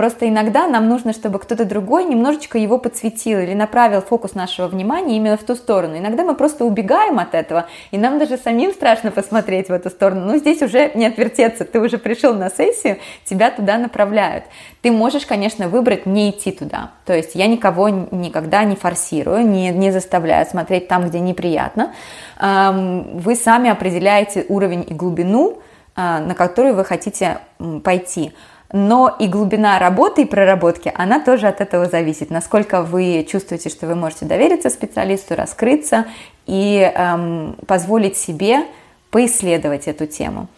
Просто 0.00 0.26
иногда 0.26 0.66
нам 0.66 0.88
нужно, 0.88 1.12
чтобы 1.12 1.38
кто-то 1.38 1.66
другой 1.66 2.04
немножечко 2.04 2.56
его 2.56 2.78
подсветил 2.78 3.38
или 3.38 3.52
направил 3.52 4.00
фокус 4.00 4.34
нашего 4.34 4.66
внимания 4.66 5.18
именно 5.18 5.36
в 5.36 5.42
ту 5.42 5.54
сторону. 5.54 5.98
Иногда 5.98 6.24
мы 6.24 6.34
просто 6.34 6.64
убегаем 6.64 7.18
от 7.18 7.34
этого, 7.34 7.66
и 7.90 7.98
нам 7.98 8.18
даже 8.18 8.38
самим 8.38 8.72
страшно 8.72 9.10
посмотреть 9.10 9.68
в 9.68 9.72
эту 9.72 9.90
сторону. 9.90 10.24
Но 10.24 10.38
здесь 10.38 10.62
уже 10.62 10.90
не 10.94 11.04
отвертеться, 11.04 11.66
ты 11.66 11.78
уже 11.80 11.98
пришел 11.98 12.32
на 12.32 12.48
сессию, 12.48 12.96
тебя 13.26 13.50
туда 13.50 13.76
направляют. 13.76 14.44
Ты 14.80 14.90
можешь, 14.90 15.26
конечно, 15.26 15.68
выбрать 15.68 16.06
не 16.06 16.30
идти 16.30 16.50
туда. 16.50 16.92
То 17.04 17.14
есть 17.14 17.34
я 17.34 17.46
никого 17.46 17.90
никогда 17.90 18.64
не 18.64 18.76
форсирую, 18.76 19.46
не, 19.46 19.68
не 19.68 19.90
заставляю 19.90 20.46
смотреть 20.46 20.88
там, 20.88 21.10
где 21.10 21.20
неприятно. 21.20 21.92
Вы 22.40 23.36
сами 23.36 23.68
определяете 23.68 24.46
уровень 24.48 24.86
и 24.88 24.94
глубину, 24.94 25.58
а, 25.94 26.20
на 26.20 26.34
который 26.34 26.72
вы 26.72 26.86
хотите 26.86 27.40
пойти 27.84 28.32
но 28.72 29.14
и 29.18 29.26
глубина 29.26 29.78
работы 29.78 30.22
и 30.22 30.24
проработки, 30.24 30.92
она 30.94 31.20
тоже 31.20 31.48
от 31.48 31.60
этого 31.60 31.86
зависит, 31.86 32.30
насколько 32.30 32.82
вы 32.82 33.26
чувствуете, 33.28 33.68
что 33.68 33.86
вы 33.86 33.94
можете 33.94 34.26
довериться 34.26 34.70
специалисту, 34.70 35.34
раскрыться 35.34 36.06
и 36.46 36.78
эм, 36.78 37.56
позволить 37.66 38.16
себе 38.16 38.64
поисследовать 39.10 39.88
эту 39.88 40.06
тему. 40.06 40.48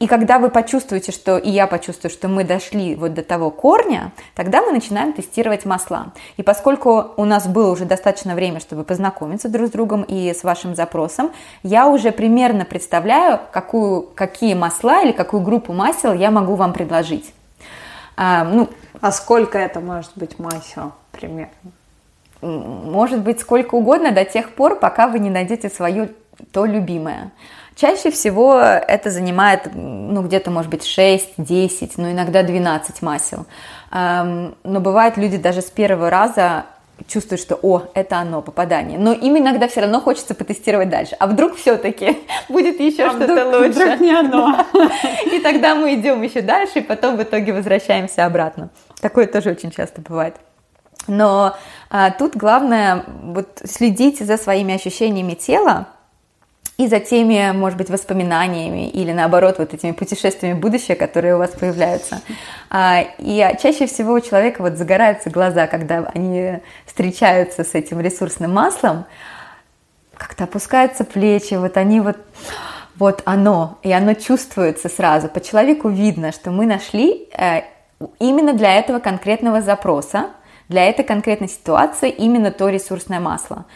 И 0.00 0.06
когда 0.08 0.38
вы 0.38 0.50
почувствуете, 0.50 1.12
что 1.12 1.38
и 1.38 1.50
я 1.50 1.66
почувствую, 1.66 2.10
что 2.10 2.26
мы 2.26 2.44
дошли 2.44 2.96
вот 2.96 3.14
до 3.14 3.22
того 3.22 3.50
корня, 3.50 4.12
тогда 4.34 4.60
мы 4.60 4.72
начинаем 4.72 5.12
тестировать 5.12 5.64
масла. 5.64 6.12
И 6.36 6.42
поскольку 6.42 7.12
у 7.16 7.24
нас 7.24 7.46
было 7.46 7.70
уже 7.70 7.84
достаточно 7.84 8.34
времени, 8.34 8.58
чтобы 8.58 8.82
познакомиться 8.82 9.48
друг 9.48 9.68
с 9.68 9.70
другом 9.70 10.02
и 10.02 10.34
с 10.34 10.42
вашим 10.42 10.74
запросом, 10.74 11.30
я 11.62 11.86
уже 11.86 12.10
примерно 12.10 12.64
представляю, 12.64 13.40
какую, 13.52 14.02
какие 14.02 14.54
масла 14.54 15.02
или 15.02 15.12
какую 15.12 15.42
группу 15.42 15.72
масел 15.72 16.12
я 16.12 16.30
могу 16.32 16.56
вам 16.56 16.72
предложить. 16.72 17.32
А, 18.16 18.44
ну, 18.44 18.68
а 19.00 19.12
сколько 19.12 19.58
это 19.58 19.80
может 19.80 20.12
быть 20.16 20.38
масел 20.38 20.92
примерно? 21.12 21.52
Может 22.42 23.20
быть 23.20 23.40
сколько 23.40 23.76
угодно 23.76 24.10
до 24.10 24.24
тех 24.24 24.50
пор, 24.50 24.78
пока 24.78 25.06
вы 25.06 25.18
не 25.18 25.30
найдете 25.30 25.68
свое 25.70 26.10
то 26.52 26.64
любимое. 26.66 27.30
Чаще 27.76 28.10
всего 28.10 28.58
это 28.60 29.10
занимает, 29.10 29.68
ну, 29.74 30.22
где-то, 30.22 30.50
может 30.50 30.70
быть, 30.70 30.84
6, 30.84 31.34
10, 31.38 31.98
ну, 31.98 32.12
иногда 32.12 32.42
12 32.42 33.02
масел. 33.02 33.46
Но 33.90 34.54
бывает, 34.62 35.16
люди 35.16 35.38
даже 35.38 35.60
с 35.60 35.70
первого 35.70 36.08
раза 36.08 36.66
чувствуют, 37.08 37.40
что, 37.40 37.58
о, 37.60 37.82
это 37.94 38.18
оно, 38.18 38.42
попадание. 38.42 38.98
Но 38.98 39.12
им 39.12 39.36
иногда 39.36 39.68
все 39.68 39.80
равно 39.80 40.00
хочется 40.00 40.34
потестировать 40.34 40.88
дальше. 40.88 41.16
А 41.18 41.26
вдруг 41.26 41.56
все-таки 41.56 42.18
будет 42.48 42.80
еще 42.80 43.04
а 43.04 43.10
что-то 43.10 43.46
лучше? 43.46 43.70
Вдруг 43.70 44.00
не 44.00 44.12
оно. 44.12 44.64
И 45.32 45.40
тогда 45.40 45.74
мы 45.74 45.94
идем 45.94 46.22
еще 46.22 46.40
дальше, 46.40 46.78
и 46.78 46.82
потом 46.82 47.16
в 47.16 47.22
итоге 47.22 47.52
возвращаемся 47.52 48.24
обратно. 48.24 48.70
Такое 49.00 49.26
тоже 49.26 49.50
очень 49.50 49.70
часто 49.70 50.00
бывает. 50.00 50.36
Но 51.06 51.56
а, 51.90 52.10
тут 52.10 52.36
главное 52.36 53.04
вот 53.22 53.60
следить 53.64 54.20
за 54.20 54.36
своими 54.38 54.74
ощущениями 54.74 55.34
тела, 55.34 55.88
и 56.76 56.88
за 56.88 56.98
теми, 56.98 57.52
может 57.52 57.78
быть, 57.78 57.88
воспоминаниями 57.88 58.88
или 58.88 59.12
наоборот 59.12 59.58
вот 59.58 59.74
этими 59.74 59.92
путешествиями 59.92 60.56
в 60.56 60.60
будущее, 60.60 60.96
которые 60.96 61.36
у 61.36 61.38
вас 61.38 61.50
появляются. 61.50 62.20
А, 62.68 63.04
и 63.18 63.56
чаще 63.62 63.86
всего 63.86 64.14
у 64.14 64.20
человека 64.20 64.60
вот 64.62 64.76
загораются 64.76 65.30
глаза, 65.30 65.66
когда 65.68 66.10
они 66.14 66.58
встречаются 66.84 67.62
с 67.62 67.74
этим 67.74 68.00
ресурсным 68.00 68.52
маслом, 68.52 69.04
как-то 70.16 70.44
опускаются 70.44 71.04
плечи, 71.04 71.54
вот 71.54 71.76
они 71.76 72.00
вот 72.00 72.16
вот 72.96 73.22
оно, 73.24 73.78
и 73.82 73.90
оно 73.90 74.14
чувствуется 74.14 74.88
сразу. 74.88 75.28
По 75.28 75.40
человеку 75.40 75.88
видно, 75.88 76.30
что 76.30 76.52
мы 76.52 76.64
нашли 76.64 77.28
э, 77.36 77.62
именно 78.20 78.52
для 78.52 78.78
этого 78.78 79.00
конкретного 79.00 79.62
запроса, 79.62 80.30
для 80.68 80.86
этой 80.86 81.04
конкретной 81.04 81.48
ситуации 81.48 82.10
именно 82.10 82.50
то 82.50 82.68
ресурсное 82.68 83.20
масло. 83.20 83.66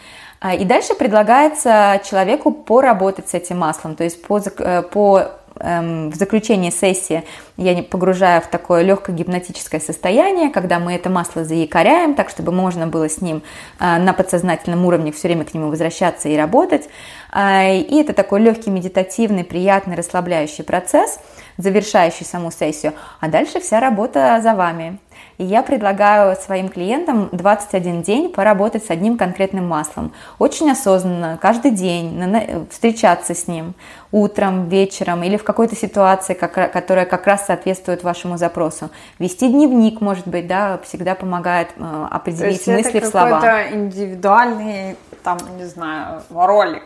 А, 0.41 0.55
и 0.55 0.63
дальше 0.63 0.93
предлагается 0.95 2.01
человеку 2.09 2.51
поработать 2.51 3.29
с 3.29 3.33
этим 3.33 3.59
маслом, 3.59 3.95
то 3.95 4.05
есть 4.05 4.21
по, 4.21 4.39
э, 4.39 4.83
по 4.83 5.23
эм, 5.59 6.09
в 6.11 6.15
заключение 6.15 6.71
сессии 6.71 7.25
я 7.57 7.83
погружаю 7.83 8.41
в 8.41 8.47
такое 8.47 8.83
легкое 8.83 9.13
гипнотическое 9.13 9.81
состояние, 9.81 10.49
когда 10.49 10.79
мы 10.79 10.93
это 10.93 11.09
масло 11.09 11.43
заякоряем, 11.43 12.15
так 12.15 12.29
чтобы 12.29 12.53
можно 12.53 12.87
было 12.87 13.09
с 13.09 13.19
ним 13.19 13.43
э, 13.79 13.97
на 13.97 14.13
подсознательном 14.13 14.85
уровне 14.85 15.11
все 15.11 15.27
время 15.27 15.43
к 15.43 15.53
нему 15.53 15.67
возвращаться 15.67 16.29
и 16.29 16.37
работать. 16.37 16.87
Э, 17.33 17.77
и 17.77 18.01
это 18.01 18.13
такой 18.13 18.39
легкий, 18.39 18.69
медитативный, 18.69 19.43
приятный, 19.43 19.97
расслабляющий 19.97 20.63
процесс, 20.63 21.19
завершающий 21.57 22.25
саму 22.25 22.49
сессию. 22.49 22.93
А 23.19 23.27
дальше 23.27 23.59
вся 23.59 23.81
работа 23.81 24.39
за 24.41 24.53
вами. 24.53 24.99
И 25.37 25.45
я 25.45 25.63
предлагаю 25.63 26.35
своим 26.35 26.69
клиентам 26.69 27.29
21 27.31 28.01
день 28.01 28.29
поработать 28.29 28.85
с 28.85 28.89
одним 28.89 29.17
конкретным 29.17 29.67
маслом. 29.67 30.11
Очень 30.37 30.69
осознанно, 30.71 31.37
каждый 31.41 31.71
день 31.71 32.67
встречаться 32.69 33.33
с 33.33 33.47
ним 33.47 33.73
утром, 34.11 34.67
вечером 34.69 35.23
или 35.23 35.37
в 35.37 35.43
какой-то 35.43 35.75
ситуации, 35.75 36.33
которая 36.33 37.05
как 37.05 37.25
раз 37.27 37.45
соответствует 37.45 38.03
вашему 38.03 38.37
запросу. 38.37 38.89
Вести 39.19 39.49
дневник, 39.49 40.01
может 40.01 40.27
быть, 40.27 40.47
да, 40.47 40.79
всегда 40.83 41.15
помогает 41.15 41.69
э, 41.77 42.07
определить 42.11 42.65
То 42.65 42.71
есть 42.71 42.85
мысли 42.85 42.99
это 42.99 43.07
в 43.07 43.11
слова. 43.11 43.37
Это 43.37 43.75
индивидуальный, 43.75 44.95
там, 45.23 45.37
не 45.57 45.65
знаю, 45.65 46.23
ролик. 46.29 46.83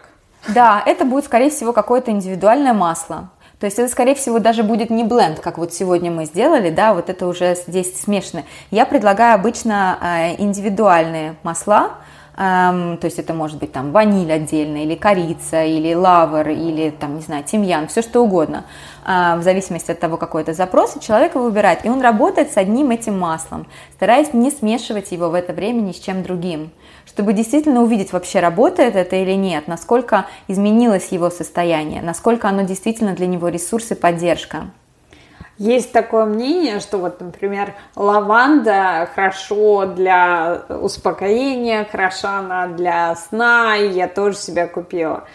Да, 0.50 0.84
это 0.86 1.06
будет, 1.06 1.26
скорее 1.26 1.50
всего, 1.50 1.72
какое-то 1.72 2.12
индивидуальное 2.12 2.74
масло. 2.74 3.30
То 3.64 3.68
есть 3.68 3.80
это, 3.80 3.89
скорее 3.89 4.14
всего, 4.14 4.39
даже 4.39 4.61
будет 4.61 4.89
не 4.89 5.05
бленд, 5.05 5.39
как 5.39 5.57
вот 5.57 5.74
сегодня 5.74 6.11
мы 6.11 6.26
сделали, 6.26 6.70
да, 6.70 6.93
вот 6.93 7.09
это 7.09 7.26
уже 7.26 7.55
здесь 7.55 7.97
смешано. 7.97 8.43
Я 8.72 8.86
предлагаю 8.86 9.36
обычно 9.36 9.97
э, 10.01 10.36
индивидуальные 10.38 11.38
масла, 11.43 11.91
эм, 12.36 12.97
то 12.97 13.05
есть 13.05 13.20
это 13.20 13.34
может 13.34 13.59
быть 13.59 13.72
там 13.72 13.93
ваниль 13.93 14.34
отдельно, 14.34 14.84
или 14.84 14.95
корица, 14.95 15.64
или 15.64 15.93
лавр, 15.93 16.49
или 16.49 16.89
там, 16.89 17.16
не 17.16 17.22
знаю, 17.22 17.45
тимьян, 17.45 17.88
все 17.88 18.01
что 18.01 18.20
угодно, 18.20 18.66
э, 19.05 19.38
в 19.38 19.43
зависимости 19.43 19.91
от 19.91 19.99
того, 20.01 20.18
какой 20.18 20.41
это 20.41 20.51
запрос, 20.51 20.97
и 20.97 20.99
человек 20.99 21.36
его 21.36 21.45
выбирает, 21.45 21.86
и 21.86 21.89
он 21.89 22.01
работает 22.01 22.51
с 22.51 22.57
одним 22.57 22.91
этим 22.91 23.18
маслом, 23.18 23.66
стараясь 23.93 24.34
не 24.34 24.51
смешивать 24.51 25.14
его 25.14 25.30
в 25.30 25.36
это 25.36 25.53
время 25.53 25.80
ни 25.80 25.93
с 25.93 25.99
чем 25.99 26.22
другим 26.22 26.72
чтобы 27.06 27.34
действительно 27.34 27.82
увидеть, 27.82 28.14
вообще 28.14 28.39
работает 28.39 28.95
это 28.95 29.16
или 29.16 29.34
нет, 29.34 29.68
насколько 29.68 30.26
изменилось 30.47 31.10
его 31.10 31.30
состояние, 31.30 32.01
насколько 32.01 32.49
оно 32.49 32.64
действительно 32.64 33.14
для 33.14 33.28
него 33.28 33.49
ресурс 33.49 33.91
и 33.91 33.95
поддержка. 33.95 34.68
Есть 35.60 35.91
такое 35.91 36.26
мнение, 36.26 36.80
что 36.80 36.97
вот, 36.97 37.22
например, 37.22 37.76
лаванда 37.95 39.08
хорошо 39.14 39.86
для 39.86 40.64
успокоения, 40.68 41.88
хороша 41.89 42.39
она 42.39 42.68
для 42.68 43.16
сна, 43.16 43.78
и 43.78 43.89
я 43.89 44.08
тоже 44.08 44.36
себя 44.36 44.68
купила. 44.68 45.26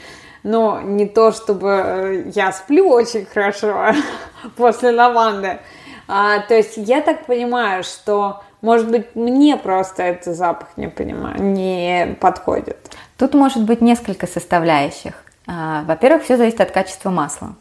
Но 0.42 0.80
не 0.80 1.06
то, 1.06 1.30
чтобы 1.30 1.68
э, 1.68 2.22
я 2.34 2.52
сплю 2.52 2.88
очень 2.88 3.26
хорошо 3.26 3.92
после 4.56 4.90
лаванды. 4.90 5.60
А, 6.08 6.40
то 6.40 6.54
есть 6.54 6.76
я 6.76 7.00
так 7.00 7.26
понимаю, 7.26 7.84
что 7.84 8.42
может 8.60 8.90
быть, 8.90 9.14
мне 9.14 9.56
просто 9.56 10.02
этот 10.02 10.36
запах 10.36 10.68
не 10.76 10.88
понимаю, 10.88 11.40
не 11.40 12.16
подходит. 12.20 12.76
Тут 13.16 13.34
может 13.34 13.64
быть 13.64 13.80
несколько 13.80 14.26
составляющих. 14.26 15.12
А, 15.46 15.82
во-первых, 15.84 16.24
все 16.24 16.36
зависит 16.36 16.60
от 16.60 16.72
качества 16.72 17.10
масла. 17.10 17.54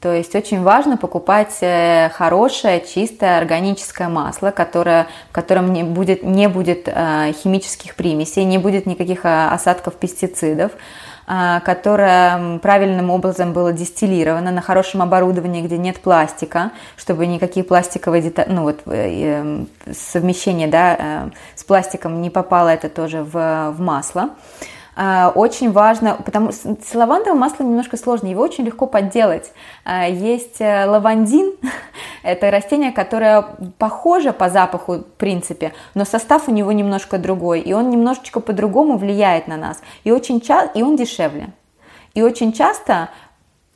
То 0.00 0.12
есть 0.14 0.34
очень 0.36 0.62
важно 0.62 0.96
покупать 0.96 1.56
э, 1.60 2.08
хорошее, 2.10 2.84
чистое, 2.86 3.38
органическое 3.38 4.08
масло, 4.08 4.52
которое, 4.52 5.08
в 5.30 5.32
котором 5.32 5.72
не 5.72 5.82
будет, 5.82 6.22
не 6.22 6.48
будет 6.48 6.86
э, 6.86 7.32
химических 7.32 7.96
примесей, 7.96 8.44
не 8.44 8.58
будет 8.58 8.86
никаких 8.86 9.24
э, 9.24 9.48
осадков 9.48 9.94
пестицидов. 9.94 10.72
А, 11.30 11.60
которое 11.60 12.58
правильным 12.60 13.10
образом 13.10 13.52
было 13.52 13.70
дистиллировано 13.70 14.50
на 14.50 14.62
хорошем 14.62 15.02
оборудовании, 15.02 15.60
где 15.60 15.76
нет 15.76 16.00
пластика, 16.00 16.70
чтобы 16.96 17.26
никакие 17.26 17.64
пластиковые 17.64 18.22
детали, 18.22 18.50
ну 18.50 18.62
вот 18.62 18.80
э, 18.86 19.66
совмещение 19.92 20.68
да, 20.68 20.96
э, 20.98 21.30
с 21.54 21.64
пластиком 21.64 22.22
не 22.22 22.30
попало 22.30 22.70
это 22.70 22.88
тоже 22.88 23.22
в, 23.24 23.74
в 23.76 23.78
масло. 23.78 24.30
А, 25.00 25.30
очень 25.32 25.70
важно, 25.70 26.18
потому 26.24 26.50
что 26.50 26.76
с 26.84 26.92
лавандовым 26.92 27.38
маслом 27.38 27.68
немножко 27.68 27.96
сложно, 27.96 28.26
его 28.26 28.42
очень 28.42 28.64
легко 28.64 28.88
подделать. 28.88 29.52
А, 29.84 30.08
есть 30.08 30.60
э, 30.60 30.86
лавандин, 30.86 31.52
это 32.24 32.50
растение, 32.50 32.90
которое 32.90 33.44
похоже 33.78 34.32
по 34.32 34.50
запаху, 34.50 34.94
в 34.94 35.04
принципе, 35.04 35.72
но 35.94 36.04
состав 36.04 36.48
у 36.48 36.50
него 36.50 36.72
немножко 36.72 37.16
другой, 37.18 37.60
и 37.60 37.72
он 37.72 37.90
немножечко 37.90 38.40
по-другому 38.40 38.98
влияет 38.98 39.46
на 39.46 39.56
нас, 39.56 39.80
и, 40.02 40.10
очень 40.10 40.40
ча- 40.40 40.68
и 40.74 40.82
он 40.82 40.96
дешевле. 40.96 41.50
И 42.14 42.22
очень 42.22 42.52
часто 42.52 43.10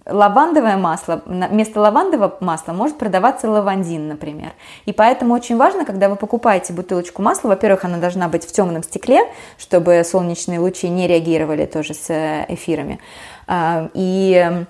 лавандовое 0.06 0.76
масло, 0.76 1.22
вместо 1.26 1.80
лавандового 1.80 2.36
масла 2.40 2.72
может 2.72 2.98
продаваться 2.98 3.50
лавандин, 3.50 4.08
например. 4.08 4.52
И 4.84 4.92
поэтому 4.92 5.34
очень 5.34 5.56
важно, 5.56 5.84
когда 5.84 6.08
вы 6.08 6.16
покупаете 6.16 6.72
бутылочку 6.72 7.22
масла, 7.22 7.48
во-первых, 7.48 7.84
она 7.84 7.98
должна 7.98 8.28
быть 8.28 8.44
в 8.44 8.52
темном 8.52 8.82
стекле, 8.82 9.20
чтобы 9.58 10.02
солнечные 10.04 10.58
лучи 10.58 10.88
не 10.88 11.06
реагировали 11.06 11.66
тоже 11.66 11.94
с 11.94 12.10
э, 12.10 12.46
эфирами. 12.48 12.98
А, 13.46 13.88
и 13.94 14.64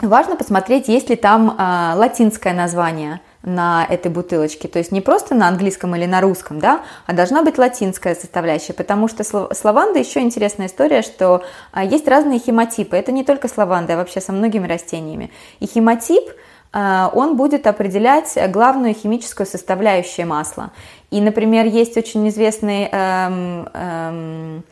важно 0.00 0.36
посмотреть, 0.36 0.88
есть 0.88 1.10
ли 1.10 1.16
там 1.16 1.56
а, 1.58 1.94
латинское 1.96 2.52
название– 2.52 3.20
на 3.42 3.86
этой 3.88 4.10
бутылочке. 4.10 4.68
То 4.68 4.78
есть 4.78 4.92
не 4.92 5.00
просто 5.00 5.34
на 5.34 5.48
английском 5.48 5.96
или 5.96 6.06
на 6.06 6.20
русском, 6.20 6.60
да, 6.60 6.82
а 7.06 7.12
должна 7.12 7.42
быть 7.42 7.58
латинская 7.58 8.14
составляющая, 8.14 8.74
потому 8.74 9.08
что 9.08 9.24
с 9.24 9.64
лавандой 9.64 10.02
еще 10.02 10.20
интересная 10.20 10.66
история, 10.66 11.02
что 11.02 11.42
а, 11.72 11.84
есть 11.84 12.06
разные 12.06 12.38
хемотипы. 12.38 12.96
Это 12.96 13.12
не 13.12 13.24
только 13.24 13.48
с 13.48 13.56
лавандой, 13.56 13.94
а 13.94 13.98
вообще 13.98 14.20
со 14.20 14.32
многими 14.32 14.66
растениями. 14.66 15.30
И 15.60 15.66
хемотип 15.66 16.24
а, 16.72 17.10
он 17.14 17.36
будет 17.36 17.66
определять 17.66 18.36
главную 18.50 18.94
химическую 18.94 19.46
составляющую 19.46 20.26
масла. 20.26 20.70
И, 21.10 21.20
например, 21.20 21.66
есть 21.66 21.96
очень 21.96 22.28
известный 22.28 22.88
эм, 22.90 23.68
эм, 23.74 24.64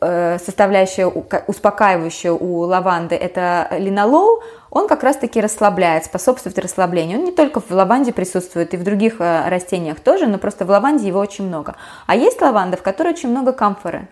составляющая 0.00 1.06
успокаивающая 1.06 2.32
у 2.32 2.60
лаванды, 2.60 3.14
это 3.14 3.68
линолол, 3.78 4.42
он 4.74 4.88
как 4.88 5.04
раз-таки 5.04 5.40
расслабляет, 5.40 6.04
способствует 6.04 6.58
расслаблению. 6.58 7.20
Он 7.20 7.24
не 7.24 7.32
только 7.32 7.60
в 7.60 7.70
лаванде 7.70 8.12
присутствует, 8.12 8.74
и 8.74 8.76
в 8.76 8.82
других 8.82 9.20
э, 9.20 9.48
растениях 9.48 10.00
тоже, 10.00 10.26
но 10.26 10.36
просто 10.36 10.64
в 10.64 10.70
лаванде 10.70 11.06
его 11.06 11.20
очень 11.20 11.46
много. 11.46 11.76
А 12.06 12.16
есть 12.16 12.42
лаванда, 12.42 12.76
в 12.76 12.82
которой 12.82 13.10
очень 13.12 13.28
много 13.28 13.52
камфоры. 13.52 14.08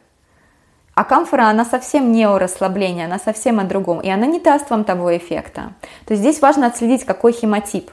А 0.94 1.02
камфора, 1.02 1.46
она 1.46 1.64
совсем 1.64 2.12
не 2.12 2.26
о 2.26 2.38
расслаблении, 2.38 3.04
она 3.04 3.18
совсем 3.18 3.58
о 3.58 3.64
другом, 3.64 4.00
и 4.00 4.08
она 4.08 4.26
не 4.26 4.38
даст 4.38 4.70
вам 4.70 4.84
того 4.84 5.16
эффекта. 5.16 5.72
То 6.04 6.14
есть 6.14 6.22
здесь 6.22 6.40
важно 6.40 6.68
отследить, 6.68 7.04
какой 7.04 7.32
хемотип. 7.32 7.90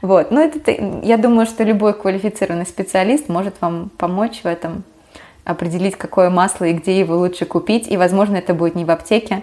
Вот. 0.00 0.30
Но 0.30 0.40
это, 0.40 0.70
я 1.02 1.16
думаю, 1.16 1.46
что 1.46 1.64
любой 1.64 1.92
квалифицированный 1.92 2.66
специалист 2.66 3.28
может 3.28 3.60
вам 3.60 3.90
помочь 3.98 4.42
в 4.42 4.46
этом, 4.46 4.84
определить, 5.48 5.96
какое 5.96 6.28
масло 6.30 6.66
и 6.66 6.74
где 6.74 6.98
его 6.98 7.16
лучше 7.16 7.46
купить. 7.46 7.88
И, 7.88 7.96
возможно, 7.96 8.36
это 8.36 8.54
будет 8.54 8.74
не 8.74 8.84
в 8.84 8.90
аптеке, 8.90 9.42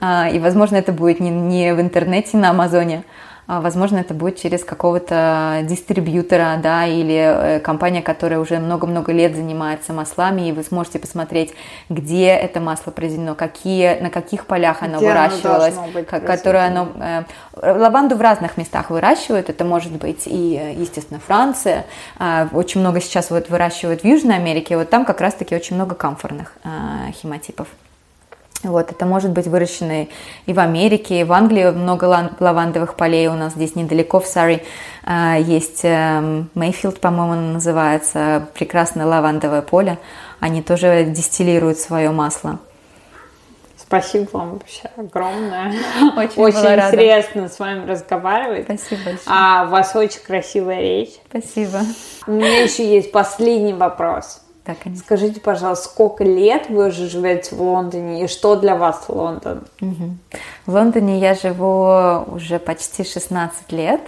а, 0.00 0.28
и, 0.28 0.38
возможно, 0.38 0.76
это 0.76 0.92
будет 0.92 1.20
не, 1.20 1.72
в 1.72 1.80
интернете 1.80 2.36
на 2.36 2.50
Амазоне, 2.50 3.04
возможно, 3.46 3.98
это 3.98 4.14
будет 4.14 4.38
через 4.38 4.64
какого-то 4.64 5.60
дистрибьютора, 5.64 6.58
да, 6.62 6.86
или 6.86 7.14
э, 7.14 7.60
компания, 7.60 8.02
которая 8.02 8.40
уже 8.40 8.58
много-много 8.58 9.12
лет 9.12 9.36
занимается 9.36 9.92
маслами, 9.92 10.48
и 10.48 10.52
вы 10.52 10.62
сможете 10.64 10.98
посмотреть, 10.98 11.54
где 11.88 12.28
это 12.28 12.60
масло 12.60 12.90
произведено, 12.90 13.34
какие, 13.34 14.00
на 14.00 14.10
каких 14.10 14.46
полях 14.46 14.82
оно 14.82 14.98
где 14.98 15.08
выращивалось, 15.08 15.74
оно 15.76 16.04
которое 16.04 16.66
оно... 16.66 16.88
Э, 17.00 17.24
лаванду 17.62 18.16
в 18.16 18.20
разных 18.20 18.56
местах 18.56 18.90
выращивают, 18.90 19.48
это 19.48 19.64
может 19.64 19.92
быть 19.92 20.26
и, 20.26 20.58
э, 20.60 20.74
естественно, 20.80 21.20
Франция, 21.20 21.86
а, 22.18 22.48
очень 22.52 22.80
много 22.80 23.00
сейчас 23.00 23.30
вот 23.30 23.48
выращивают 23.48 24.02
в 24.02 24.04
Южной 24.04 24.36
Америке, 24.36 24.76
вот 24.76 24.90
там 24.90 25.04
как 25.04 25.20
раз-таки 25.20 25.54
очень 25.54 25.76
много 25.76 25.94
камфорных 25.94 26.54
хемотипов. 27.12 27.68
Вот, 28.66 28.90
это 28.90 29.06
может 29.06 29.30
быть 29.30 29.46
выращенный 29.46 30.10
и 30.46 30.52
в 30.52 30.58
Америке, 30.58 31.20
и 31.20 31.24
в 31.24 31.32
Англии 31.32 31.70
много 31.70 32.04
лавандовых 32.40 32.96
полей. 32.96 33.28
У 33.28 33.34
нас 33.34 33.54
здесь 33.54 33.74
недалеко, 33.76 34.20
в 34.20 34.26
Сари, 34.26 34.62
а, 35.04 35.36
есть 35.38 35.84
Мейфилд, 35.84 37.00
по-моему, 37.00 37.52
называется, 37.52 38.48
прекрасное 38.54 39.06
лавандовое 39.06 39.62
поле. 39.62 39.98
Они 40.40 40.62
тоже 40.62 41.04
дистиллируют 41.04 41.78
свое 41.78 42.10
масло. 42.10 42.58
Спасибо 43.86 44.28
вам 44.32 44.52
вообще 44.54 44.90
огромное. 44.96 45.68
Очень, 46.16 46.42
очень 46.42 46.58
интересно 46.58 47.42
рада. 47.42 47.54
с 47.54 47.58
вами 47.60 47.88
разговаривать. 47.88 48.64
Спасибо 48.64 49.02
большое. 49.04 49.20
А 49.26 49.64
у 49.64 49.70
вас 49.70 49.94
очень 49.94 50.20
красивая 50.26 50.80
речь. 50.80 51.12
Спасибо. 51.28 51.80
У 52.26 52.32
меня 52.32 52.62
еще 52.64 52.84
есть 52.84 53.12
последний 53.12 53.74
вопрос. 53.74 54.42
Да, 54.66 54.74
конечно. 54.82 55.04
Скажите, 55.04 55.40
пожалуйста, 55.40 55.88
сколько 55.88 56.24
лет 56.24 56.68
вы 56.68 56.88
уже 56.88 57.08
живете 57.08 57.54
в 57.54 57.62
Лондоне 57.62 58.24
и 58.24 58.28
что 58.28 58.56
для 58.56 58.74
вас 58.76 59.04
Лондон? 59.08 59.64
Угу. 59.80 60.16
В 60.66 60.74
Лондоне 60.74 61.20
я 61.20 61.34
живу 61.34 62.34
уже 62.34 62.58
почти 62.58 63.04
16 63.04 63.70
лет. 63.72 64.00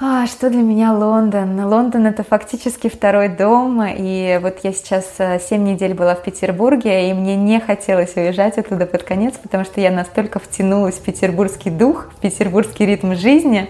А, 0.00 0.26
что 0.28 0.48
для 0.48 0.62
меня 0.62 0.92
Лондон? 0.92 1.66
Лондон 1.66 2.06
это 2.06 2.22
фактически 2.22 2.88
второй 2.88 3.28
дом, 3.28 3.82
и 3.84 4.38
вот 4.40 4.58
я 4.62 4.72
сейчас 4.72 5.16
7 5.16 5.40
э, 5.50 5.56
недель 5.56 5.92
была 5.92 6.14
в 6.14 6.22
Петербурге, 6.22 7.10
и 7.10 7.12
мне 7.14 7.34
не 7.34 7.58
хотелось 7.58 8.14
уезжать 8.14 8.58
оттуда 8.58 8.86
под 8.86 9.02
конец, 9.02 9.34
потому 9.42 9.64
что 9.64 9.80
я 9.80 9.90
настолько 9.90 10.38
втянулась 10.38 10.94
в 10.94 11.02
петербургский 11.02 11.70
дух, 11.70 12.10
в 12.16 12.20
петербургский 12.20 12.86
ритм 12.86 13.14
жизни. 13.14 13.68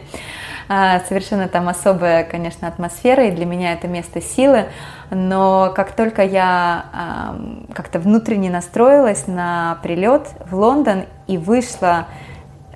А, 0.68 1.00
совершенно 1.08 1.48
там 1.48 1.68
особая, 1.68 2.24
конечно, 2.24 2.68
атмосфера, 2.68 3.26
и 3.26 3.30
для 3.30 3.46
меня 3.46 3.72
это 3.72 3.88
место 3.88 4.20
силы, 4.20 4.66
но 5.10 5.72
как 5.74 5.92
только 5.92 6.22
я 6.22 7.34
как-то 7.72 7.98
внутренне 7.98 8.50
настроилась 8.50 9.26
на 9.26 9.78
прилет 9.82 10.28
в 10.50 10.54
Лондон 10.54 11.04
и 11.26 11.38
вышла 11.38 12.06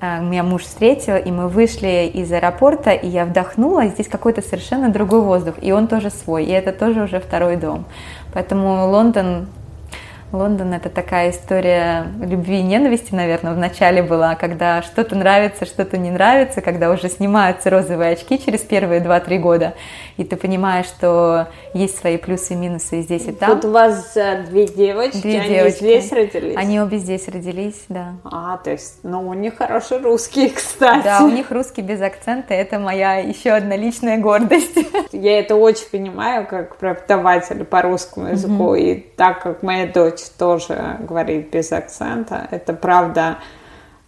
Э, 0.02 0.20
меня 0.20 0.42
муж 0.42 0.62
встретил, 0.62 1.14
и 1.14 1.30
мы 1.30 1.46
вышли 1.46 2.10
из 2.12 2.32
аэропорта, 2.32 2.90
и 2.90 3.06
я 3.06 3.24
вдохнула, 3.24 3.84
и 3.84 3.88
здесь 3.88 4.08
какой-то 4.08 4.42
совершенно 4.42 4.88
другой 4.88 5.20
воздух, 5.20 5.54
и 5.62 5.70
он 5.70 5.86
тоже 5.86 6.10
свой, 6.10 6.44
и 6.44 6.50
это 6.50 6.72
тоже 6.72 7.02
уже 7.04 7.20
второй 7.20 7.54
дом. 7.54 7.84
Поэтому 8.34 8.88
Лондон 8.90 9.46
Лондон 10.32 10.72
это 10.72 10.88
такая 10.88 11.30
история 11.30 12.06
любви 12.18 12.60
и 12.60 12.62
ненависти, 12.62 13.14
наверное, 13.14 13.52
в 13.52 13.58
начале 13.58 14.02
была, 14.02 14.34
когда 14.34 14.80
что-то 14.80 15.14
нравится, 15.14 15.66
что-то 15.66 15.98
не 15.98 16.10
нравится, 16.10 16.62
когда 16.62 16.90
уже 16.90 17.10
снимаются 17.10 17.68
розовые 17.68 18.12
очки 18.12 18.42
через 18.42 18.60
первые 18.60 19.02
2-3 19.02 19.38
года, 19.38 19.74
и 20.16 20.24
ты 20.24 20.36
понимаешь, 20.36 20.86
что 20.86 21.48
есть 21.74 21.98
свои 21.98 22.16
плюсы 22.16 22.54
и 22.54 22.56
минусы 22.56 23.00
и 23.00 23.02
здесь, 23.02 23.26
и 23.26 23.32
там. 23.32 23.50
Тут 23.50 23.66
у 23.66 23.72
вас 23.72 24.16
э, 24.16 24.44
две 24.48 24.66
девочки, 24.66 25.20
две 25.20 25.40
они 25.40 25.48
девочки. 25.50 25.78
здесь 25.78 26.12
родились? 26.12 26.56
Они 26.56 26.80
обе 26.80 26.96
здесь 26.96 27.28
родились, 27.28 27.84
да. 27.90 28.14
А, 28.24 28.56
то 28.56 28.70
есть, 28.70 29.00
ну, 29.02 29.28
у 29.28 29.34
них 29.34 29.58
хороший 29.58 29.98
русский, 29.98 30.48
кстати. 30.54 31.04
Да, 31.04 31.24
у 31.24 31.28
них 31.28 31.50
русский 31.50 31.82
без 31.82 32.00
акцента, 32.00 32.54
это 32.54 32.78
моя 32.78 33.16
еще 33.16 33.50
одна 33.50 33.76
личная 33.76 34.16
гордость. 34.16 34.78
Я 35.12 35.38
это 35.40 35.56
очень 35.56 35.88
понимаю, 35.90 36.46
как 36.46 36.76
преподаватель 36.76 37.66
по 37.66 37.82
русскому 37.82 38.28
языку, 38.28 38.74
mm-hmm. 38.74 38.80
и 38.80 38.94
так 39.16 39.42
как 39.42 39.62
моя 39.62 39.86
дочь 39.86 40.21
тоже 40.28 40.96
говорит 41.00 41.50
без 41.50 41.72
акцента, 41.72 42.48
это 42.50 42.72
правда 42.72 43.38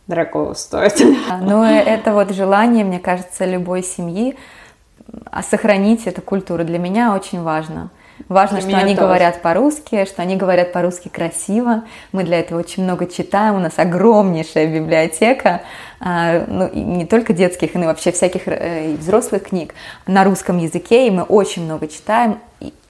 дорого 0.07 0.55
стоит. 0.55 1.01
Ну, 1.41 1.63
это 1.63 2.13
вот 2.13 2.31
желание, 2.31 2.85
мне 2.85 2.99
кажется, 2.99 3.45
любой 3.45 3.83
семьи 3.83 4.37
а 5.31 5.43
сохранить 5.43 6.07
эту 6.07 6.23
культуру. 6.23 6.65
Для 6.65 6.79
меня 6.79 7.15
очень 7.15 7.43
важно. 7.43 7.91
Важно, 8.29 8.61
для 8.61 8.71
что 8.71 8.79
они 8.79 8.95
тоже. 8.95 9.07
говорят 9.07 9.43
по-русски, 9.43 10.05
что 10.05 10.23
они 10.23 10.37
говорят 10.37 10.73
по-русски 10.73 11.09
красиво. 11.09 11.83
Мы 12.13 12.23
для 12.23 12.39
этого 12.39 12.61
очень 12.61 12.85
много 12.85 13.07
читаем. 13.07 13.57
У 13.57 13.59
нас 13.59 13.73
огромнейшая 13.77 14.69
библиотека, 14.69 15.63
а, 15.99 16.45
ну, 16.47 16.71
не 16.73 17.07
только 17.07 17.33
детских, 17.33 17.75
но 17.75 17.83
и 17.83 17.87
вообще 17.87 18.13
всяких 18.13 18.47
э, 18.47 18.93
и 18.93 18.97
взрослых 18.97 19.49
книг 19.49 19.75
на 20.07 20.23
русском 20.23 20.59
языке, 20.59 21.09
и 21.09 21.11
мы 21.11 21.23
очень 21.25 21.65
много 21.65 21.89
читаем. 21.89 22.39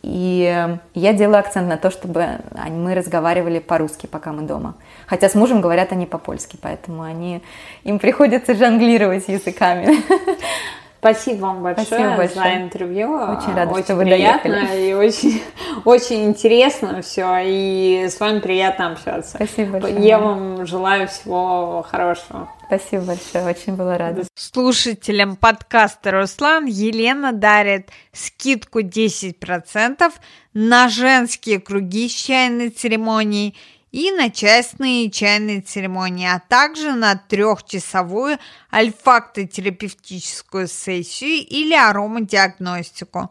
И 0.07 0.77
я 0.93 1.13
делаю 1.15 1.39
акцент 1.39 1.67
на 1.67 1.79
то, 1.79 1.91
чтобы 1.91 2.41
мы 2.69 2.95
разговаривали 2.95 3.59
по-русски, 3.59 4.07
пока 4.07 4.33
мы 4.33 4.43
дома. 4.43 4.75
Хотя 5.07 5.31
с 5.31 5.35
мужем 5.35 5.63
говорят 5.63 5.93
они 5.93 6.05
по-польски, 6.05 6.59
поэтому 6.61 7.03
они, 7.03 7.43
им 7.85 7.99
приходится 7.99 8.55
жонглировать 8.55 9.29
языками. 9.29 9.97
Спасибо 11.05 11.41
вам 11.43 11.63
большое, 11.63 11.87
Спасибо 11.87 12.17
большое 12.17 12.45
за 12.45 12.63
интервью. 12.63 13.13
Очень 13.13 13.55
рада, 13.55 13.73
очень 13.73 13.85
что 13.85 13.97
вы 13.97 14.05
приятно 14.05 14.51
доехали. 14.51 14.89
и 14.89 14.95
очень, 14.95 15.43
очень 15.85 16.25
интересно 16.25 17.03
все. 17.03 17.41
И 17.45 18.07
с 18.09 18.19
вами 18.19 18.39
приятно 18.39 18.93
общаться. 18.93 19.37
Спасибо 19.37 19.73
большое. 19.73 20.03
Я 20.03 20.19
вам 20.19 20.67
желаю 20.67 21.07
всего 21.07 21.85
хорошего. 21.91 22.49
Спасибо 22.69 23.03
большое, 23.03 23.45
очень 23.45 23.77
была 23.77 23.99
рада. 23.99 24.23
Слушателям 24.35 25.37
подкаста 25.37 26.11
Руслан 26.11 26.65
Елена 26.65 27.35
дарит 27.35 27.91
скидку 28.15 28.81
10% 28.81 30.11
на 30.55 30.89
женские 30.89 31.61
круги 31.61 32.09
с 32.09 32.13
чайной 32.13 32.71
церемонией 32.71 33.55
и 33.95 34.11
на 34.11 34.29
частные 34.29 35.09
чайные 35.09 35.61
церемонии, 35.61 36.27
а 36.27 36.41
также 36.41 36.95
на 36.95 37.15
трехчасовую 37.15 38.39
альфактотерапевтическую 38.73 40.67
сессию 40.67 41.47
или 41.47 41.75
аромадиагностику. 41.75 43.31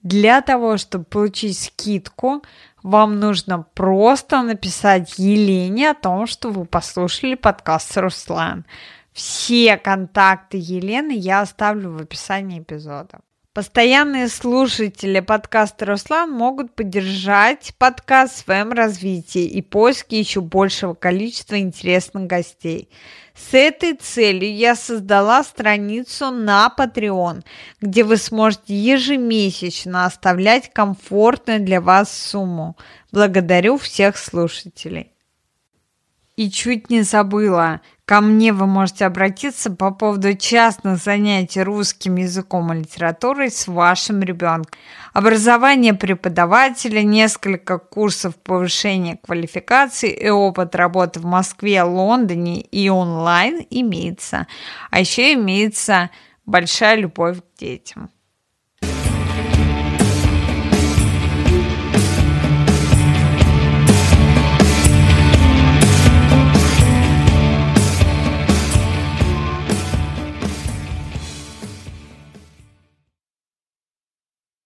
Для 0.00 0.40
того, 0.40 0.76
чтобы 0.76 1.04
получить 1.04 1.58
скидку, 1.58 2.44
вам 2.84 3.18
нужно 3.18 3.66
просто 3.74 4.42
написать 4.42 5.18
Елене 5.18 5.90
о 5.90 5.94
том, 5.94 6.28
что 6.28 6.50
вы 6.50 6.64
послушали 6.64 7.34
подкаст 7.34 7.98
Руслан. 7.98 8.66
Все 9.12 9.76
контакты 9.76 10.58
Елены 10.58 11.10
я 11.10 11.40
оставлю 11.40 11.90
в 11.90 12.02
описании 12.02 12.60
эпизода. 12.60 13.18
Постоянные 13.58 14.28
слушатели 14.28 15.18
подкаста 15.18 15.84
Руслан 15.84 16.30
могут 16.30 16.76
поддержать 16.76 17.74
подкаст 17.76 18.34
в 18.34 18.44
своем 18.44 18.70
развитии 18.70 19.46
и 19.46 19.62
поиске 19.62 20.20
еще 20.20 20.40
большего 20.40 20.94
количества 20.94 21.58
интересных 21.58 22.28
гостей. 22.28 22.88
С 23.34 23.52
этой 23.54 23.94
целью 23.94 24.54
я 24.54 24.76
создала 24.76 25.42
страницу 25.42 26.30
на 26.30 26.72
Patreon, 26.78 27.42
где 27.80 28.04
вы 28.04 28.16
сможете 28.16 28.76
ежемесячно 28.76 30.04
оставлять 30.04 30.72
комфортную 30.72 31.58
для 31.58 31.80
вас 31.80 32.16
сумму. 32.16 32.76
Благодарю 33.10 33.76
всех 33.76 34.18
слушателей. 34.18 35.10
И 36.38 36.52
чуть 36.52 36.88
не 36.88 37.02
забыла, 37.02 37.80
ко 38.04 38.20
мне 38.20 38.52
вы 38.52 38.66
можете 38.66 39.06
обратиться 39.06 39.72
по 39.72 39.90
поводу 39.90 40.36
частных 40.36 40.98
занятий 40.98 41.64
русским 41.64 42.14
языком 42.14 42.72
и 42.72 42.78
литературой 42.78 43.50
с 43.50 43.66
вашим 43.66 44.22
ребенком. 44.22 44.70
Образование 45.12 45.94
преподавателя, 45.94 47.02
несколько 47.02 47.78
курсов 47.78 48.36
повышения 48.36 49.18
квалификации 49.20 50.12
и 50.12 50.30
опыт 50.30 50.76
работы 50.76 51.18
в 51.18 51.24
Москве, 51.24 51.82
Лондоне 51.82 52.60
и 52.60 52.88
онлайн 52.88 53.66
имеется. 53.68 54.46
А 54.92 55.00
еще 55.00 55.32
имеется 55.32 56.10
большая 56.46 56.94
любовь 56.98 57.38
к 57.38 57.58
детям. 57.58 58.10